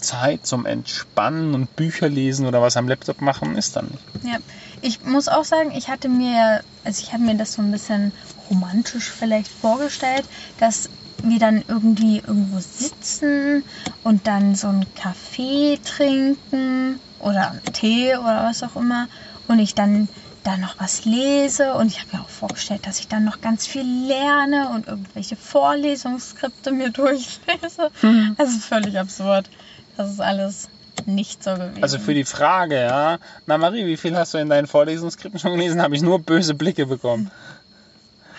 Zeit 0.03 0.45
zum 0.45 0.65
Entspannen 0.65 1.53
und 1.53 1.75
Bücher 1.75 2.09
lesen 2.09 2.45
oder 2.45 2.61
was 2.61 2.77
am 2.77 2.87
Laptop 2.87 3.21
machen 3.21 3.55
ist 3.55 3.75
dann 3.75 3.87
nicht. 3.87 4.03
Ja, 4.23 4.37
ich 4.81 5.03
muss 5.03 5.27
auch 5.27 5.45
sagen, 5.45 5.71
ich 5.71 5.87
hatte 5.89 6.09
mir, 6.09 6.61
also 6.83 7.01
ich 7.01 7.13
habe 7.13 7.23
mir 7.23 7.35
das 7.35 7.53
so 7.53 7.61
ein 7.61 7.71
bisschen 7.71 8.13
romantisch 8.49 9.09
vielleicht 9.09 9.49
vorgestellt, 9.49 10.25
dass 10.59 10.89
wir 11.23 11.39
dann 11.39 11.63
irgendwie 11.67 12.17
irgendwo 12.17 12.59
sitzen 12.59 13.63
und 14.03 14.27
dann 14.27 14.55
so 14.55 14.67
einen 14.67 14.85
Kaffee 14.93 15.79
trinken 15.83 16.99
oder 17.19 17.51
einen 17.51 17.63
Tee 17.73 18.15
oder 18.15 18.43
was 18.43 18.61
auch 18.63 18.75
immer 18.75 19.07
und 19.47 19.59
ich 19.59 19.73
dann 19.73 20.09
da 20.43 20.57
noch 20.57 20.77
was 20.77 21.05
lese 21.05 21.73
und 21.73 21.87
ich 21.87 21.99
habe 22.01 22.17
mir 22.17 22.23
auch 22.23 22.29
vorgestellt, 22.29 22.85
dass 22.85 22.99
ich 22.99 23.07
dann 23.07 23.23
noch 23.23 23.39
ganz 23.39 23.65
viel 23.65 23.85
lerne 24.07 24.69
und 24.69 24.87
irgendwelche 24.87 25.37
Vorlesungsskripte 25.37 26.71
mir 26.71 26.89
durchlese. 26.91 27.91
Mhm. 28.01 28.35
Das 28.37 28.49
ist 28.49 28.65
völlig 28.65 28.99
absurd. 28.99 29.49
Das 29.97 30.12
ist 30.12 30.19
alles 30.21 30.69
nicht 31.06 31.43
so 31.43 31.53
gewesen. 31.56 31.82
Also 31.84 31.99
für 31.99 32.13
die 32.13 32.23
Frage, 32.25 32.79
ja, 32.82 33.17
na 33.45 33.58
Marie, 33.58 33.86
wie 33.86 33.97
viel 33.97 34.15
hast 34.17 34.34
du 34.34 34.38
in 34.38 34.49
deinen 34.49 34.67
Vorlesungsskripten 34.67 35.39
schon 35.39 35.51
gelesen, 35.58 35.82
habe 35.82 35.95
ich 35.95 36.01
nur 36.01 36.19
böse 36.19 36.53
Blicke 36.53 36.86
bekommen. 36.86 37.29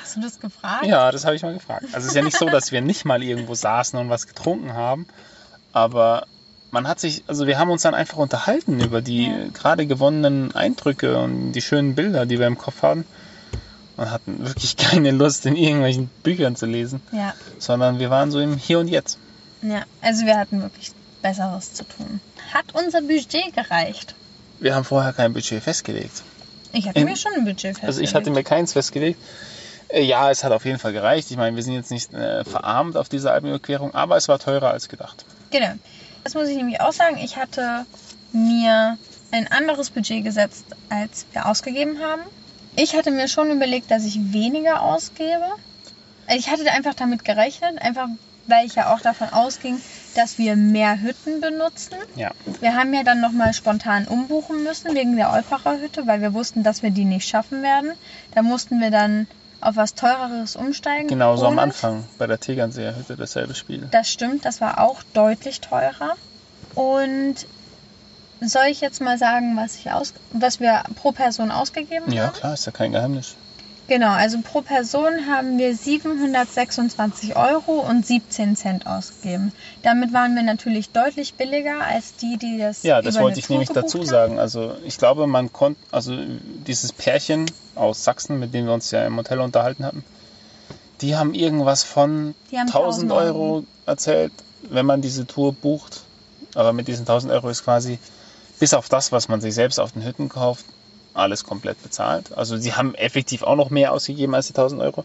Hast 0.00 0.16
du 0.16 0.20
das 0.20 0.38
gefragt? 0.40 0.86
Ja, 0.86 1.10
das 1.10 1.24
habe 1.24 1.36
ich 1.36 1.42
mal 1.42 1.54
gefragt. 1.54 1.84
Also 1.92 1.98
es 1.98 2.06
ist 2.06 2.14
ja 2.14 2.22
nicht 2.22 2.38
so, 2.38 2.46
dass 2.46 2.72
wir 2.72 2.80
nicht 2.80 3.04
mal 3.04 3.22
irgendwo 3.22 3.54
saßen 3.54 3.98
und 3.98 4.08
was 4.10 4.26
getrunken 4.26 4.72
haben, 4.74 5.06
aber 5.72 6.26
man 6.70 6.88
hat 6.88 6.98
sich, 7.00 7.22
also 7.28 7.46
wir 7.46 7.58
haben 7.58 7.70
uns 7.70 7.82
dann 7.82 7.94
einfach 7.94 8.16
unterhalten 8.18 8.80
über 8.80 9.00
die 9.00 9.26
Ja. 9.28 9.34
gerade 9.52 9.86
gewonnenen 9.86 10.54
Eindrücke 10.54 11.18
und 11.18 11.52
die 11.52 11.62
schönen 11.62 11.94
Bilder, 11.94 12.26
die 12.26 12.38
wir 12.38 12.46
im 12.46 12.58
Kopf 12.58 12.82
hatten 12.82 13.04
und 13.96 14.10
hatten 14.10 14.44
wirklich 14.46 14.76
keine 14.76 15.10
Lust, 15.12 15.46
in 15.46 15.54
irgendwelchen 15.56 16.08
Büchern 16.22 16.56
zu 16.56 16.66
lesen, 16.66 17.00
Ja, 17.12 17.32
sondern 17.58 17.98
wir 17.98 18.10
waren 18.10 18.30
so 18.30 18.40
im 18.40 18.56
Hier 18.56 18.78
und 18.80 18.88
Jetzt. 18.88 19.18
ja. 19.62 19.82
Also 20.02 20.26
wir 20.26 20.36
hatten 20.38 20.62
wirklich 20.62 20.92
Besseres 21.24 21.72
zu 21.72 21.84
tun. 21.84 22.20
Hat 22.52 22.66
unser 22.74 23.00
Budget 23.00 23.54
gereicht? 23.56 24.14
Wir 24.60 24.74
haben 24.74 24.84
vorher 24.84 25.12
kein 25.14 25.32
Budget 25.32 25.62
festgelegt. 25.62 26.22
Ich 26.72 26.86
hatte 26.86 27.00
Ähm, 27.00 27.06
mir 27.06 27.16
schon 27.16 27.32
ein 27.34 27.44
Budget 27.44 27.62
festgelegt. 27.78 27.86
Also 27.88 28.00
ich 28.02 28.14
hatte 28.14 28.30
mir 28.30 28.44
keins 28.44 28.74
festgelegt. 28.74 29.18
Äh, 29.88 30.02
Ja, 30.02 30.30
es 30.30 30.44
hat 30.44 30.52
auf 30.52 30.64
jeden 30.66 30.78
Fall 30.78 30.92
gereicht. 30.92 31.30
Ich 31.30 31.36
meine, 31.38 31.56
wir 31.56 31.62
sind 31.62 31.72
jetzt 31.74 31.90
nicht 31.90 32.12
äh, 32.12 32.44
verarmt 32.44 32.96
auf 32.98 33.08
dieser 33.08 33.32
Alpenüberquerung, 33.32 33.94
aber 33.94 34.16
es 34.18 34.28
war 34.28 34.38
teurer 34.38 34.70
als 34.70 34.88
gedacht. 34.90 35.24
Genau. 35.50 35.72
Das 36.24 36.34
muss 36.34 36.48
ich 36.48 36.56
nämlich 36.56 36.80
auch 36.82 36.92
sagen. 36.92 37.16
Ich 37.18 37.36
hatte 37.36 37.86
mir 38.32 38.98
ein 39.30 39.50
anderes 39.50 39.90
Budget 39.90 40.24
gesetzt, 40.24 40.64
als 40.90 41.24
wir 41.32 41.46
ausgegeben 41.46 41.98
haben. 42.00 42.22
Ich 42.76 42.94
hatte 42.96 43.10
mir 43.10 43.28
schon 43.28 43.50
überlegt, 43.50 43.90
dass 43.90 44.04
ich 44.04 44.32
weniger 44.32 44.82
ausgebe. 44.82 45.46
Ich 46.36 46.48
hatte 46.50 46.70
einfach 46.70 46.94
damit 46.94 47.24
gerechnet, 47.24 47.80
einfach 47.80 48.08
weil 48.46 48.66
ich 48.66 48.74
ja 48.74 48.92
auch 48.94 49.00
davon 49.00 49.28
ausging, 49.30 49.80
dass 50.14 50.38
wir 50.38 50.56
mehr 50.56 51.00
Hütten 51.00 51.40
benutzen. 51.40 51.96
Ja. 52.14 52.30
Wir 52.60 52.74
haben 52.74 52.94
ja 52.94 53.02
dann 53.02 53.20
nochmal 53.20 53.52
spontan 53.52 54.06
umbuchen 54.06 54.62
müssen 54.62 54.94
wegen 54.94 55.16
der 55.16 55.32
Olpacher 55.32 55.78
Hütte, 55.80 56.06
weil 56.06 56.20
wir 56.20 56.34
wussten, 56.34 56.62
dass 56.62 56.82
wir 56.82 56.90
die 56.90 57.04
nicht 57.04 57.28
schaffen 57.28 57.62
werden. 57.62 57.92
Da 58.34 58.42
mussten 58.42 58.80
wir 58.80 58.90
dann 58.90 59.26
auf 59.60 59.76
was 59.76 59.94
teureres 59.94 60.56
umsteigen. 60.56 61.08
Genauso 61.08 61.46
am 61.46 61.58
Anfang 61.58 62.04
bei 62.18 62.26
der 62.26 62.38
Tegernseer 62.38 62.96
Hütte 62.96 63.16
dasselbe 63.16 63.54
Spiel. 63.54 63.88
Das 63.90 64.10
stimmt, 64.10 64.44
das 64.44 64.60
war 64.60 64.80
auch 64.80 65.02
deutlich 65.14 65.60
teurer. 65.60 66.14
Und 66.74 67.46
soll 68.40 68.66
ich 68.70 68.80
jetzt 68.80 69.00
mal 69.00 69.16
sagen, 69.18 69.56
was, 69.56 69.76
ich 69.76 69.90
aus, 69.90 70.12
was 70.32 70.60
wir 70.60 70.82
pro 70.96 71.12
Person 71.12 71.50
ausgegeben 71.50 72.12
Ja, 72.12 72.26
haben? 72.26 72.34
klar, 72.34 72.54
ist 72.54 72.66
ja 72.66 72.72
kein 72.72 72.92
Geheimnis. 72.92 73.36
Genau, 73.86 74.10
also 74.10 74.38
pro 74.40 74.62
Person 74.62 75.26
haben 75.30 75.58
wir 75.58 75.76
726 75.76 77.36
Euro 77.36 77.80
und 77.80 78.06
17 78.06 78.56
Cent 78.56 78.86
ausgegeben. 78.86 79.52
Damit 79.82 80.14
waren 80.14 80.34
wir 80.34 80.42
natürlich 80.42 80.90
deutlich 80.90 81.34
billiger 81.34 81.82
als 81.82 82.16
die, 82.16 82.38
die 82.38 82.58
das 82.58 82.82
Ja, 82.82 83.02
das 83.02 83.18
wollte 83.20 83.40
ich 83.40 83.46
Tour 83.46 83.56
nämlich 83.56 83.70
dazu 83.70 83.98
haben. 83.98 84.06
sagen. 84.06 84.38
Also 84.38 84.74
ich 84.84 84.96
glaube, 84.96 85.26
man 85.26 85.52
konnte, 85.52 85.78
also 85.90 86.16
dieses 86.66 86.94
Pärchen 86.94 87.44
aus 87.74 88.04
Sachsen, 88.04 88.38
mit 88.38 88.54
dem 88.54 88.64
wir 88.66 88.72
uns 88.72 88.90
ja 88.90 89.04
im 89.06 89.16
Hotel 89.18 89.40
unterhalten 89.40 89.84
hatten, 89.84 90.02
die 91.02 91.16
haben 91.16 91.34
irgendwas 91.34 91.82
von 91.82 92.34
haben 92.52 92.68
1000 92.68 93.10
1000 93.10 93.12
Euro 93.12 93.64
erzählt, 93.84 94.32
wenn 94.62 94.86
man 94.86 95.02
diese 95.02 95.26
Tour 95.26 95.52
bucht. 95.52 96.02
Aber 96.54 96.72
mit 96.72 96.88
diesen 96.88 97.02
1000 97.02 97.32
Euro 97.32 97.50
ist 97.50 97.64
quasi 97.64 97.98
bis 98.60 98.72
auf 98.72 98.88
das, 98.88 99.12
was 99.12 99.28
man 99.28 99.42
sich 99.42 99.52
selbst 99.54 99.78
auf 99.78 99.92
den 99.92 100.04
Hütten 100.04 100.28
kauft, 100.30 100.64
alles 101.14 101.44
komplett 101.44 101.82
bezahlt. 101.82 102.36
Also 102.36 102.56
sie 102.56 102.74
haben 102.74 102.94
effektiv 102.94 103.42
auch 103.42 103.56
noch 103.56 103.70
mehr 103.70 103.92
ausgegeben 103.92 104.34
als 104.34 104.48
die 104.48 104.52
1000 104.52 104.82
Euro. 104.82 105.04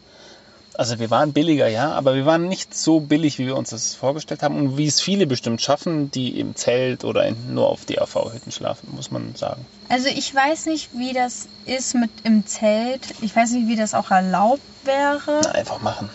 Also 0.80 0.98
wir 0.98 1.10
waren 1.10 1.34
billiger, 1.34 1.68
ja, 1.68 1.92
aber 1.92 2.16
wir 2.16 2.26
waren 2.26 2.48
nicht 2.48 2.74
so 2.74 3.02
billig, 3.02 3.38
wie 3.38 3.46
wir 3.46 3.58
uns 3.58 3.72
das 3.72 3.96
vorgestellt 3.96 4.44
haben 4.44 4.56
und 4.56 4.78
wie 4.78 4.88
es 4.88 5.02
viele 5.02 5.28
bestimmt 5.28 5.62
schaffen, 5.62 6.10
die 6.10 6.40
im 6.40 6.56
Zelt 6.56 7.04
oder 7.04 7.26
in, 7.26 7.54
nur 7.54 7.68
auf 7.68 7.84
DAV-Hütten 7.84 8.54
schlafen, 8.54 8.88
muss 8.96 9.12
man 9.12 9.36
sagen. 9.36 9.66
Also 9.90 10.08
ich 10.08 10.34
weiß 10.34 10.68
nicht, 10.68 10.92
wie 10.94 11.12
das 11.12 11.50
ist 11.66 11.96
mit 11.96 12.12
im 12.24 12.48
Zelt. 12.48 13.02
Ich 13.20 13.36
weiß 13.36 13.52
nicht, 13.52 13.68
wie 13.68 13.76
das 13.76 13.94
auch 13.94 14.10
erlaubt 14.10 14.62
wäre. 14.86 15.42
Na, 15.44 15.52
einfach 15.52 15.82
machen. 15.82 16.10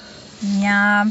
Ja, 0.62 1.08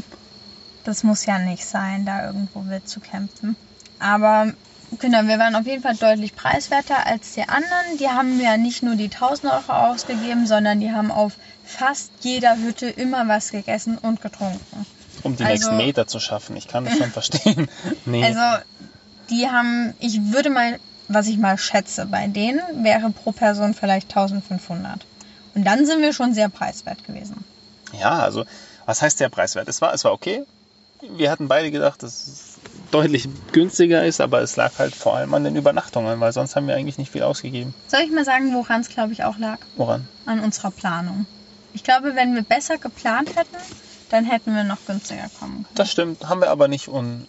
das 0.82 1.04
muss 1.04 1.24
ja 1.24 1.38
nicht 1.38 1.64
sein, 1.64 2.04
da 2.04 2.26
irgendwo 2.26 2.64
wild 2.66 2.88
zu 2.88 2.98
campen. 2.98 3.54
Aber 4.00 4.52
genau, 4.98 5.22
wir 5.26 5.38
waren 5.38 5.54
auf 5.56 5.66
jeden 5.66 5.82
Fall 5.82 5.96
deutlich 5.96 6.34
preiswerter 6.34 7.06
als 7.06 7.34
die 7.34 7.42
anderen. 7.48 7.98
Die 7.98 8.08
haben 8.08 8.40
ja 8.40 8.56
nicht 8.56 8.82
nur 8.82 8.94
die 8.96 9.10
1000 9.10 9.52
Euro 9.52 9.72
ausgegeben, 9.72 10.46
sondern 10.46 10.80
die 10.80 10.92
haben 10.92 11.10
auf 11.10 11.32
fast 11.64 12.10
jeder 12.20 12.56
Hütte 12.56 12.86
immer 12.88 13.26
was 13.28 13.50
gegessen 13.50 13.98
und 13.98 14.20
getrunken. 14.20 14.86
Um 15.22 15.36
die 15.36 15.44
Also- 15.44 15.52
nächsten 15.52 15.76
Meter 15.76 16.06
zu 16.06 16.20
schaffen. 16.20 16.56
Ich 16.56 16.68
kann 16.68 16.84
das 16.84 16.96
schon 16.98 17.10
verstehen. 17.12 17.68
Nee. 18.04 18.24
Also 18.24 18.62
die 19.30 19.48
haben, 19.48 19.94
ich 20.00 20.20
würde 20.32 20.50
mal, 20.50 20.78
was 21.08 21.26
ich 21.28 21.38
mal 21.38 21.56
schätze, 21.58 22.06
bei 22.06 22.26
denen 22.26 22.60
wäre 22.84 23.10
pro 23.10 23.32
Person 23.32 23.74
vielleicht 23.74 24.10
1500. 24.10 25.06
Und 25.54 25.64
dann 25.64 25.86
sind 25.86 26.02
wir 26.02 26.12
schon 26.12 26.34
sehr 26.34 26.48
preiswert 26.48 27.04
gewesen. 27.04 27.44
Ja, 27.98 28.10
also, 28.18 28.44
was 28.86 29.00
heißt 29.02 29.20
der 29.20 29.28
preiswert? 29.28 29.68
Es 29.68 29.80
war, 29.80 29.94
es 29.94 30.04
war 30.04 30.12
okay. 30.12 30.42
Wir 31.16 31.30
hatten 31.30 31.48
beide 31.48 31.70
gedacht, 31.70 32.02
dass 32.02 32.26
es 32.26 32.53
deutlich 32.90 33.28
günstiger 33.52 34.04
ist, 34.04 34.20
aber 34.20 34.40
es 34.42 34.56
lag 34.56 34.78
halt 34.78 34.94
vor 34.94 35.16
allem 35.16 35.34
an 35.34 35.44
den 35.44 35.56
Übernachtungen, 35.56 36.20
weil 36.20 36.32
sonst 36.32 36.56
haben 36.56 36.66
wir 36.68 36.74
eigentlich 36.76 36.98
nicht 36.98 37.10
viel 37.12 37.22
ausgegeben. 37.22 37.74
Soll 37.88 38.00
ich 38.00 38.10
mal 38.10 38.24
sagen, 38.24 38.54
woran 38.54 38.80
es, 38.80 38.88
glaube 38.88 39.12
ich, 39.12 39.24
auch 39.24 39.38
lag? 39.38 39.58
Woran? 39.76 40.06
An 40.26 40.40
unserer 40.40 40.70
Planung. 40.70 41.26
Ich 41.72 41.82
glaube, 41.82 42.14
wenn 42.14 42.34
wir 42.34 42.42
besser 42.42 42.78
geplant 42.78 43.30
hätten, 43.36 43.56
dann 44.10 44.24
hätten 44.24 44.54
wir 44.54 44.64
noch 44.64 44.78
günstiger 44.86 45.28
kommen 45.40 45.64
können. 45.64 45.74
Das 45.74 45.90
stimmt, 45.90 46.28
haben 46.28 46.40
wir 46.40 46.50
aber 46.50 46.68
nicht 46.68 46.88
und 46.88 47.26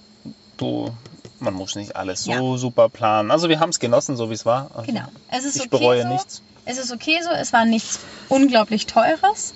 du, 0.58 0.92
man 1.40 1.54
muss 1.54 1.76
nicht 1.76 1.96
alles 1.96 2.24
so 2.24 2.32
Ja. 2.54 2.58
super 2.58 2.90
planen. 2.90 3.32
Also 3.32 3.50
wir 3.50 3.60
haben 3.60 3.70
es 3.72 3.80
genossen, 3.80 4.16
so 4.16 4.30
wie 4.30 4.36
es 4.36 4.46
war. 4.46 4.70
Also 4.76 4.92
Genau. 4.92 5.08
Es 5.32 5.46
ist 5.46 5.56
ich 5.56 5.62
okay 5.64 5.70
bereue 5.72 6.02
so. 6.04 6.08
nichts. 6.10 6.42
Es 6.66 6.78
ist 6.78 6.92
okay 6.92 7.20
so. 7.24 7.30
Es 7.32 7.54
war 7.54 7.66
nichts 7.66 8.00
unglaublich 8.30 8.86
Teures. 8.86 9.54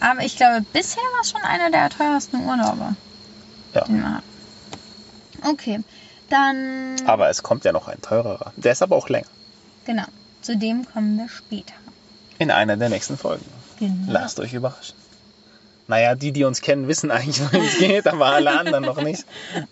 Aber 0.00 0.22
ich 0.24 0.36
glaube, 0.36 0.64
bisher 0.72 1.02
war 1.14 1.20
es 1.22 1.30
schon 1.30 1.40
einer 1.42 1.70
der 1.70 1.88
teuersten 1.88 2.44
Urlaube, 2.44 2.96
Ja. 3.74 3.84
den 3.84 3.98
wir 4.00 4.14
hatten. 4.16 4.35
Okay, 5.42 5.80
dann. 6.30 6.96
Aber 7.06 7.28
es 7.28 7.42
kommt 7.42 7.64
ja 7.64 7.72
noch 7.72 7.88
ein 7.88 8.00
teurerer. 8.00 8.52
Der 8.56 8.72
ist 8.72 8.82
aber 8.82 8.96
auch 8.96 9.08
länger. 9.08 9.26
Genau. 9.84 10.04
Zu 10.42 10.56
dem 10.56 10.86
kommen 10.86 11.16
wir 11.18 11.28
später. 11.28 11.74
In 12.38 12.50
einer 12.50 12.76
der 12.76 12.88
nächsten 12.88 13.16
Folgen. 13.16 13.44
Genau. 13.78 14.12
Lasst 14.12 14.40
euch 14.40 14.54
überraschen. 14.54 14.96
Naja, 15.88 16.14
die, 16.14 16.32
die 16.32 16.44
uns 16.44 16.60
kennen, 16.60 16.88
wissen 16.88 17.10
eigentlich, 17.10 17.40
wohin 17.40 17.64
es 17.64 17.78
geht, 17.78 18.06
aber 18.06 18.26
alle 18.26 18.58
anderen 18.58 18.84
noch 18.84 19.00
nicht. 19.00 19.24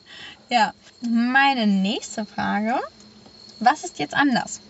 Ja. 0.51 0.75
Meine 1.01 1.67
nächste 1.67 2.27
Frage. 2.27 2.75
Was 3.61 3.83
ist 3.83 3.99
jetzt 3.99 4.15
anders? 4.15 4.61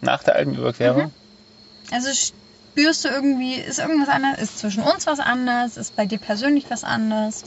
Nach 0.00 0.24
der 0.24 0.34
Alpenüberquerung. 0.34 1.04
Mhm. 1.04 1.10
Also 1.92 2.10
spürst 2.12 3.04
du 3.04 3.08
irgendwie, 3.08 3.54
ist 3.54 3.78
irgendwas 3.78 4.08
anders? 4.08 4.40
Ist 4.40 4.58
zwischen 4.58 4.82
uns 4.82 5.06
was 5.06 5.20
anders? 5.20 5.76
Ist 5.76 5.94
bei 5.94 6.04
dir 6.04 6.18
persönlich 6.18 6.66
was 6.68 6.82
anders? 6.82 7.44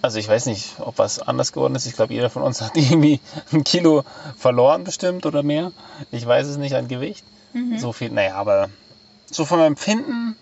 Also 0.00 0.18
ich 0.18 0.28
weiß 0.28 0.46
nicht, 0.46 0.76
ob 0.78 0.98
was 0.98 1.18
anders 1.18 1.52
geworden 1.52 1.74
ist. 1.74 1.86
Ich 1.86 1.94
glaube, 1.94 2.14
jeder 2.14 2.30
von 2.30 2.42
uns 2.42 2.60
hat 2.60 2.72
irgendwie 2.76 3.20
ein 3.52 3.64
Kilo 3.64 4.04
verloren 4.36 4.84
bestimmt 4.84 5.26
oder 5.26 5.42
mehr. 5.42 5.72
Ich 6.10 6.24
weiß 6.26 6.46
es 6.46 6.56
nicht 6.56 6.74
an 6.74 6.88
Gewicht. 6.88 7.24
Mhm. 7.52 7.78
So 7.78 7.92
viel, 7.92 8.10
naja, 8.10 8.34
aber 8.34 8.68
so 9.30 9.44
vom 9.44 9.60
Empfinden, 9.60 10.36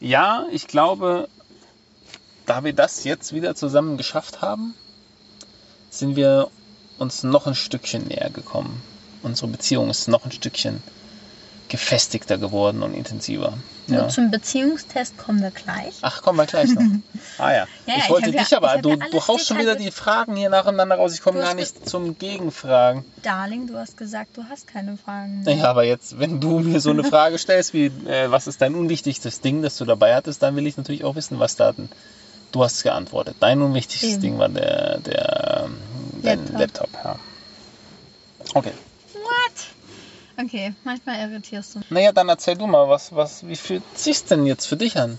ja, 0.00 0.46
ich 0.50 0.66
glaube, 0.66 1.28
da 2.46 2.64
wir 2.64 2.72
das 2.72 3.04
jetzt 3.04 3.32
wieder 3.32 3.54
zusammen 3.54 3.96
geschafft 3.96 4.42
haben, 4.42 4.74
sind 5.90 6.16
wir 6.16 6.48
uns 6.98 7.22
noch 7.22 7.46
ein 7.46 7.54
Stückchen 7.54 8.08
näher 8.08 8.30
gekommen. 8.30 8.82
Unsere 9.22 9.48
Beziehung 9.48 9.90
ist 9.90 10.08
noch 10.08 10.24
ein 10.24 10.32
Stückchen 10.32 10.82
gefestigter 11.68 12.38
geworden 12.38 12.82
und 12.82 12.94
intensiver. 12.94 13.54
Ja. 13.88 14.08
Zum 14.08 14.30
Beziehungstest 14.30 15.16
kommen 15.16 15.40
wir 15.40 15.50
gleich. 15.50 15.94
Ach, 16.02 16.22
kommen 16.22 16.38
wir 16.38 16.46
gleich 16.46 16.70
noch. 16.70 16.82
Ah 17.38 17.52
ja. 17.52 17.56
Ja, 17.56 17.66
ja, 17.86 17.94
ich 17.96 18.04
ich 18.04 18.10
wollte 18.10 18.30
ja- 18.30 18.42
dich 18.42 18.56
aber, 18.56 18.66
ich 18.68 18.72
hab 18.74 18.82
du, 18.82 18.90
ja 18.90 18.96
du 19.10 19.26
haust 19.26 19.46
schon 19.46 19.58
wieder 19.58 19.76
die 19.76 19.90
Fragen 19.90 20.36
hier 20.36 20.50
nacheinander 20.50 20.96
raus. 20.96 21.14
Ich 21.14 21.22
komme 21.22 21.38
gar 21.40 21.54
nicht 21.54 21.88
zum 21.88 22.18
Gegenfragen. 22.18 23.04
Darling, 23.22 23.66
du 23.66 23.76
hast 23.78 23.96
gesagt, 23.96 24.36
du 24.36 24.44
hast 24.48 24.66
keine 24.66 24.96
Fragen. 24.96 25.42
mehr. 25.44 25.54
Ja, 25.54 25.64
aber 25.70 25.84
jetzt, 25.84 26.18
wenn 26.18 26.40
du 26.40 26.58
mir 26.58 26.80
so 26.80 26.90
eine 26.90 27.04
Frage 27.12 27.38
stellst, 27.38 27.72
wie 27.74 27.86
äh, 27.86 28.30
was 28.30 28.46
ist 28.46 28.60
dein 28.60 28.74
unwichtigstes 28.74 29.40
Ding, 29.40 29.62
das 29.62 29.76
du 29.76 29.84
dabei 29.84 30.14
hattest, 30.14 30.42
dann 30.42 30.56
will 30.56 30.66
ich 30.66 30.76
natürlich 30.76 31.04
auch 31.04 31.14
wissen, 31.14 31.38
was 31.38 31.56
da 31.56 31.72
denn. 31.72 31.88
Du 32.50 32.64
hast 32.64 32.82
geantwortet. 32.82 33.36
Dein 33.40 33.60
unwichtigstes 33.62 34.14
Eben. 34.14 34.22
Ding 34.22 34.38
war 34.38 34.48
der, 34.48 34.98
der 34.98 35.64
ähm, 35.66 35.76
dein 36.22 36.38
Laptop. 36.52 36.88
Laptop. 36.92 37.04
ja. 37.04 37.16
Okay. 38.54 38.72
Okay, 40.40 40.72
manchmal 40.84 41.28
irritierst 41.28 41.74
du. 41.74 41.80
Naja, 41.90 42.12
dann 42.12 42.28
erzähl 42.28 42.56
du 42.56 42.66
mal, 42.66 42.88
was, 42.88 43.14
was, 43.14 43.46
wie 43.46 43.56
fühlt 43.56 43.82
sich's 43.94 44.24
denn 44.24 44.46
jetzt 44.46 44.66
für 44.66 44.76
dich 44.76 44.96
an? 44.96 45.18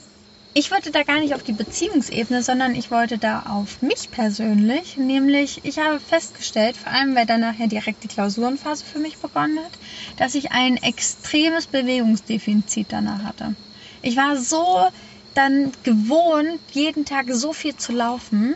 ich 0.60 0.72
wollte 0.72 0.92
da 0.92 1.04
gar 1.04 1.20
nicht 1.20 1.36
auf 1.36 1.44
die 1.44 1.54
Beziehungsebene, 1.54 2.44
sondern 2.44 2.76
ich 2.76 2.92
wollte 2.92 3.18
da 3.18 3.44
auf 3.44 3.82
mich 3.82 4.12
persönlich. 4.12 4.98
Nämlich, 4.98 5.64
ich 5.64 5.78
habe 5.78 6.00
festgestellt, 6.00 6.76
vor 6.76 6.92
allem 6.92 7.16
weil 7.16 7.26
dann 7.26 7.42
nachher 7.42 7.68
direkt 7.68 8.04
die 8.04 8.08
Klausurenphase 8.08 8.84
für 8.84 9.00
mich 9.00 9.18
begonnen 9.18 9.60
hat, 9.60 9.72
dass 10.18 10.36
ich 10.36 10.52
ein 10.52 10.78
extremes 10.78 11.68
Bewegungsdefizit 11.68 12.88
danach 12.90 13.24
hatte. 13.24 13.56
Ich 14.02 14.18
war 14.18 14.36
so 14.38 14.88
dann 15.36 15.72
gewohnt, 15.84 16.60
jeden 16.72 17.06
Tag 17.06 17.28
so 17.30 17.54
viel 17.54 17.76
zu 17.76 17.94
laufen. 17.94 18.56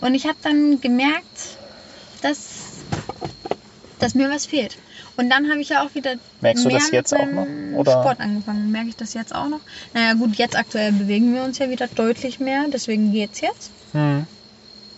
Und 0.00 0.14
ich 0.14 0.24
habe 0.24 0.38
dann 0.42 0.80
gemerkt, 0.80 1.58
dass, 2.22 2.38
dass 3.98 4.14
mir 4.14 4.30
was 4.30 4.46
fehlt. 4.46 4.78
Und 5.16 5.30
dann 5.30 5.50
habe 5.50 5.60
ich 5.60 5.68
ja 5.68 5.84
auch 5.84 5.94
wieder 5.94 6.14
Merkst 6.40 6.64
du 6.64 6.68
mehr 6.68 6.78
das 6.78 6.90
jetzt 6.90 7.14
auch 7.14 7.26
noch, 7.26 7.46
oder? 7.74 7.92
Sport 7.92 8.20
angefangen. 8.20 8.70
Merke 8.70 8.88
ich 8.88 8.96
das 8.96 9.14
jetzt 9.14 9.34
auch 9.34 9.48
noch? 9.48 9.60
Naja 9.94 10.14
gut, 10.14 10.36
jetzt 10.36 10.56
aktuell 10.56 10.92
bewegen 10.92 11.34
wir 11.34 11.42
uns 11.42 11.58
ja 11.58 11.68
wieder 11.70 11.86
deutlich 11.86 12.40
mehr, 12.40 12.64
deswegen 12.72 13.12
geht's 13.12 13.40
jetzt. 13.40 13.70
Hm. 13.92 14.26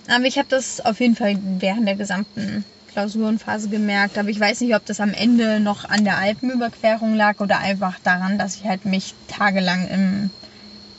Aber 0.09 0.25
ich 0.25 0.39
habe 0.39 0.49
das 0.49 0.81
auf 0.85 1.01
jeden 1.01 1.17
Fall 1.17 1.37
während 1.59 1.89
der 1.89 1.97
gesamten 1.97 2.65
Klausurenphase 2.93 3.69
gemerkt. 3.69 4.19
Aber 4.19 4.29
ich 4.29 4.39
weiß 4.39 4.61
nicht, 4.61 4.75
ob 4.75 4.87
das 4.87 5.01
am 5.01 5.12
Ende 5.12 5.61
noch 5.61 5.85
an 5.89 6.05
der 6.05 6.19
Alpenüberquerung 6.19 7.15
lag 7.15 7.41
oder 7.41 7.59
einfach 7.59 7.99
daran, 8.05 8.39
dass 8.39 8.57
ich 8.57 8.65
halt 8.65 8.85
mich 8.85 9.15
tagelang 9.29 9.89
im, 9.89 10.31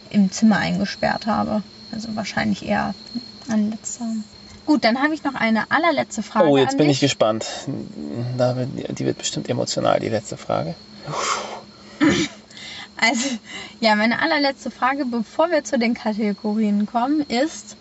im 0.10 0.32
Zimmer 0.32 0.58
eingesperrt 0.58 1.26
habe. 1.26 1.64
Also 1.92 2.16
wahrscheinlich 2.16 2.66
eher 2.66 2.94
an 3.48 3.72
letzter. 3.72 4.08
Gut, 4.66 4.84
dann 4.84 5.02
habe 5.02 5.14
ich 5.14 5.24
noch 5.24 5.36
eine 5.36 5.70
allerletzte 5.70 6.24
Frage. 6.24 6.48
Oh, 6.48 6.58
jetzt 6.58 6.78
bin 6.78 6.88
dich. 6.88 6.98
ich 6.98 7.02
gespannt. 7.02 7.46
Die 7.68 9.06
wird 9.06 9.18
bestimmt 9.18 9.50
emotional, 9.50 10.00
die 10.00 10.10
letzte 10.10 10.38
Frage. 10.38 10.76
Also, 12.98 13.28
ja, 13.82 13.94
meine 13.96 14.22
allerletzte 14.22 14.72
Frage, 14.72 15.06
bevor 15.06 15.52
wir 15.52 15.66
zu 15.66 15.78
den 15.78 15.94
Kategorien 15.94 16.86
kommen, 16.86 17.22
ist, 17.28 17.76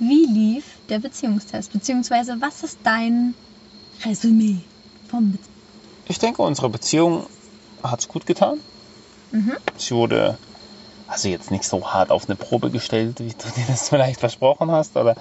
wie 0.00 0.26
lief 0.26 0.64
der 0.88 0.98
Beziehungstest? 0.98 1.72
Beziehungsweise, 1.72 2.40
was 2.40 2.64
ist 2.64 2.78
dein 2.82 3.34
Resümee 4.04 4.56
vom 5.08 5.30
Beziehungstest? 5.30 5.50
Ich 6.08 6.18
denke, 6.18 6.42
unsere 6.42 6.68
Beziehung 6.68 7.26
hat 7.82 8.00
es 8.00 8.08
gut 8.08 8.26
getan. 8.26 8.58
Mhm. 9.30 9.56
Sie 9.76 9.94
wurde 9.94 10.38
also 11.06 11.28
jetzt 11.28 11.50
nicht 11.50 11.64
so 11.64 11.92
hart 11.92 12.10
auf 12.10 12.26
eine 12.28 12.36
Probe 12.36 12.70
gestellt, 12.70 13.20
wie 13.20 13.30
du 13.30 13.48
dir 13.56 13.64
das 13.68 13.88
vielleicht 13.88 14.20
versprochen 14.20 14.70
hast 14.70 14.96
oder 14.96 15.16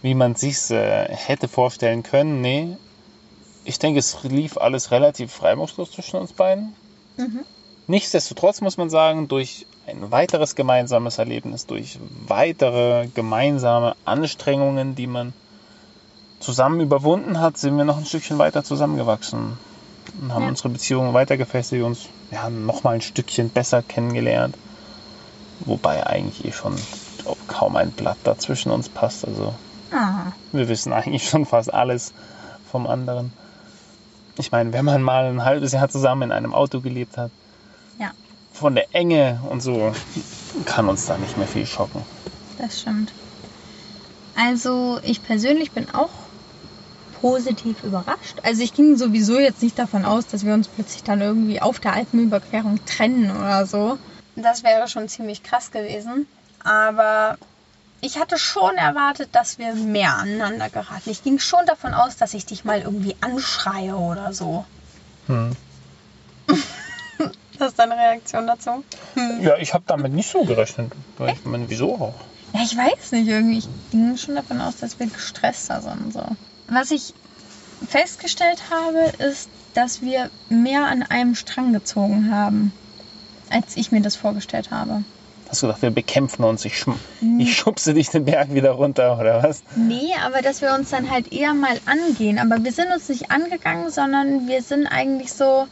wie 0.00 0.14
man 0.14 0.34
sich 0.34 0.70
äh, 0.70 1.08
hätte 1.14 1.48
vorstellen 1.48 2.02
können. 2.02 2.40
Nee, 2.40 2.76
ich 3.64 3.78
denke, 3.78 3.98
es 3.98 4.16
lief 4.22 4.56
alles 4.56 4.90
relativ 4.90 5.42
reibungslos 5.42 5.92
zwischen 5.92 6.16
uns 6.16 6.32
beiden. 6.32 6.74
Mhm. 7.16 7.40
Nichtsdestotrotz 7.86 8.60
muss 8.60 8.76
man 8.76 8.90
sagen, 8.90 9.28
durch 9.28 9.66
ein 9.86 10.10
weiteres 10.10 10.54
gemeinsames 10.54 11.18
Erlebnis, 11.18 11.66
durch 11.66 11.98
weitere 12.26 13.08
gemeinsame 13.14 13.96
Anstrengungen, 14.04 14.94
die 14.94 15.06
man 15.06 15.32
zusammen 16.40 16.80
überwunden 16.80 17.40
hat, 17.40 17.56
sind 17.58 17.76
wir 17.76 17.84
noch 17.84 17.98
ein 17.98 18.06
Stückchen 18.06 18.38
weiter 18.38 18.64
zusammengewachsen 18.64 19.58
und 20.20 20.32
haben 20.34 20.42
Ja. 20.42 20.48
unsere 20.48 20.68
Beziehung 20.70 21.14
weiter 21.14 21.36
gefestigt, 21.36 21.82
uns 21.82 22.08
ja, 22.30 22.48
noch 22.50 22.82
mal 22.82 22.94
ein 22.94 23.00
Stückchen 23.00 23.50
besser 23.50 23.82
kennengelernt. 23.82 24.56
Wobei 25.60 26.04
eigentlich 26.06 26.44
eh 26.44 26.52
schon 26.52 26.76
kaum 27.46 27.76
ein 27.76 27.92
Blatt 27.92 28.18
dazwischen 28.24 28.72
uns 28.72 28.88
passt. 28.88 29.26
Also 29.26 29.54
Ah, 29.92 30.32
wir 30.52 30.68
wissen 30.68 30.92
eigentlich 30.92 31.28
schon 31.28 31.44
fast 31.44 31.72
alles 31.72 32.12
vom 32.70 32.86
anderen. 32.86 33.32
Ich 34.38 34.50
meine, 34.50 34.72
wenn 34.72 34.84
man 34.84 35.02
mal 35.02 35.26
ein 35.26 35.44
halbes 35.44 35.72
Jahr 35.72 35.88
zusammen 35.88 36.22
in 36.22 36.32
einem 36.32 36.54
Auto 36.54 36.80
gelebt 36.80 37.18
hat, 37.18 37.30
ja, 37.98 38.12
von 38.52 38.74
der 38.74 38.94
Enge 38.94 39.40
und 39.50 39.60
so, 39.60 39.92
kann 40.64 40.88
uns 40.88 41.06
da 41.06 41.18
nicht 41.18 41.36
mehr 41.36 41.46
viel 41.46 41.66
schocken. 41.66 42.02
das 42.58 42.80
stimmt. 42.80 43.12
Also, 44.34 44.98
ich 45.02 45.22
persönlich 45.22 45.72
bin 45.72 45.90
auch 45.90 46.08
positiv 47.20 47.82
überrascht. 47.84 48.38
Also, 48.42 48.62
ich 48.62 48.72
ging 48.72 48.96
sowieso 48.96 49.38
jetzt 49.38 49.62
nicht 49.62 49.78
davon 49.78 50.06
aus, 50.06 50.26
dass 50.26 50.46
wir 50.46 50.54
uns 50.54 50.68
plötzlich 50.68 51.02
dann 51.02 51.20
irgendwie 51.20 51.60
auf 51.60 51.80
der 51.80 51.92
Alpenüberquerung 51.92 52.80
trennen 52.86 53.30
oder 53.30 53.66
so. 53.66 53.98
Das 54.36 54.64
wäre 54.64 54.88
schon 54.88 55.08
ziemlich 55.08 55.42
krass 55.42 55.70
gewesen. 55.70 56.26
Aber 56.64 57.36
ich 58.02 58.18
hatte 58.18 58.36
schon 58.36 58.76
erwartet, 58.76 59.30
dass 59.32 59.58
wir 59.58 59.74
mehr 59.74 60.16
aneinander 60.16 60.68
geraten. 60.68 61.08
Ich 61.08 61.22
ging 61.22 61.38
schon 61.38 61.64
davon 61.66 61.94
aus, 61.94 62.16
dass 62.16 62.34
ich 62.34 62.44
dich 62.44 62.64
mal 62.64 62.80
irgendwie 62.80 63.16
anschreie 63.20 63.94
oder 63.94 64.32
so. 64.32 64.64
Hm. 65.28 65.56
Das 67.58 67.68
ist 67.68 67.78
deine 67.78 67.96
Reaktion 67.96 68.48
dazu? 68.48 68.82
Ja, 69.40 69.56
ich 69.56 69.72
habe 69.72 69.84
damit 69.86 70.12
nicht 70.12 70.28
so 70.28 70.42
gerechnet. 70.42 70.92
Weil 71.16 71.34
ich 71.34 71.44
meine, 71.44 71.70
wieso 71.70 71.94
auch? 71.94 72.14
Ja, 72.52 72.62
ich 72.64 72.76
weiß 72.76 73.12
nicht, 73.12 73.28
irgendwie. 73.28 73.58
Ich 73.58 73.68
ging 73.92 74.16
schon 74.16 74.34
davon 74.34 74.60
aus, 74.60 74.78
dass 74.78 74.98
wir 74.98 75.06
gestresster 75.06 75.80
sind. 75.80 76.12
So. 76.12 76.24
Was 76.66 76.90
ich 76.90 77.14
festgestellt 77.88 78.64
habe, 78.70 79.12
ist, 79.24 79.48
dass 79.74 80.02
wir 80.02 80.28
mehr 80.48 80.86
an 80.86 81.04
einem 81.04 81.36
Strang 81.36 81.72
gezogen 81.72 82.34
haben, 82.34 82.72
als 83.48 83.76
ich 83.76 83.92
mir 83.92 84.02
das 84.02 84.16
vorgestellt 84.16 84.72
habe. 84.72 85.04
Hast 85.52 85.62
du 85.62 85.66
gedacht, 85.66 85.82
wir 85.82 85.90
bekämpfen 85.90 86.44
uns? 86.44 86.64
Ich, 86.64 86.78
schm 86.78 86.94
ich 87.38 87.54
schubse 87.54 87.92
dich 87.92 88.08
den 88.08 88.24
Berg 88.24 88.54
wieder 88.54 88.70
runter, 88.70 89.18
oder 89.20 89.42
was? 89.42 89.62
Nee, 89.76 90.14
aber 90.24 90.40
dass 90.40 90.62
wir 90.62 90.72
uns 90.72 90.88
dann 90.88 91.10
halt 91.10 91.30
eher 91.30 91.52
mal 91.52 91.78
angehen. 91.84 92.38
Aber 92.38 92.64
wir 92.64 92.72
sind 92.72 92.90
uns 92.90 93.10
nicht 93.10 93.30
angegangen, 93.30 93.90
sondern 93.90 94.48
wir 94.48 94.62
sind 94.62 94.86
eigentlich 94.86 95.30
so, 95.30 95.66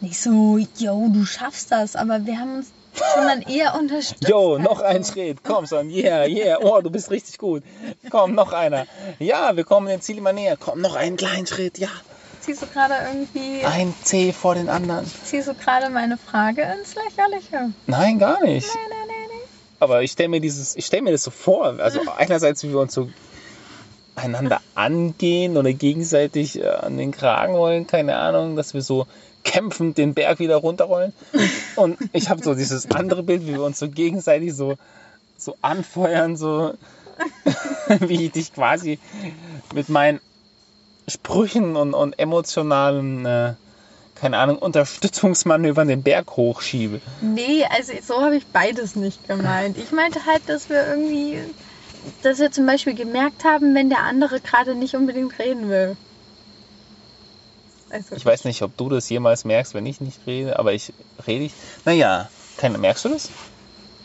nicht 0.00 0.18
so, 0.18 0.56
yo, 0.78 1.10
du 1.12 1.26
schaffst 1.26 1.70
das, 1.70 1.94
aber 1.94 2.24
wir 2.24 2.38
haben 2.38 2.54
uns 2.54 2.72
schon 2.94 3.26
dann 3.26 3.42
eher 3.42 3.74
unterstützt. 3.78 4.26
Jo, 4.26 4.52
halt 4.54 4.62
noch 4.62 4.80
ein 4.80 5.04
Schritt. 5.04 5.44
Komm, 5.44 5.66
Son. 5.66 5.90
Yeah, 5.90 6.24
yeah. 6.24 6.56
Oh, 6.62 6.80
du 6.80 6.88
bist 6.88 7.10
richtig 7.10 7.36
gut. 7.36 7.62
Komm, 8.08 8.34
noch 8.34 8.54
einer. 8.54 8.86
Ja, 9.18 9.56
wir 9.56 9.64
kommen 9.64 9.88
dem 9.88 10.00
Ziel 10.00 10.16
immer 10.16 10.32
näher. 10.32 10.56
Komm, 10.58 10.80
noch 10.80 10.96
einen 10.96 11.18
kleinen 11.18 11.46
Schritt. 11.46 11.76
Ja. 11.76 11.90
Ziehst 12.40 12.62
du 12.62 12.66
gerade 12.66 12.94
irgendwie, 13.12 13.64
Ein 13.64 13.94
C 14.02 14.32
vor 14.32 14.54
den 14.54 14.68
anderen. 14.68 15.06
ziehst 15.24 15.48
du 15.48 15.54
gerade 15.54 15.90
meine 15.90 16.16
Frage 16.16 16.62
ins 16.62 16.94
Lächerliche? 16.94 17.72
Nein, 17.86 18.18
gar 18.18 18.42
nicht. 18.42 18.66
Nee, 18.66 18.80
nee, 18.88 18.94
nee, 19.06 19.34
nee. 19.34 19.48
Aber 19.78 20.02
ich 20.02 20.12
stelle 20.12 20.30
mir 20.30 20.40
dieses, 20.40 20.74
ich 20.76 20.86
stelle 20.86 21.02
mir 21.02 21.12
das 21.12 21.22
so 21.22 21.30
vor. 21.30 21.78
Also 21.80 22.00
einerseits, 22.16 22.62
wie 22.62 22.70
wir 22.70 22.80
uns 22.80 22.94
so 22.94 23.10
einander 24.14 24.60
angehen 24.74 25.56
oder 25.56 25.72
gegenseitig 25.72 26.58
äh, 26.60 26.66
an 26.66 26.96
den 26.96 27.10
Kragen 27.10 27.54
wollen, 27.54 27.86
keine 27.86 28.16
Ahnung, 28.16 28.56
dass 28.56 28.74
wir 28.74 28.82
so 28.82 29.06
kämpfend 29.44 29.96
den 29.98 30.14
Berg 30.14 30.38
wieder 30.38 30.56
runterrollen. 30.56 31.12
Und 31.76 31.98
ich 32.12 32.28
habe 32.28 32.42
so 32.42 32.54
dieses 32.54 32.90
andere 32.90 33.22
Bild, 33.22 33.46
wie 33.46 33.54
wir 33.54 33.62
uns 33.62 33.78
so 33.78 33.88
gegenseitig 33.88 34.54
so, 34.54 34.76
so 35.38 35.56
anfeuern, 35.62 36.36
so 36.36 36.74
wie 38.00 38.26
ich 38.26 38.32
dich 38.32 38.52
quasi 38.52 38.98
mit 39.74 39.88
meinen 39.88 40.20
Sprüchen 41.10 41.76
und, 41.76 41.94
und 41.94 42.18
emotionalen, 42.18 43.26
äh, 43.26 43.54
keine 44.14 44.38
Ahnung, 44.38 44.58
Unterstützungsmanövern 44.58 45.88
den 45.88 46.02
Berg 46.02 46.36
hochschiebe. 46.36 47.00
Nee, 47.22 47.64
also 47.70 47.92
so 48.02 48.20
habe 48.22 48.36
ich 48.36 48.46
beides 48.46 48.96
nicht 48.96 49.26
gemeint. 49.26 49.76
Ich 49.76 49.92
meinte 49.92 50.24
halt, 50.26 50.48
dass 50.48 50.68
wir 50.68 50.86
irgendwie, 50.86 51.38
dass 52.22 52.38
wir 52.38 52.50
zum 52.50 52.66
Beispiel 52.66 52.94
gemerkt 52.94 53.44
haben, 53.44 53.74
wenn 53.74 53.90
der 53.90 54.00
andere 54.00 54.40
gerade 54.40 54.74
nicht 54.74 54.94
unbedingt 54.94 55.38
reden 55.38 55.68
will. 55.68 55.96
Also, 57.90 58.14
Ich 58.14 58.24
weiß 58.24 58.44
nicht, 58.44 58.62
ob 58.62 58.76
du 58.76 58.88
das 58.88 59.08
jemals 59.08 59.44
merkst, 59.44 59.74
wenn 59.74 59.86
ich 59.86 60.00
nicht 60.00 60.24
rede, 60.26 60.58
aber 60.58 60.72
ich 60.72 60.92
rede 61.26 61.44
ich. 61.44 61.52
Naja, 61.84 62.30
keine, 62.56 62.78
merkst 62.78 63.04
du 63.04 63.08
das? 63.08 63.30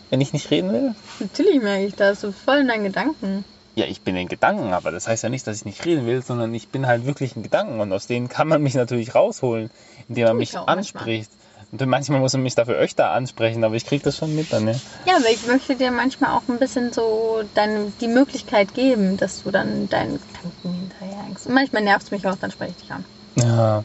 Wenn 0.10 0.22
ich 0.22 0.34
nicht 0.34 0.50
reden 0.50 0.72
will? 0.72 0.96
Natürlich 1.20 1.62
merke 1.62 1.86
ich 1.86 1.94
das, 1.94 2.22
bist 2.22 2.40
voll 2.40 2.60
in 2.60 2.68
deinen 2.68 2.84
Gedanken. 2.84 3.46
Ja, 3.76 3.86
ich 3.86 4.02
bin 4.02 4.16
in 4.16 4.30
Gedanken, 4.30 4.72
aber 4.74 4.92
das 4.92 5.08
heißt 5.08 5.24
ja 5.24 5.30
nicht, 5.30 5.46
dass 5.48 5.58
ich 5.58 5.66
nicht 5.66 5.84
reden 5.84 6.06
will, 6.06 6.22
sondern 6.22 6.54
ich 6.54 6.70
bin 6.70 6.88
halt 6.88 7.06
wirklich 7.06 7.36
in 7.36 7.44
Gedanken 7.44 7.82
und 7.82 7.92
aus 7.92 8.08
denen 8.08 8.30
kann 8.30 8.48
man 8.48 8.62
mich 8.62 8.74
natürlich 8.74 9.14
rausholen, 9.16 9.70
indem 10.08 10.28
man 10.28 10.38
mich 10.38 10.52
ich 10.52 10.58
auch 10.58 10.66
manchmal. 10.66 11.04
anspricht. 11.04 11.30
Und 11.72 11.86
manchmal 11.88 12.22
muss 12.22 12.32
man 12.32 12.44
mich 12.44 12.56
dafür 12.56 12.76
öfter 12.76 13.10
ansprechen, 13.10 13.64
aber 13.66 13.76
ich 13.76 13.86
krieg 13.86 14.02
das 14.04 14.16
schon 14.16 14.34
mit 14.34 14.54
dann, 14.54 14.68
ja. 14.68 14.76
Ja, 15.06 15.18
aber 15.18 15.30
ich 15.30 15.46
möchte 15.46 15.76
dir 15.76 15.92
manchmal 15.92 16.32
auch 16.38 16.48
ein 16.48 16.58
bisschen 16.58 16.94
so 16.94 17.44
deine, 17.54 17.92
die 18.00 18.08
Möglichkeit 18.08 18.74
geben, 18.74 19.18
dass 19.18 19.44
du 19.44 19.52
dann 19.52 19.90
deinen 19.90 20.22
Gedanken 20.22 20.74
hinterherhängst. 20.74 21.48
Und 21.48 21.54
manchmal 21.54 21.82
nervt 21.82 22.06
es 22.06 22.12
mich 22.12 22.26
auch, 22.28 22.38
dann 22.38 22.52
spreche 22.52 22.72
ich 22.72 22.78
dich 22.78 22.92
an. 22.92 23.04
Ja, 23.36 23.84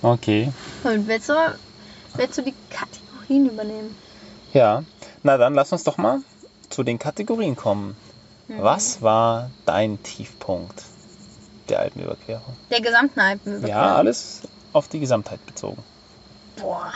okay. 0.00 0.50
Und 0.82 1.08
willst 1.08 1.28
du, 1.28 1.34
willst 2.14 2.38
du 2.38 2.42
die 2.42 2.54
Kategorien 2.70 3.50
übernehmen? 3.50 3.94
Ja, 4.54 4.82
na 5.22 5.36
dann 5.36 5.52
lass 5.52 5.72
uns 5.72 5.84
doch 5.84 5.98
mal 5.98 6.20
zu 6.70 6.84
den 6.84 6.98
Kategorien 6.98 7.54
kommen. 7.54 7.96
Mhm. 8.48 8.62
Was 8.62 9.02
war 9.02 9.50
dein 9.64 10.02
Tiefpunkt 10.02 10.84
der 11.68 11.80
Alpenüberquerung? 11.80 12.56
Der 12.70 12.80
gesamten 12.80 13.20
Alpenüberquerung. 13.20 13.68
Ja, 13.68 13.96
alles 13.96 14.42
auf 14.72 14.88
die 14.88 15.00
Gesamtheit 15.00 15.44
bezogen. 15.46 15.82
Boah. 16.60 16.92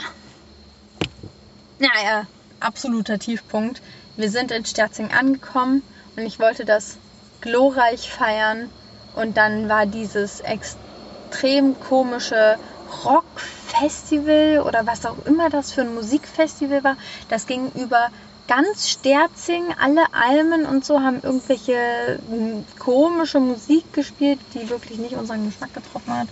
Naja, 1.79 2.27
absoluter 2.59 3.19
Tiefpunkt. 3.19 3.81
Wir 4.15 4.29
sind 4.29 4.51
in 4.51 4.65
Sterzing 4.65 5.11
angekommen 5.11 5.83
und 6.15 6.25
ich 6.25 6.39
wollte 6.39 6.63
das 6.63 6.97
glorreich 7.41 8.09
feiern. 8.09 8.69
Und 9.15 9.35
dann 9.35 9.67
war 9.67 9.85
dieses 9.85 10.39
extrem 10.41 11.77
komische 11.79 12.57
Rockfestival 13.03 14.61
oder 14.65 14.85
was 14.85 15.05
auch 15.05 15.25
immer 15.25 15.49
das 15.49 15.71
für 15.71 15.81
ein 15.81 15.93
Musikfestival 15.93 16.83
war. 16.83 16.97
Das 17.29 17.45
ging 17.45 17.71
über 17.71 18.09
ganz 18.51 18.89
Sterzing, 18.89 19.73
alle 19.79 20.13
Almen 20.13 20.65
und 20.65 20.83
so 20.83 20.99
haben 20.99 21.21
irgendwelche 21.23 22.19
m, 22.29 22.65
komische 22.77 23.39
Musik 23.39 23.93
gespielt, 23.93 24.41
die 24.53 24.69
wirklich 24.69 24.99
nicht 24.99 25.15
unseren 25.15 25.45
Geschmack 25.45 25.73
getroffen 25.73 26.13
hat. 26.13 26.27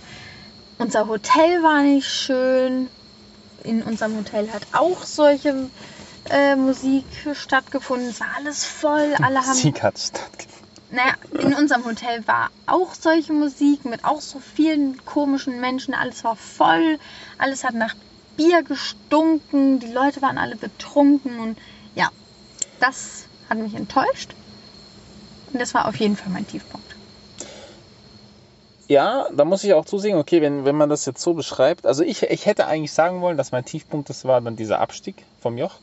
Unser 0.76 1.08
Hotel 1.08 1.62
war 1.62 1.82
nicht 1.82 2.06
schön. 2.06 2.90
In 3.64 3.82
unserem 3.82 4.18
Hotel 4.18 4.52
hat 4.52 4.66
auch 4.72 5.02
solche 5.04 5.70
äh, 6.28 6.56
Musik 6.56 7.06
stattgefunden. 7.32 8.10
Es 8.10 8.20
war 8.20 8.28
alles 8.36 8.66
voll. 8.66 9.14
Alle 9.22 9.40
haben 9.40 9.54
Sieg 9.54 9.82
hat 9.82 9.98
stattgefunden. 9.98 10.68
naja, 10.90 11.14
in 11.38 11.54
unserem 11.54 11.86
Hotel 11.86 12.26
war 12.26 12.50
auch 12.66 12.92
solche 12.92 13.32
Musik 13.32 13.86
mit 13.86 14.04
auch 14.04 14.20
so 14.20 14.40
vielen 14.40 15.02
komischen 15.06 15.58
Menschen. 15.58 15.94
Alles 15.94 16.22
war 16.22 16.36
voll, 16.36 16.98
alles 17.38 17.64
hat 17.64 17.74
nach 17.74 17.94
Bier 18.36 18.62
gestunken, 18.62 19.80
die 19.80 19.90
Leute 19.90 20.20
waren 20.20 20.36
alle 20.36 20.56
betrunken 20.56 21.38
und 21.40 21.58
das 22.80 23.26
hat 23.48 23.58
mich 23.58 23.74
enttäuscht. 23.74 24.34
Und 25.52 25.60
das 25.60 25.74
war 25.74 25.88
auf 25.88 25.96
jeden 25.96 26.16
Fall 26.16 26.30
mein 26.32 26.46
Tiefpunkt. 26.46 26.86
Ja, 28.88 29.28
da 29.32 29.44
muss 29.44 29.62
ich 29.62 29.72
auch 29.74 29.84
zusehen, 29.84 30.18
okay, 30.18 30.42
wenn, 30.42 30.64
wenn 30.64 30.76
man 30.76 30.88
das 30.88 31.06
jetzt 31.06 31.22
so 31.22 31.34
beschreibt. 31.34 31.86
Also 31.86 32.02
ich, 32.02 32.22
ich 32.24 32.46
hätte 32.46 32.66
eigentlich 32.66 32.92
sagen 32.92 33.20
wollen, 33.20 33.36
dass 33.36 33.52
mein 33.52 33.64
Tiefpunkt 33.64 34.08
das 34.08 34.24
war 34.24 34.40
dann 34.40 34.56
dieser 34.56 34.80
Abstieg 34.80 35.24
vom 35.40 35.58
Joch. 35.58 35.76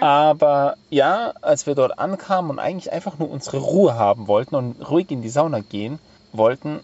Aber 0.00 0.76
ja, 0.88 1.32
als 1.42 1.66
wir 1.66 1.74
dort 1.74 1.98
ankamen 1.98 2.50
und 2.50 2.58
eigentlich 2.58 2.92
einfach 2.92 3.18
nur 3.18 3.30
unsere 3.30 3.58
Ruhe 3.58 3.94
haben 3.94 4.26
wollten 4.26 4.54
und 4.54 4.88
ruhig 4.88 5.10
in 5.10 5.22
die 5.22 5.28
Sauna 5.28 5.60
gehen 5.60 5.98
wollten 6.32 6.80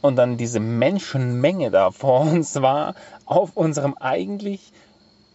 und 0.00 0.16
dann 0.16 0.36
diese 0.36 0.60
Menschenmenge 0.60 1.70
da 1.70 1.90
vor 1.90 2.20
uns 2.20 2.60
war, 2.60 2.94
auf 3.24 3.56
unserem 3.56 3.96
eigentlich 3.98 4.72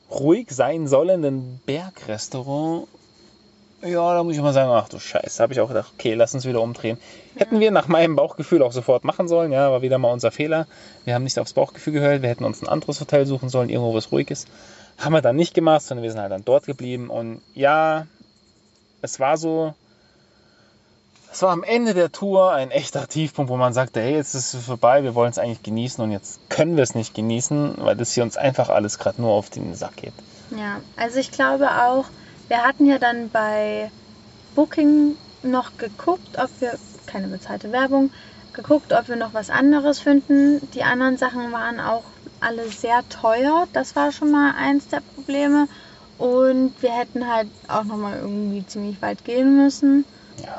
ruhig 0.10 0.52
sein 0.52 0.88
sollenden 0.88 1.60
Bergrestaurant, 1.66 2.88
ja, 3.86 4.14
da 4.14 4.24
muss 4.24 4.36
ich 4.36 4.42
mal 4.42 4.54
sagen, 4.54 4.72
ach 4.72 4.90
du 4.90 5.00
Scheiße, 5.00 5.42
habe 5.42 5.54
ich 5.54 5.60
auch 5.60 5.68
gedacht, 5.68 5.92
okay, 5.94 6.14
lass 6.14 6.34
uns 6.34 6.46
wieder 6.46 6.62
umdrehen. 6.62 6.98
Hätten 7.36 7.60
wir 7.60 7.72
nach 7.72 7.88
meinem 7.88 8.16
Bauchgefühl 8.16 8.62
auch 8.64 8.72
sofort 8.72 9.04
machen 9.04 9.28
sollen, 9.28 9.52
ja, 9.52 9.72
war 9.72 9.82
wieder 9.82 9.98
mal 9.98 10.12
unser 10.12 10.32
Fehler. 10.32 10.68
Wir 11.06 11.16
haben 11.16 11.24
nicht 11.24 11.38
aufs 11.40 11.54
Bauchgefühl 11.54 11.94
gehört, 11.94 12.22
wir 12.22 12.30
hätten 12.30 12.46
uns 12.46 12.62
ein 12.62 12.70
anderes 12.70 13.00
Hotel 13.02 13.26
suchen 13.26 13.50
sollen, 13.50 13.70
irgendwo 13.70 13.94
was 13.94 14.12
ruhig 14.12 14.32
ist. 14.32 14.48
Haben 14.98 15.14
wir 15.14 15.22
dann 15.22 15.36
nicht 15.36 15.54
gemacht, 15.54 15.82
sondern 15.82 16.04
wir 16.04 16.12
sind 16.12 16.22
halt 16.22 16.32
dann 16.32 16.46
dort 16.46 16.66
geblieben. 16.66 17.10
Und 17.10 17.42
ja, 17.56 18.08
es 19.02 19.20
war 19.20 19.38
so, 19.38 19.74
es 21.32 21.42
war 21.42 21.50
am 21.50 21.64
Ende 21.64 21.94
der 21.94 22.12
Tour 22.12 22.54
ein 22.54 22.72
echter 22.72 23.08
Tiefpunkt, 23.08 23.50
wo 23.50 23.58
man 23.58 23.74
sagte, 23.74 24.00
hey, 24.02 24.14
jetzt 24.14 24.36
ist 24.36 24.54
es 24.54 24.66
vorbei, 24.66 25.04
wir 25.04 25.16
wollen 25.16 25.32
es 25.32 25.40
eigentlich 25.40 25.64
genießen 25.64 26.04
und 26.04 26.12
jetzt 26.12 26.40
können 26.50 26.78
wir 26.78 26.84
es 26.84 26.94
nicht 26.94 27.16
genießen, 27.16 27.76
weil 27.80 27.96
das 27.96 28.14
hier 28.14 28.24
uns 28.24 28.38
einfach 28.38 28.70
alles 28.70 29.00
gerade 29.00 29.20
nur 29.20 29.32
auf 29.32 29.50
den 29.50 29.74
Sack 29.74 29.98
geht. 29.98 30.14
Ja, 30.52 30.80
also 30.96 31.20
ich 31.20 31.32
glaube 31.32 31.68
auch, 31.70 32.06
wir 32.54 32.64
hatten 32.64 32.86
ja 32.86 33.00
dann 33.00 33.32
bei 33.32 33.90
Booking 34.54 35.18
noch 35.42 35.76
geguckt, 35.80 36.38
ob 36.38 36.52
wir, 36.60 36.78
keine 37.08 37.28
bezahlte 37.28 37.72
Werbung, 37.72 38.12
geguckt, 38.54 38.94
ob 38.94 39.08
wir 39.08 39.16
noch 39.16 39.34
was 39.34 39.50
anderes 39.50 40.00
finden. 40.00 40.62
Die 40.76 40.84
anderen 40.84 41.18
Sachen 41.18 41.52
waren 41.52 41.80
auch 41.80 42.04
alle 42.42 42.70
sehr 42.70 43.02
teuer. 43.10 43.68
Das 43.74 43.96
war 43.96 44.12
schon 44.12 44.30
mal 44.30 44.54
eins 44.56 44.88
der 44.88 45.02
Probleme. 45.16 45.68
Und 46.20 46.74
wir 46.82 46.92
hätten 46.92 47.28
halt 47.28 47.48
auch 47.68 47.86
noch 47.86 47.98
mal 47.98 48.20
irgendwie 48.20 48.64
ziemlich 48.68 49.02
weit 49.02 49.26
gehen 49.26 49.58
müssen. 49.58 50.06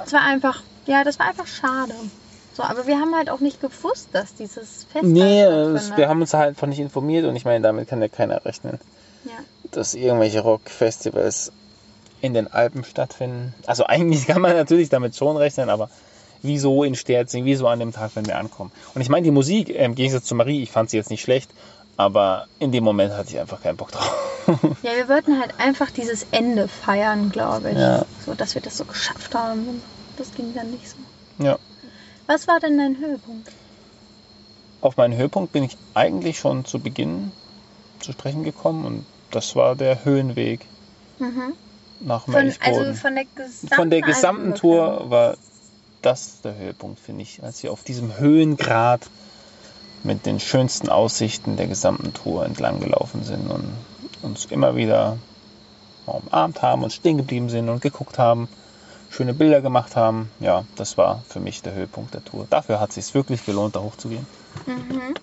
Es 0.05 0.13
war 0.13 0.23
einfach, 0.23 0.65
ja, 0.87 1.05
das 1.05 1.21
war 1.21 1.29
einfach 1.29 1.47
schade. 1.47 1.95
So, 2.55 2.65
aber 2.65 2.89
wir 2.89 2.99
haben 2.99 3.15
halt 3.15 3.31
auch 3.31 3.39
nicht 3.39 3.61
gewusst, 3.61 4.09
dass 4.11 4.35
dieses 4.35 4.89
Fest 4.93 5.05
Nee, 5.05 5.43
es, 5.43 5.97
wir 5.97 6.09
haben 6.09 6.21
uns 6.21 6.35
halt 6.35 6.57
von 6.57 6.71
nicht 6.71 6.81
informiert 6.81 7.25
und 7.25 7.37
ich 7.37 7.45
meine, 7.45 7.61
damit 7.61 7.87
kann 7.87 8.03
ja 8.03 8.09
keiner 8.09 8.45
rechnen, 8.45 8.81
ja. 9.25 9.39
dass 9.71 9.95
irgendwelche 9.95 10.41
Rockfestivals 10.41 11.53
in 12.25 12.35
den 12.35 12.51
Alpen 12.53 12.85
stattfinden. 12.85 13.55
Also 13.66 13.85
eigentlich 13.87 14.27
kann 14.27 14.41
man 14.41 14.57
natürlich 14.57 14.89
damit 14.89 15.14
schon 15.16 15.37
rechnen, 15.37 15.68
aber 15.70 15.91
wieso 16.43 16.85
in 16.85 16.95
Sterzing, 16.95 17.45
wieso 17.45 17.68
an 17.68 17.79
dem 17.81 17.93
Tag, 17.93 18.12
wenn 18.14 18.27
wir 18.27 18.39
ankommen. 18.39 18.72
Und 18.95 19.01
ich 19.01 19.09
meine, 19.09 19.25
die 19.25 19.31
Musik, 19.31 19.68
im 19.68 19.95
Gegensatz 19.95 20.25
zu 20.25 20.35
Marie, 20.35 20.62
ich 20.62 20.70
fand 20.70 20.91
sie 20.91 20.97
jetzt 20.97 21.11
nicht 21.11 21.22
schlecht, 21.22 21.51
aber 21.97 22.47
in 22.59 22.72
dem 22.72 22.85
Moment 22.85 23.12
hatte 23.14 23.31
ich 23.31 23.39
einfach 23.39 23.62
keinen 23.62 23.77
Bock 23.77 23.93
drauf. 23.93 24.31
Ja, 24.83 24.91
wir 24.95 25.09
wollten 25.09 25.41
halt 25.41 25.55
einfach 25.59 25.91
dieses 25.91 26.27
Ende 26.31 26.68
feiern, 26.68 27.31
glaube 27.31 27.70
ich. 27.70 27.79
Ja. 27.79 28.05
So, 28.27 28.35
dass 28.35 28.55
wir 28.55 28.61
das 28.61 28.77
so 28.77 28.85
geschafft 28.85 29.35
haben. 29.35 29.81
Das 30.18 30.35
ging 30.35 30.53
dann 30.55 30.70
nicht 30.70 30.87
so. 30.87 30.97
ja. 31.43 31.59
Was 32.27 32.47
war 32.47 32.61
denn 32.61 32.77
dein 32.77 32.99
Höhepunkt? 32.99 33.51
Auf 34.83 34.99
meinen 34.99 35.16
Höhepunkt 35.16 35.53
bin 35.53 35.64
ich 35.64 35.79
eigentlich 35.95 36.39
schon 36.39 36.66
zu 36.66 36.79
Beginn 36.79 37.33
zu 38.01 38.12
sprechen 38.12 38.45
gekommen 38.45 38.85
und 38.85 39.07
das 39.31 39.57
war 39.57 39.77
der 39.77 40.05
Höhenweg 40.05 40.66
Mhm. 41.18 41.55
Nach 42.01 42.25
Von, 42.25 42.35
Melchboden. 42.35 42.79
also 42.79 42.95
von 42.95 43.15
der 43.15 43.25
gesamten, 43.25 43.75
Von 43.75 43.91
der 43.91 44.01
gesamten. 44.03 44.55
Tour 44.55 45.11
war 45.11 45.37
das 46.03 46.41
der 46.43 46.57
Höhepunkt, 46.57 47.01
finde 47.01 47.23
ich, 47.23 47.43
als 47.43 47.63
wir 47.63 47.73
auf 47.73 47.83
diesem 47.83 48.19
Höhengrad 48.19 49.09
mit 50.03 50.27
den 50.27 50.39
schönsten 50.39 50.91
Aussichten 50.91 51.57
der 51.57 51.67
gesamten 51.67 52.13
Tour 52.13 52.45
entlang 52.45 52.81
gelaufen 52.81 53.25
sind 53.25 53.51
und 53.51 53.73
uns 54.23 54.45
immer 54.47 54.77
wieder 54.77 55.19
umarmt 56.07 56.61
haben 56.61 56.85
und 56.85 56.93
stehen 56.93 57.17
geblieben 57.17 57.49
sind 57.49 57.71
und 57.71 57.81
geguckt 57.81 58.19
haben, 58.19 58.49
schöne 59.11 59.33
Bilder 59.33 59.63
gemacht 59.63 59.97
haben. 59.97 60.31
Ja, 60.41 60.65
das 60.77 60.99
war 60.99 61.23
für 61.29 61.41
mich 61.41 61.63
der 61.63 61.73
Höhepunkt 61.73 62.13
der 62.13 62.25
Tour. 62.25 62.47
Dafür 62.51 62.81
hat 62.81 62.91
es 62.91 62.97
sich 62.97 63.15
wirklich 63.15 63.47
gelohnt, 63.47 63.77
da 63.77 63.81
hochzugehen. 63.81 64.27
Mhm. 64.67 65.15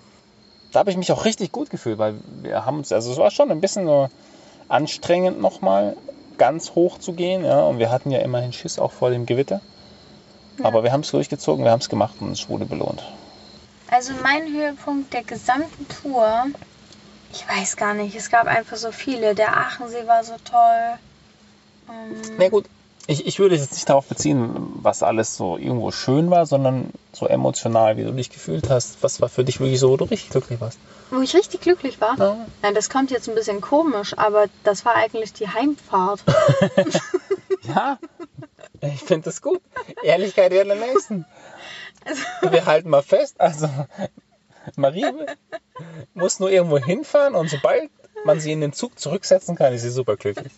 Da 0.72 0.80
habe 0.80 0.90
ich 0.90 0.96
mich 0.96 1.12
auch 1.12 1.24
richtig 1.24 1.52
gut 1.52 1.70
gefühlt, 1.70 1.98
weil 1.98 2.14
wir 2.42 2.64
haben 2.64 2.78
uns, 2.78 2.90
also 2.90 3.12
es 3.12 3.18
war 3.18 3.30
schon 3.30 3.50
ein 3.50 3.60
bisschen 3.60 3.86
so 3.86 4.08
anstrengend 4.68 5.40
nochmal 5.40 5.96
ganz 6.38 6.74
hoch 6.74 6.98
zu 6.98 7.12
gehen, 7.12 7.44
ja, 7.44 7.62
und 7.62 7.78
wir 7.78 7.90
hatten 7.90 8.10
ja 8.10 8.20
immerhin 8.20 8.52
Schiss 8.52 8.78
auch 8.78 8.92
vor 8.92 9.10
dem 9.10 9.26
Gewitter. 9.26 9.60
Aber 10.62 10.84
wir 10.84 10.92
haben 10.92 11.00
es 11.00 11.10
durchgezogen, 11.10 11.64
wir 11.64 11.72
haben 11.72 11.80
es 11.80 11.88
gemacht 11.88 12.16
und 12.20 12.32
es 12.32 12.48
wurde 12.48 12.66
belohnt. 12.66 13.02
Also 13.90 14.12
mein 14.22 14.52
Höhepunkt 14.52 15.12
der 15.12 15.22
gesamten 15.22 15.86
Tour, 15.88 16.46
ich 17.32 17.46
weiß 17.48 17.76
gar 17.76 17.94
nicht, 17.94 18.14
es 18.14 18.30
gab 18.30 18.46
einfach 18.46 18.76
so 18.76 18.92
viele. 18.92 19.34
Der 19.34 19.56
Aachensee 19.56 20.06
war 20.06 20.22
so 20.24 20.34
toll. 20.44 20.98
Ähm, 21.90 22.36
Na 22.38 22.48
gut, 22.48 22.66
ich, 23.06 23.26
ich 23.26 23.38
würde 23.38 23.56
jetzt 23.56 23.72
nicht 23.72 23.88
darauf 23.88 24.06
beziehen, 24.06 24.72
was 24.76 25.02
alles 25.02 25.36
so 25.36 25.56
irgendwo 25.56 25.90
schön 25.90 26.30
war, 26.30 26.46
sondern 26.46 26.90
so 27.12 27.26
emotional, 27.26 27.96
wie 27.96 28.04
du 28.04 28.12
dich 28.12 28.30
gefühlt 28.30 28.70
hast. 28.70 29.02
Was 29.02 29.20
war 29.20 29.28
für 29.28 29.44
dich 29.44 29.60
wirklich 29.60 29.80
so, 29.80 29.90
wo 29.90 29.96
du 29.96 30.04
richtig 30.04 30.30
glücklich 30.30 30.60
warst? 30.60 30.78
wo 31.12 31.20
ich 31.20 31.34
richtig 31.34 31.60
glücklich 31.60 32.00
war. 32.00 32.18
Ja. 32.18 32.46
Nein, 32.62 32.74
das 32.74 32.88
kommt 32.90 33.10
jetzt 33.10 33.28
ein 33.28 33.34
bisschen 33.34 33.60
komisch, 33.60 34.16
aber 34.16 34.46
das 34.64 34.84
war 34.84 34.94
eigentlich 34.94 35.32
die 35.32 35.48
Heimfahrt. 35.48 36.24
Ja, 37.74 37.96
ich 38.80 38.98
finde 39.02 39.26
das 39.26 39.40
gut. 39.40 39.62
Ehrlichkeit 40.02 40.50
wäre 40.50 40.72
am 40.72 40.80
nächsten. 40.80 41.26
Wir 42.50 42.66
halten 42.66 42.90
mal 42.90 43.04
fest, 43.04 43.40
also 43.40 43.68
Marie 44.74 45.06
muss 46.12 46.40
nur 46.40 46.50
irgendwo 46.50 46.78
hinfahren 46.78 47.36
und 47.36 47.48
sobald 47.48 47.88
man 48.24 48.40
sie 48.40 48.50
in 48.50 48.60
den 48.60 48.72
Zug 48.72 48.98
zurücksetzen 48.98 49.54
kann, 49.54 49.72
ist 49.72 49.82
sie 49.82 49.90
super 49.90 50.16
glücklich. 50.16 50.52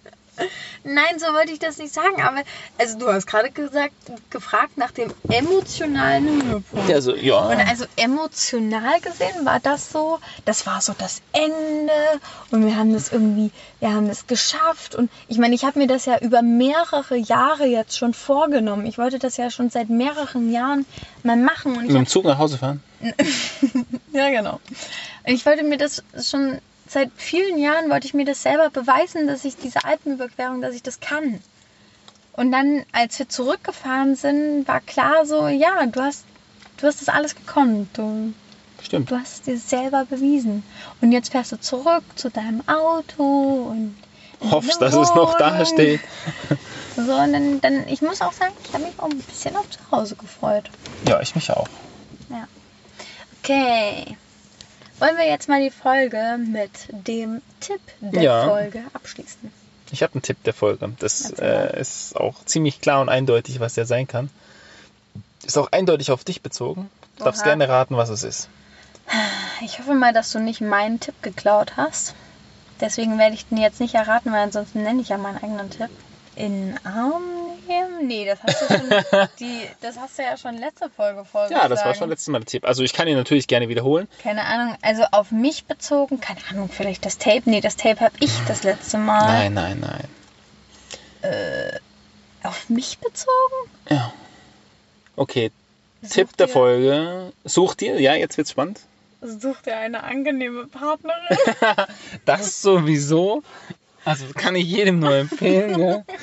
Nein, 0.85 1.19
so 1.19 1.27
wollte 1.27 1.53
ich 1.53 1.59
das 1.59 1.79
nicht 1.79 1.95
sagen, 1.95 2.23
aber 2.23 2.43
also 2.79 2.99
du 2.99 3.13
hast 3.13 3.27
gerade 3.27 3.51
gesagt, 3.51 3.95
gefragt 4.31 4.77
nach 4.77 4.91
dem 4.91 5.13
emotionalen 5.29 6.43
Höhepunkt. 6.47 6.93
Also, 6.93 7.13
Und 7.13 7.23
ja. 7.23 7.41
also 7.41 7.87
emotional 7.97 9.01
gesehen 9.01 9.45
war 9.45 9.61
das 9.61 9.91
so, 9.93 10.19
das 10.45 10.67
war 10.67 10.81
so 10.81 10.95
das 10.97 11.23
Ende 11.33 11.93
und 12.51 12.67
wir 12.67 12.77
haben 12.77 12.93
das 12.93 13.13
irgendwie, 13.13 13.51
wir 13.81 13.93
haben 13.93 14.09
das 14.09 14.27
geschafft 14.27 14.95
und 14.95 15.11
ich 15.29 15.39
meine, 15.39 15.55
ich 15.55 15.65
habe 15.65 15.79
mir 15.79 15.87
das 15.87 16.05
ja 16.05 16.19
über 16.19 16.43
mehrere 16.43 17.17
Jahre 17.17 17.67
jetzt 17.67 17.97
schon 17.97 18.13
vorgenommen. 18.13 18.87
Ich 18.87 18.99
wollte 18.99 19.19
das 19.19 19.37
ja 19.37 19.51
schon 19.51 19.71
seit 19.71 19.89
mehreren 19.89 20.53
Jahren 20.53 20.85
mal 21.23 21.37
machen 21.37 21.77
und 21.77 21.85
ich 21.85 21.91
Mit 21.91 21.97
dem 21.97 22.07
Zug 22.07 22.25
nach 22.25 22.39
Hause 22.39 22.59
fahren? 22.59 22.83
ja 24.13 24.31
genau. 24.31 24.61
Und 25.27 25.33
ich 25.33 25.47
wollte 25.47 25.63
mir 25.63 25.79
das 25.79 26.03
schon 26.23 26.59
seit 26.95 27.11
vielen 27.17 27.59
Jahren 27.59 27.91
wollte 27.91 28.07
ich 28.07 28.15
mir 28.15 28.25
das 28.25 28.43
selber 28.43 28.71
beweisen, 28.71 29.27
dass 29.27 29.45
ich 29.45 29.57
diese 29.57 29.85
Alpenüberquerung, 29.85 30.63
dass 30.63 30.75
ich 30.75 30.83
das 30.83 31.01
kann. 31.01 31.41
Und 32.33 32.51
dann, 32.53 32.85
als 32.93 33.19
wir 33.19 33.29
zurückgefahren 33.29 34.17
sind, 34.17 34.67
war 34.67 34.81
klar 34.81 35.27
so, 35.27 35.47
ja, 35.49 35.85
du 35.87 36.01
hast, 36.01 36.25
du 36.79 36.87
hast 36.87 37.01
das 37.01 37.09
alles 37.09 37.35
gekonnt. 37.35 37.89
Du, 37.93 38.33
Stimmt. 38.83 39.11
du 39.11 39.17
hast 39.17 39.35
es 39.35 39.43
dir 39.43 39.59
selber 39.59 40.05
bewiesen. 40.05 40.63
Und 41.01 41.13
jetzt 41.13 41.33
fährst 41.33 41.53
du 41.53 41.61
zurück 41.61 42.05
zu 42.15 42.31
deinem 42.31 42.63
Auto 42.69 43.69
und 43.71 43.97
Hoffst, 44.51 44.81
dass 44.81 44.95
es 44.95 45.15
noch 45.15 45.37
da 45.37 45.65
steht. 45.65 46.01
So, 46.97 47.13
und 47.13 47.33
dann, 47.33 47.61
dann, 47.61 47.89
ich 47.89 48.03
muss 48.03 48.21
auch 48.21 48.33
sagen, 48.33 48.53
ich 48.63 48.73
habe 48.73 48.85
mich 48.85 48.95
auch 48.99 49.11
ein 49.11 49.19
bisschen 49.19 49.57
auf 49.57 49.69
zu 49.69 49.81
Hause 49.91 50.15
gefreut. 50.15 50.71
Ja, 51.09 51.21
ich 51.21 51.35
mich 51.35 51.51
auch. 51.51 51.67
Ja. 52.31 52.47
Okay. 53.43 54.17
Wollen 55.05 55.19
wir 55.19 55.27
jetzt 55.27 55.49
mal 55.51 55.61
die 55.61 55.71
Folge 55.71 56.39
mit 56.39 56.71
dem 56.91 57.43
Tipp 57.61 57.81
der 58.01 58.23
Ja. 58.23 58.45
Folge 58.49 58.83
abschließen? 58.95 59.53
Ich 59.93 60.03
habe 60.03 60.15
einen 60.15 60.23
Tipp 60.23 60.43
der 60.45 60.55
Folge. 60.55 60.91
Das 60.99 61.31
äh, 61.33 61.79
ist 61.79 62.17
auch 62.17 62.43
ziemlich 62.47 62.81
klar 62.81 63.03
und 63.03 63.11
eindeutig, 63.11 63.61
was 63.61 63.75
der 63.75 63.85
sein 63.85 64.07
kann. 64.07 64.31
Ist 65.45 65.59
auch 65.59 65.71
eindeutig 65.73 66.11
auf 66.11 66.25
dich 66.25 66.41
bezogen. 66.41 66.91
Du 67.19 67.25
darfst 67.25 67.43
Oha. 67.43 67.49
gerne 67.51 67.69
raten, 67.69 67.99
was 67.99 68.09
es 68.09 68.23
ist. 68.23 68.49
Ich 69.61 69.79
hoffe 69.79 69.95
mal, 69.95 70.15
dass 70.15 70.33
du 70.33 70.39
nicht 70.41 70.63
meinen 70.63 71.01
Tipp 71.01 71.21
geklaut 71.23 71.77
hast. 71.77 72.15
Deswegen 72.81 73.19
werde 73.19 73.35
ich 73.35 73.47
den 73.47 73.59
jetzt 73.59 73.81
nicht 73.81 73.95
erraten, 73.95 74.33
weil 74.33 74.41
ansonsten 74.45 74.83
nenne 74.83 75.03
ich 75.03 75.11
ja 75.11 75.19
meinen 75.19 75.37
eigenen 75.37 75.69
Tipp. 75.71 75.91
in 76.35 76.75
Arm 76.83 77.23
nehmen? 77.67 78.07
Nee, 78.07 78.27
das 78.27 78.43
hast 78.43 78.63
du 78.63 78.67
schon, 78.75 79.29
die, 79.41 79.63
das 79.81 79.99
hast 79.99 80.19
du 80.19 80.23
ja 80.23 80.37
schon 80.37 80.57
letzte 80.57 80.91
Folge 80.91 81.25
vorgeschlagen. 81.25 81.63
Ja, 81.63 81.69
das 81.69 81.85
war 81.85 81.95
schon 81.95 82.09
letztes 82.09 82.29
Mal 82.29 82.41
der 82.41 82.47
Tipp. 82.47 82.65
Also 82.67 82.83
ich 82.83 82.93
kann 82.93 83.09
ihn 83.09 83.17
natürlich 83.17 83.47
gerne 83.47 83.69
wiederholen. 83.69 84.09
Keine 84.23 84.45
Ahnung, 84.45 84.77
also 84.83 85.05
auf 85.11 85.31
mich 85.31 85.65
bezogen, 85.65 86.21
keine 86.21 86.41
Ahnung, 86.51 86.69
vielleicht 86.69 87.05
das 87.05 87.19
Tape. 87.19 87.43
Nee, 87.47 87.61
das 87.61 87.77
Tape 87.77 88.01
habe 88.01 88.15
ich 88.21 88.33
das 88.47 88.63
letzte 88.63 88.99
Mal. 88.99 89.27
Nein, 89.27 89.55
nein, 89.55 89.81
nein. 89.81 90.09
Auf 92.43 92.69
mich 92.69 92.99
bezogen? 92.99 93.71
Ja. 93.89 94.13
Okay, 95.17 95.51
Such 96.03 96.11
Tipp 96.11 96.37
der 96.37 96.49
Folge. 96.49 97.33
Such 97.45 97.75
dir, 97.75 97.99
ja, 98.01 98.15
jetzt 98.15 98.37
wird's 98.37 98.51
spannend. 98.51 98.81
Such 99.23 99.63
dir 99.63 99.79
eine 99.79 100.05
angenehme 100.05 100.67
Partnerin. 100.67 101.39
Das 102.27 102.61
sowieso. 102.61 103.43
Also 104.05 104.27
kann 104.35 104.55
ich 104.55 104.67
jedem 104.67 104.99
nur 104.99 105.15
empfehlen. 105.15 105.81
ja. 105.81 106.05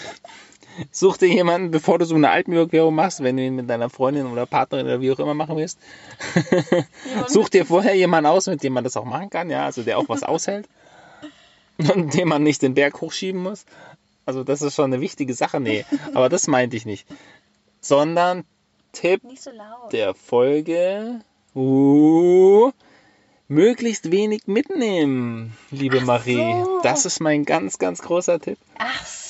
Such 0.91 1.17
dir 1.17 1.27
jemanden, 1.27 1.71
bevor 1.71 1.99
du 1.99 2.05
so 2.05 2.15
eine 2.15 2.29
Alpenüberquerung 2.29 2.95
machst, 2.95 3.23
wenn 3.23 3.37
du 3.37 3.43
ihn 3.43 3.55
mit 3.55 3.69
deiner 3.69 3.89
Freundin 3.89 4.27
oder 4.27 4.45
Partnerin 4.45 4.85
oder 4.85 5.01
wie 5.01 5.11
auch 5.11 5.19
immer 5.19 5.33
machen 5.33 5.57
willst. 5.57 5.77
Such 7.27 7.49
dir 7.49 7.65
vorher 7.65 7.95
jemanden 7.95 8.27
aus, 8.27 8.47
mit 8.47 8.63
dem 8.63 8.73
man 8.73 8.83
das 8.83 8.97
auch 8.97 9.05
machen 9.05 9.29
kann, 9.29 9.49
ja, 9.49 9.65
also 9.65 9.83
der 9.83 9.97
auch 9.97 10.09
was 10.09 10.23
aushält. 10.23 10.67
Und 11.77 12.13
dem 12.13 12.29
man 12.29 12.43
nicht 12.43 12.61
den 12.61 12.73
Berg 12.73 13.01
hochschieben 13.01 13.41
muss. 13.41 13.65
Also 14.25 14.43
das 14.43 14.61
ist 14.61 14.75
schon 14.75 14.93
eine 14.93 15.01
wichtige 15.01 15.33
Sache. 15.33 15.59
Nee, 15.59 15.85
aber 16.13 16.29
das 16.29 16.47
meinte 16.47 16.77
ich 16.77 16.85
nicht. 16.85 17.07
Sondern 17.79 18.43
Tipp 18.91 19.21
so 19.35 19.51
der 19.91 20.13
Folge. 20.13 21.21
Uh, 21.55 22.71
möglichst 23.47 24.11
wenig 24.11 24.47
mitnehmen, 24.47 25.57
liebe 25.69 26.01
Marie. 26.01 26.63
so. 26.63 26.79
Das 26.83 27.05
ist 27.05 27.19
mein 27.19 27.43
ganz, 27.43 27.77
ganz 27.77 28.01
großer 28.01 28.39
Tipp. 28.39 28.57
Ach 28.77 29.05
so. 29.05 29.20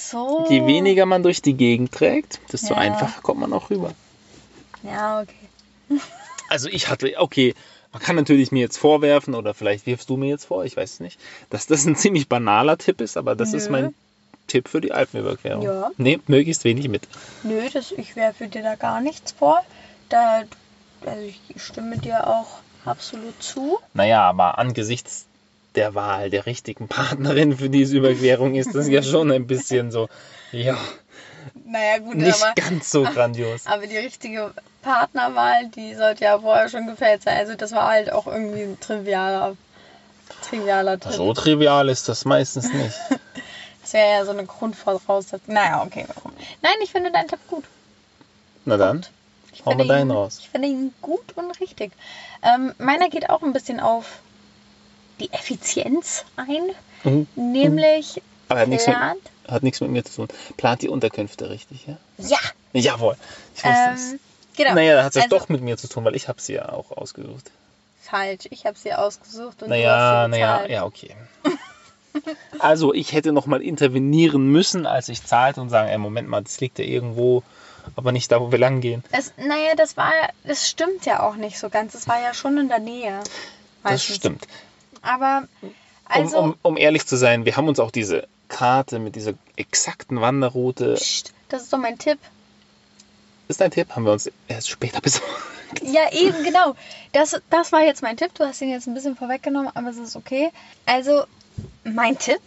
Je 0.49 0.65
weniger 0.65 1.05
man 1.05 1.23
durch 1.23 1.41
die 1.41 1.53
Gegend 1.53 1.91
trägt, 1.91 2.39
desto 2.51 2.73
Ja. 2.73 2.79
einfacher 2.79 3.21
kommt 3.21 3.39
man 3.39 3.53
auch 3.53 3.69
rüber. 3.69 3.93
Ja, 4.83 5.21
okay. 5.21 5.35
Also 6.47 6.67
ich 6.67 6.89
hatte, 6.89 7.13
okay, 7.17 7.53
man 7.93 8.01
kann 8.01 8.17
natürlich 8.17 8.51
mir 8.51 8.59
jetzt 8.59 8.77
vorwerfen, 8.77 9.35
oder 9.35 9.53
vielleicht 9.53 9.85
wirfst 9.85 10.09
du 10.09 10.17
mir 10.17 10.27
jetzt 10.27 10.43
vor, 10.43 10.65
ich 10.65 10.75
weiß 10.75 10.93
es 10.93 10.99
nicht, 10.99 11.17
dass 11.49 11.65
das 11.65 11.85
ein 11.85 11.95
ziemlich 11.95 12.27
banaler 12.27 12.77
Tipp 12.77 12.99
ist, 12.99 13.15
aber 13.15 13.35
das 13.35 13.53
ist 13.53 13.69
Nö. 13.69 13.71
mein 13.71 13.95
Tipp 14.47 14.67
für 14.67 14.81
die 14.81 14.91
Alpenüberquerung. 14.91 15.63
Ja. 15.63 15.91
Nee, 15.95 16.19
möglichst 16.27 16.65
wenig 16.65 16.89
mit. 16.89 17.07
Nö, 17.43 17.69
das, 17.71 17.93
ich 17.93 18.17
werfe 18.17 18.49
dir 18.49 18.63
da 18.63 18.75
gar 18.75 18.99
nichts 18.99 19.31
vor. 19.31 19.63
Da, 20.09 20.43
also 21.05 21.21
ich 21.21 21.39
stimme 21.55 21.97
dir 21.97 22.27
auch 22.27 22.59
absolut 22.83 23.41
zu. 23.41 23.79
Naja, 23.93 24.23
aber 24.23 24.57
angesichts 24.57 25.27
der 25.75 25.95
Wahl 25.95 26.29
der 26.29 26.45
richtigen 26.45 26.87
Partnerin 26.87 27.57
für 27.57 27.69
diese 27.69 27.97
Überquerung 27.97 28.55
ist 28.55 28.75
das 28.75 28.87
ja 28.89 29.01
schon 29.03 29.31
ein 29.31 29.47
bisschen 29.47 29.91
so, 29.91 30.09
ja, 30.51 30.77
Naja, 31.65 31.99
gut, 31.99 32.15
nicht 32.15 32.41
aber, 32.43 32.53
ganz 32.55 32.91
so 32.91 33.03
grandios. 33.03 33.65
aber 33.65 33.87
die 33.87 33.97
richtige 33.97 34.53
Partnerwahl, 34.81 35.67
die 35.69 35.95
sollte 35.95 36.25
ja 36.25 36.39
vorher 36.39 36.67
schon 36.69 36.87
gefällt 36.87 37.23
sein. 37.23 37.37
Also 37.37 37.55
das 37.55 37.71
war 37.71 37.87
halt 37.89 38.11
auch 38.11 38.27
irgendwie 38.27 38.63
ein 38.63 38.79
trivialer, 38.79 39.55
trivialer 40.49 40.99
Tipp. 40.99 41.13
So 41.13 41.33
trivial 41.33 41.87
ist 41.89 42.09
das 42.09 42.25
meistens 42.25 42.71
nicht. 42.73 42.95
Das 43.83 43.93
wäre 43.93 44.11
ja 44.19 44.25
so 44.25 44.31
eine 44.31 44.45
Grundvoraussetzung. 44.45 45.55
Naja, 45.55 45.81
okay, 45.83 46.05
warum? 46.13 46.31
Nein, 46.61 46.73
ich 46.83 46.91
finde 46.91 47.11
deinen 47.11 47.27
Tipp 47.27 47.39
gut. 47.49 47.63
Na 48.63 48.77
dann, 48.77 49.03
Ich 49.51 49.65
wir 49.65 49.71
finde 49.71 49.87
deinen 49.87 50.11
ihn, 50.11 50.15
raus. 50.15 50.37
Ich 50.39 50.49
finde 50.49 50.67
ihn 50.67 50.93
gut 51.01 51.35
und 51.35 51.59
richtig. 51.59 51.91
Ähm, 52.43 52.73
meiner 52.77 53.09
geht 53.09 53.31
auch 53.31 53.41
ein 53.41 53.53
bisschen 53.53 53.79
auf 53.79 54.19
die 55.21 55.31
Effizienz 55.31 56.25
ein. 56.35 56.71
Mhm. 57.03 57.27
Nämlich 57.35 58.21
Aber 58.49 58.59
hat 58.61 58.67
nichts, 58.67 58.87
mit, 58.87 58.95
plant. 58.95 59.21
hat 59.47 59.63
nichts 59.63 59.79
mit 59.81 59.89
mir 59.91 60.03
zu 60.03 60.13
tun. 60.15 60.27
Plant 60.57 60.81
die 60.81 60.89
Unterkünfte 60.89 61.49
richtig, 61.49 61.87
ja? 61.87 61.97
Ja, 62.17 62.39
Jawohl. 62.73 63.15
Ich 63.55 63.63
wusste 63.63 63.91
es. 63.95 64.11
ähm, 64.13 64.19
genau. 64.57 64.73
Naja, 64.75 64.95
da 64.95 65.03
hat 65.05 65.15
es 65.15 65.23
Also- 65.23 65.37
doch 65.37 65.49
mit 65.49 65.61
mir 65.61 65.77
zu 65.77 65.87
tun, 65.87 66.03
weil 66.05 66.15
ich 66.15 66.27
habe 66.27 66.41
sie 66.41 66.53
ja 66.53 66.69
auch 66.69 66.91
ausgesucht. 66.91 67.51
Falsch, 68.01 68.45
ich 68.49 68.65
habe 68.65 68.77
sie 68.77 68.93
ausgesucht 68.93 69.63
und 69.63 69.69
Naja, 69.69 69.87
du 69.93 70.17
hast 70.17 70.25
sie 70.25 70.31
naja, 70.31 70.53
bezahlt. 70.53 70.71
ja, 70.71 70.85
okay. 70.85 71.15
Also 72.59 72.93
ich 72.93 73.13
hätte 73.13 73.31
nochmal 73.31 73.61
intervenieren 73.61 74.51
müssen, 74.51 74.85
als 74.85 75.07
ich 75.07 75.23
zahlte 75.25 75.61
und 75.61 75.69
sagen, 75.69 75.87
ey, 75.89 75.97
Moment 75.97 76.27
mal, 76.27 76.41
das 76.43 76.59
liegt 76.59 76.77
ja 76.77 76.83
irgendwo, 76.85 77.41
aber 77.95 78.11
nicht 78.11 78.29
da, 78.31 78.41
wo 78.41 78.51
wir 78.51 78.59
lang 78.59 78.81
gehen. 78.81 79.01
Es, 79.11 79.31
naja, 79.37 79.75
das 79.77 79.95
war, 79.95 80.11
das 80.43 80.67
stimmt 80.69 81.05
ja 81.05 81.23
auch 81.23 81.35
nicht 81.35 81.57
so 81.57 81.69
ganz. 81.69 81.93
Es 81.93 82.07
war 82.09 82.21
ja 82.21 82.33
schon 82.33 82.57
in 82.57 82.67
der 82.67 82.79
Nähe. 82.79 83.21
Das 83.83 84.03
stimmt. 84.03 84.45
Aber 85.01 85.47
also, 86.05 86.37
um, 86.37 86.51
um, 86.51 86.57
um 86.61 86.77
ehrlich 86.77 87.05
zu 87.05 87.15
sein, 87.15 87.45
wir 87.45 87.55
haben 87.55 87.67
uns 87.67 87.79
auch 87.79 87.91
diese 87.91 88.27
Karte 88.49 88.99
mit 88.99 89.15
dieser 89.15 89.33
exakten 89.55 90.19
Wanderroute. 90.19 90.95
pst, 90.95 91.33
das 91.49 91.63
ist 91.63 91.73
doch 91.73 91.77
mein 91.79 91.97
Tipp. 91.97 92.19
Ist 93.47 93.61
dein 93.61 93.71
Tipp? 93.71 93.95
Haben 93.95 94.05
wir 94.05 94.11
uns 94.11 94.29
erst 94.47 94.69
später 94.69 95.01
besorgt. 95.01 95.27
Ja, 95.81 96.11
eben, 96.11 96.43
genau. 96.43 96.75
Das, 97.13 97.39
das 97.49 97.71
war 97.71 97.81
jetzt 97.81 98.01
mein 98.01 98.17
Tipp. 98.17 98.33
Du 98.33 98.43
hast 98.43 98.61
ihn 98.61 98.69
jetzt 98.69 98.87
ein 98.87 98.93
bisschen 98.93 99.15
vorweggenommen, 99.15 99.71
aber 99.73 99.89
es 99.89 99.97
ist 99.97 100.15
okay. 100.15 100.51
Also, 100.85 101.23
mein 101.83 102.17
Tipp 102.17 102.41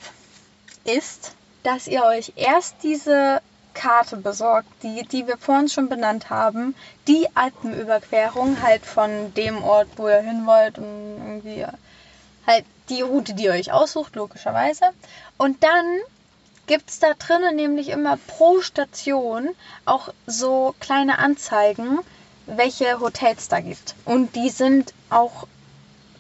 ist, 0.85 1.33
dass 1.63 1.87
ihr 1.87 2.05
euch 2.05 2.35
erst 2.37 2.77
diese 2.83 3.41
Karte 3.73 4.17
besorgt, 4.19 4.69
die, 4.83 5.03
die 5.03 5.27
wir 5.27 5.37
vorhin 5.39 5.69
schon 5.69 5.89
benannt 5.89 6.31
haben. 6.31 6.75
Die 7.09 7.27
Alpenüberquerung 7.35 8.63
halt 8.63 8.87
von 8.87 9.33
dem 9.35 9.63
Ort, 9.63 9.89
wo 9.97 10.09
ihr 10.09 10.21
hin 10.21 10.47
wollt 10.47 10.79
und 10.79 11.17
irgendwie 11.19 11.67
halt 12.47 12.65
die 12.89 13.03
Route, 13.03 13.35
die 13.35 13.45
ihr 13.45 13.53
euch 13.53 13.73
aussucht, 13.73 14.15
logischerweise. 14.17 14.85
Und 15.39 15.63
dann 15.63 15.85
gibt 16.67 16.91
es 16.91 16.99
da 16.99 17.15
drinnen 17.15 17.57
nämlich 17.57 17.89
immer 17.89 18.17
pro 18.17 18.61
Station 18.61 19.51
auch 19.85 20.09
so 20.27 20.75
kleine 20.81 21.19
Anzeigen, 21.19 21.99
welche 22.47 23.01
Hotels 23.01 23.49
da 23.49 23.61
gibt. 23.61 23.95
Und 24.05 24.35
die 24.37 24.51
sind 24.51 24.93
auch 25.11 25.47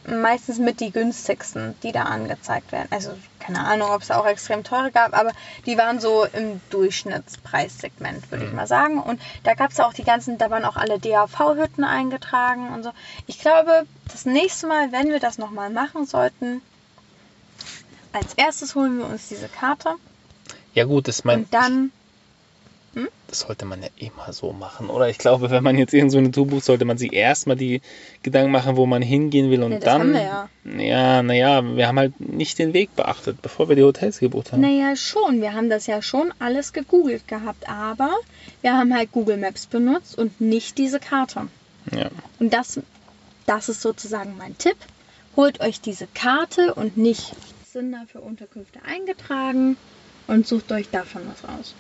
meistens 0.07 0.59
mit 0.59 0.81
die 0.81 0.91
günstigsten, 0.91 1.75
die 1.83 1.93
da 1.93 2.03
angezeigt 2.03 2.73
werden. 2.73 2.89
Also 2.91 3.11
keine 3.39 3.61
Ahnung, 3.61 3.91
ob 3.91 4.03
es 4.03 4.11
auch 4.11 4.27
extrem 4.27 4.65
teure 4.65 4.91
gab, 4.91 5.17
aber 5.17 5.33
die 5.67 5.77
waren 5.77 6.01
so 6.01 6.25
im 6.25 6.61
Durchschnittspreissegment, 6.71 8.31
würde 8.31 8.47
ich 8.47 8.53
mal 8.53 8.67
sagen. 8.67 9.03
Und 9.03 9.21
da 9.43 9.55
gab 9.55 9.71
es 9.71 9.81
auch 9.81 9.93
die 9.93 10.05
ganzen, 10.05 10.39
da 10.39 10.51
waren 10.51 10.65
auch 10.65 10.77
alle 10.77 10.99
DAV-Hütten 10.99 11.85
eingetragen 11.85 12.73
und 12.73 12.83
so. 12.83 12.91
Ich 13.27 13.39
glaube, 13.39 13.87
das 14.11 14.25
nächste 14.25 14.67
Mal, 14.67 14.93
wenn 14.93 15.11
wir 15.11 15.21
das 15.21 15.39
nochmal 15.39 15.71
machen 15.71 16.07
sollten, 16.07 16.63
als 18.13 18.35
erstes 18.35 18.75
holen 18.75 18.99
wir 18.99 19.07
uns 19.07 19.29
diese 19.29 19.49
Karte 19.49 19.97
Ja 20.73 20.85
gut, 20.85 21.09
das, 21.09 21.25
mein, 21.25 21.41
und 21.41 21.55
dann 21.55 21.93
das 23.27 23.41
sollte 23.41 23.65
man 23.65 23.83
ja 23.83 23.89
immer 23.97 24.33
so 24.33 24.53
machen, 24.53 24.89
oder? 24.91 25.09
Ich 25.09 25.19
glaube, 25.19 25.51
wenn 25.51 25.63
man 25.63 25.77
jetzt 25.77 25.93
irgend 25.93 26.13
so 26.13 26.19
eine 26.19 26.31
Tour 26.31 26.47
bucht, 26.47 26.65
sollte 26.65 26.85
man 26.85 26.99
sich 26.99 27.13
erstmal 27.13 27.57
die 27.57 27.81
Gedanken 28.23 28.53
machen, 28.53 28.77
wo 28.77 28.87
man 28.87 29.03
hingehen 29.03 29.51
will 29.51 29.63
und 29.63 29.73
Ja, 29.73 29.79
das 29.79 29.85
dann... 29.85 30.01
haben 30.01 30.13
wir 30.13 30.23
ja. 30.23 30.49
Ja, 30.79 31.23
naja, 31.23 31.77
wir 31.77 31.89
haben 31.89 31.99
halt 31.99 32.21
nicht 32.21 32.59
den 32.59 32.73
Weg 32.73 32.95
beachtet, 32.95 33.43
bevor 33.43 33.69
wir 33.69 33.77
die 33.77 33.83
Hotels 33.83 34.19
gebucht 34.19 34.53
haben. 34.53 34.61
Naja, 34.61 34.95
schon. 34.97 35.41
Wir 35.41 35.53
haben 35.53 35.69
das 35.69 35.87
ja 35.87 36.01
schon 36.01 36.33
alles 36.39 36.73
gegoogelt 36.73 37.27
gehabt, 37.29 37.69
aber 37.69 38.11
wir 38.63 38.75
haben 38.77 38.95
halt 38.95 39.13
Google 39.13 39.37
Maps 39.37 39.67
benutzt 39.67 40.17
und 40.17 40.41
nicht 40.41 40.79
diese 40.79 41.01
Karte. 41.01 41.49
Ja. 41.93 42.11
Und 42.39 42.55
das, 42.55 42.81
das 43.47 43.69
ist 43.69 43.83
sozusagen 43.83 44.37
mein 44.39 44.57
Tipp. 44.59 44.77
Holt 45.37 45.61
euch 45.61 45.81
diese 45.81 46.07
Karte 46.07 46.75
und 46.75 46.97
nicht 46.97 47.35
sind 47.73 47.91
da 47.91 48.05
für 48.07 48.21
Unterkünfte 48.21 48.79
eingetragen 48.87 49.77
und 50.29 50.47
sucht 50.47 50.71
euch 50.71 50.89
davon 50.91 51.23
was 51.29 51.49
raus. 51.49 51.75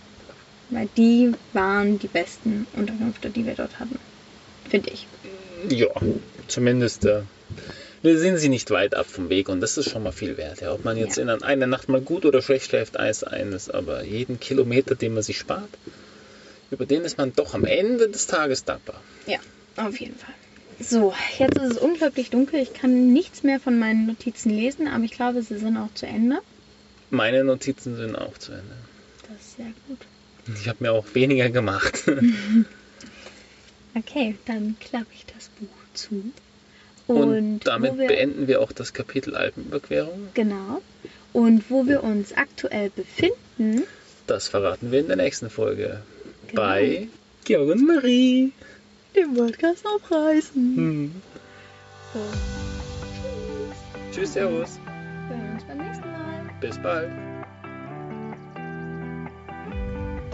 Weil 0.71 0.89
die 0.97 1.33
waren 1.53 1.99
die 1.99 2.09
besten 2.09 2.67
Unterkünfte, 2.75 3.31
die 3.31 3.47
wir 3.47 3.55
dort 3.55 3.79
hatten. 3.79 3.99
Finde 4.69 4.91
ich. 4.91 5.07
Ja, 5.69 5.89
zumindest 6.49 7.05
äh, 7.05 7.23
wir 8.03 8.19
sind 8.19 8.39
sie 8.39 8.49
nicht 8.49 8.71
weit 8.71 8.95
ab 8.95 9.07
vom 9.07 9.29
Weg 9.29 9.49
und 9.49 9.61
das 9.61 9.79
ist 9.79 9.91
schon 9.91 10.03
mal 10.03 10.13
viel 10.13 10.37
wert. 10.37 10.61
Ja. 10.61 10.73
Ob 10.73 10.85
man 10.85 10.97
jetzt 10.97 11.17
Ja. 11.17 11.23
in 11.23 11.31
einer 11.43 11.67
Nacht 11.67 11.89
mal 11.89 12.01
gut 12.01 12.25
oder 12.25 12.43
schlecht 12.43 12.67
schläft, 12.67 12.97
eins 12.97 13.25
eines, 13.25 13.71
aber 13.71 14.03
jeden 14.05 14.41
Kilometer, 14.41 14.95
den 14.95 15.15
man 15.15 15.23
sich 15.23 15.39
spart, 15.39 15.69
über 16.71 16.87
den 16.87 17.03
ist 17.03 17.19
man 17.19 17.33
doch 17.35 17.55
am 17.55 17.65
Ende 17.65 18.09
des 18.09 18.27
Tages 18.27 18.65
dankbar. 18.65 19.01
Ja, 19.27 19.39
auf 19.77 19.99
jeden 20.01 20.17
Fall. 20.17 20.35
So, 20.81 21.15
jetzt 21.39 21.57
ist 21.59 21.73
es 21.73 21.79
unglaublich 21.79 22.31
dunkel. 22.31 22.61
Ich 22.61 22.75
kann 22.75 23.13
nichts 23.13 23.43
mehr 23.45 23.61
von 23.61 23.79
meinen 23.79 24.07
Notizen 24.07 24.51
lesen, 24.51 24.89
aber 24.89 25.05
ich 25.05 25.13
glaube, 25.13 25.41
sie 25.43 25.59
sind 25.59 25.77
auch 25.77 25.93
zu 25.95 26.07
Ende. 26.07 26.41
Meine 27.11 27.45
Notizen 27.45 27.97
sind 27.97 28.17
auch 28.17 28.37
zu 28.39 28.53
Ende. 28.53 28.75
Das 29.29 29.41
ist 29.41 29.57
sehr 29.57 29.73
gut. 29.87 29.99
Ich 30.55 30.69
habe 30.69 30.79
mir 30.81 30.93
auch 30.93 31.07
weniger 31.15 31.51
gemacht. 31.51 32.03
Okay, 33.97 34.35
dann 34.47 34.75
klappe 34.81 35.07
ich 35.15 35.25
das 35.27 35.49
Buch 35.51 35.69
zu. 35.95 36.33
Und, 37.07 37.17
Und 37.23 37.61
damit 37.61 37.97
wir, 37.97 38.09
beenden 38.09 38.49
wir 38.49 38.61
auch 38.61 38.73
das 38.73 38.93
Kapitel 38.93 39.37
Alpenüberquerung. 39.37 40.31
Genau. 40.35 40.83
Und 41.33 41.71
wo 41.71 41.87
wir 41.87 42.03
uns 42.03 42.33
aktuell 42.33 42.91
befinden, 42.91 43.85
Das 44.27 44.49
verraten 44.49 44.91
wir 44.91 44.99
in 44.99 45.07
der 45.07 45.17
nächsten 45.17 45.49
Folge. 45.49 46.03
Genau. 46.49 46.61
Bei 46.61 47.07
Georg 47.45 47.71
und 47.71 47.87
Marie. 47.87 48.51
dem 49.15 49.35
Podcast 49.35 49.85
aufreißen. 49.87 50.77
Hm. 50.77 51.15
So, 52.15 52.21
Tschüss, 54.13 54.33
Servus. 54.33 54.79
wir 55.29 55.37
hören 55.37 55.53
uns 55.55 55.65
beim 55.65 55.79
nächsten 55.79 56.11
Mal. 56.11 56.51
Bis 56.61 56.79
bald. 56.79 57.11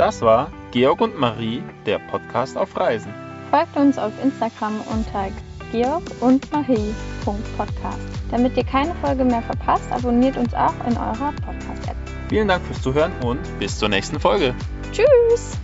Das 0.00 0.22
war 0.22 0.50
Georg 0.70 1.02
und 1.02 1.20
Marie, 1.20 1.62
der 1.84 1.98
Podcast 1.98 2.56
auf 2.56 2.74
Reisen. 2.74 3.12
Folgt 3.50 3.76
uns 3.76 3.98
auf 3.98 4.12
Instagram 4.24 4.80
unter 4.90 5.28
georg 5.72 6.02
und 6.20 6.50
marie.podcast. 6.50 7.98
Damit 8.30 8.56
ihr 8.56 8.64
keine 8.64 8.94
Folge 8.94 9.26
mehr 9.26 9.42
verpasst, 9.42 9.92
abonniert 9.92 10.38
uns 10.38 10.54
auch 10.54 10.72
in 10.86 10.96
eurer 10.96 11.34
Podcast-App. 11.44 11.96
Vielen 12.30 12.48
Dank 12.48 12.64
fürs 12.64 12.80
Zuhören 12.80 13.12
und 13.22 13.40
bis 13.58 13.78
zur 13.78 13.90
nächsten 13.90 14.18
Folge. 14.18 14.54
Tschüss! 14.90 15.58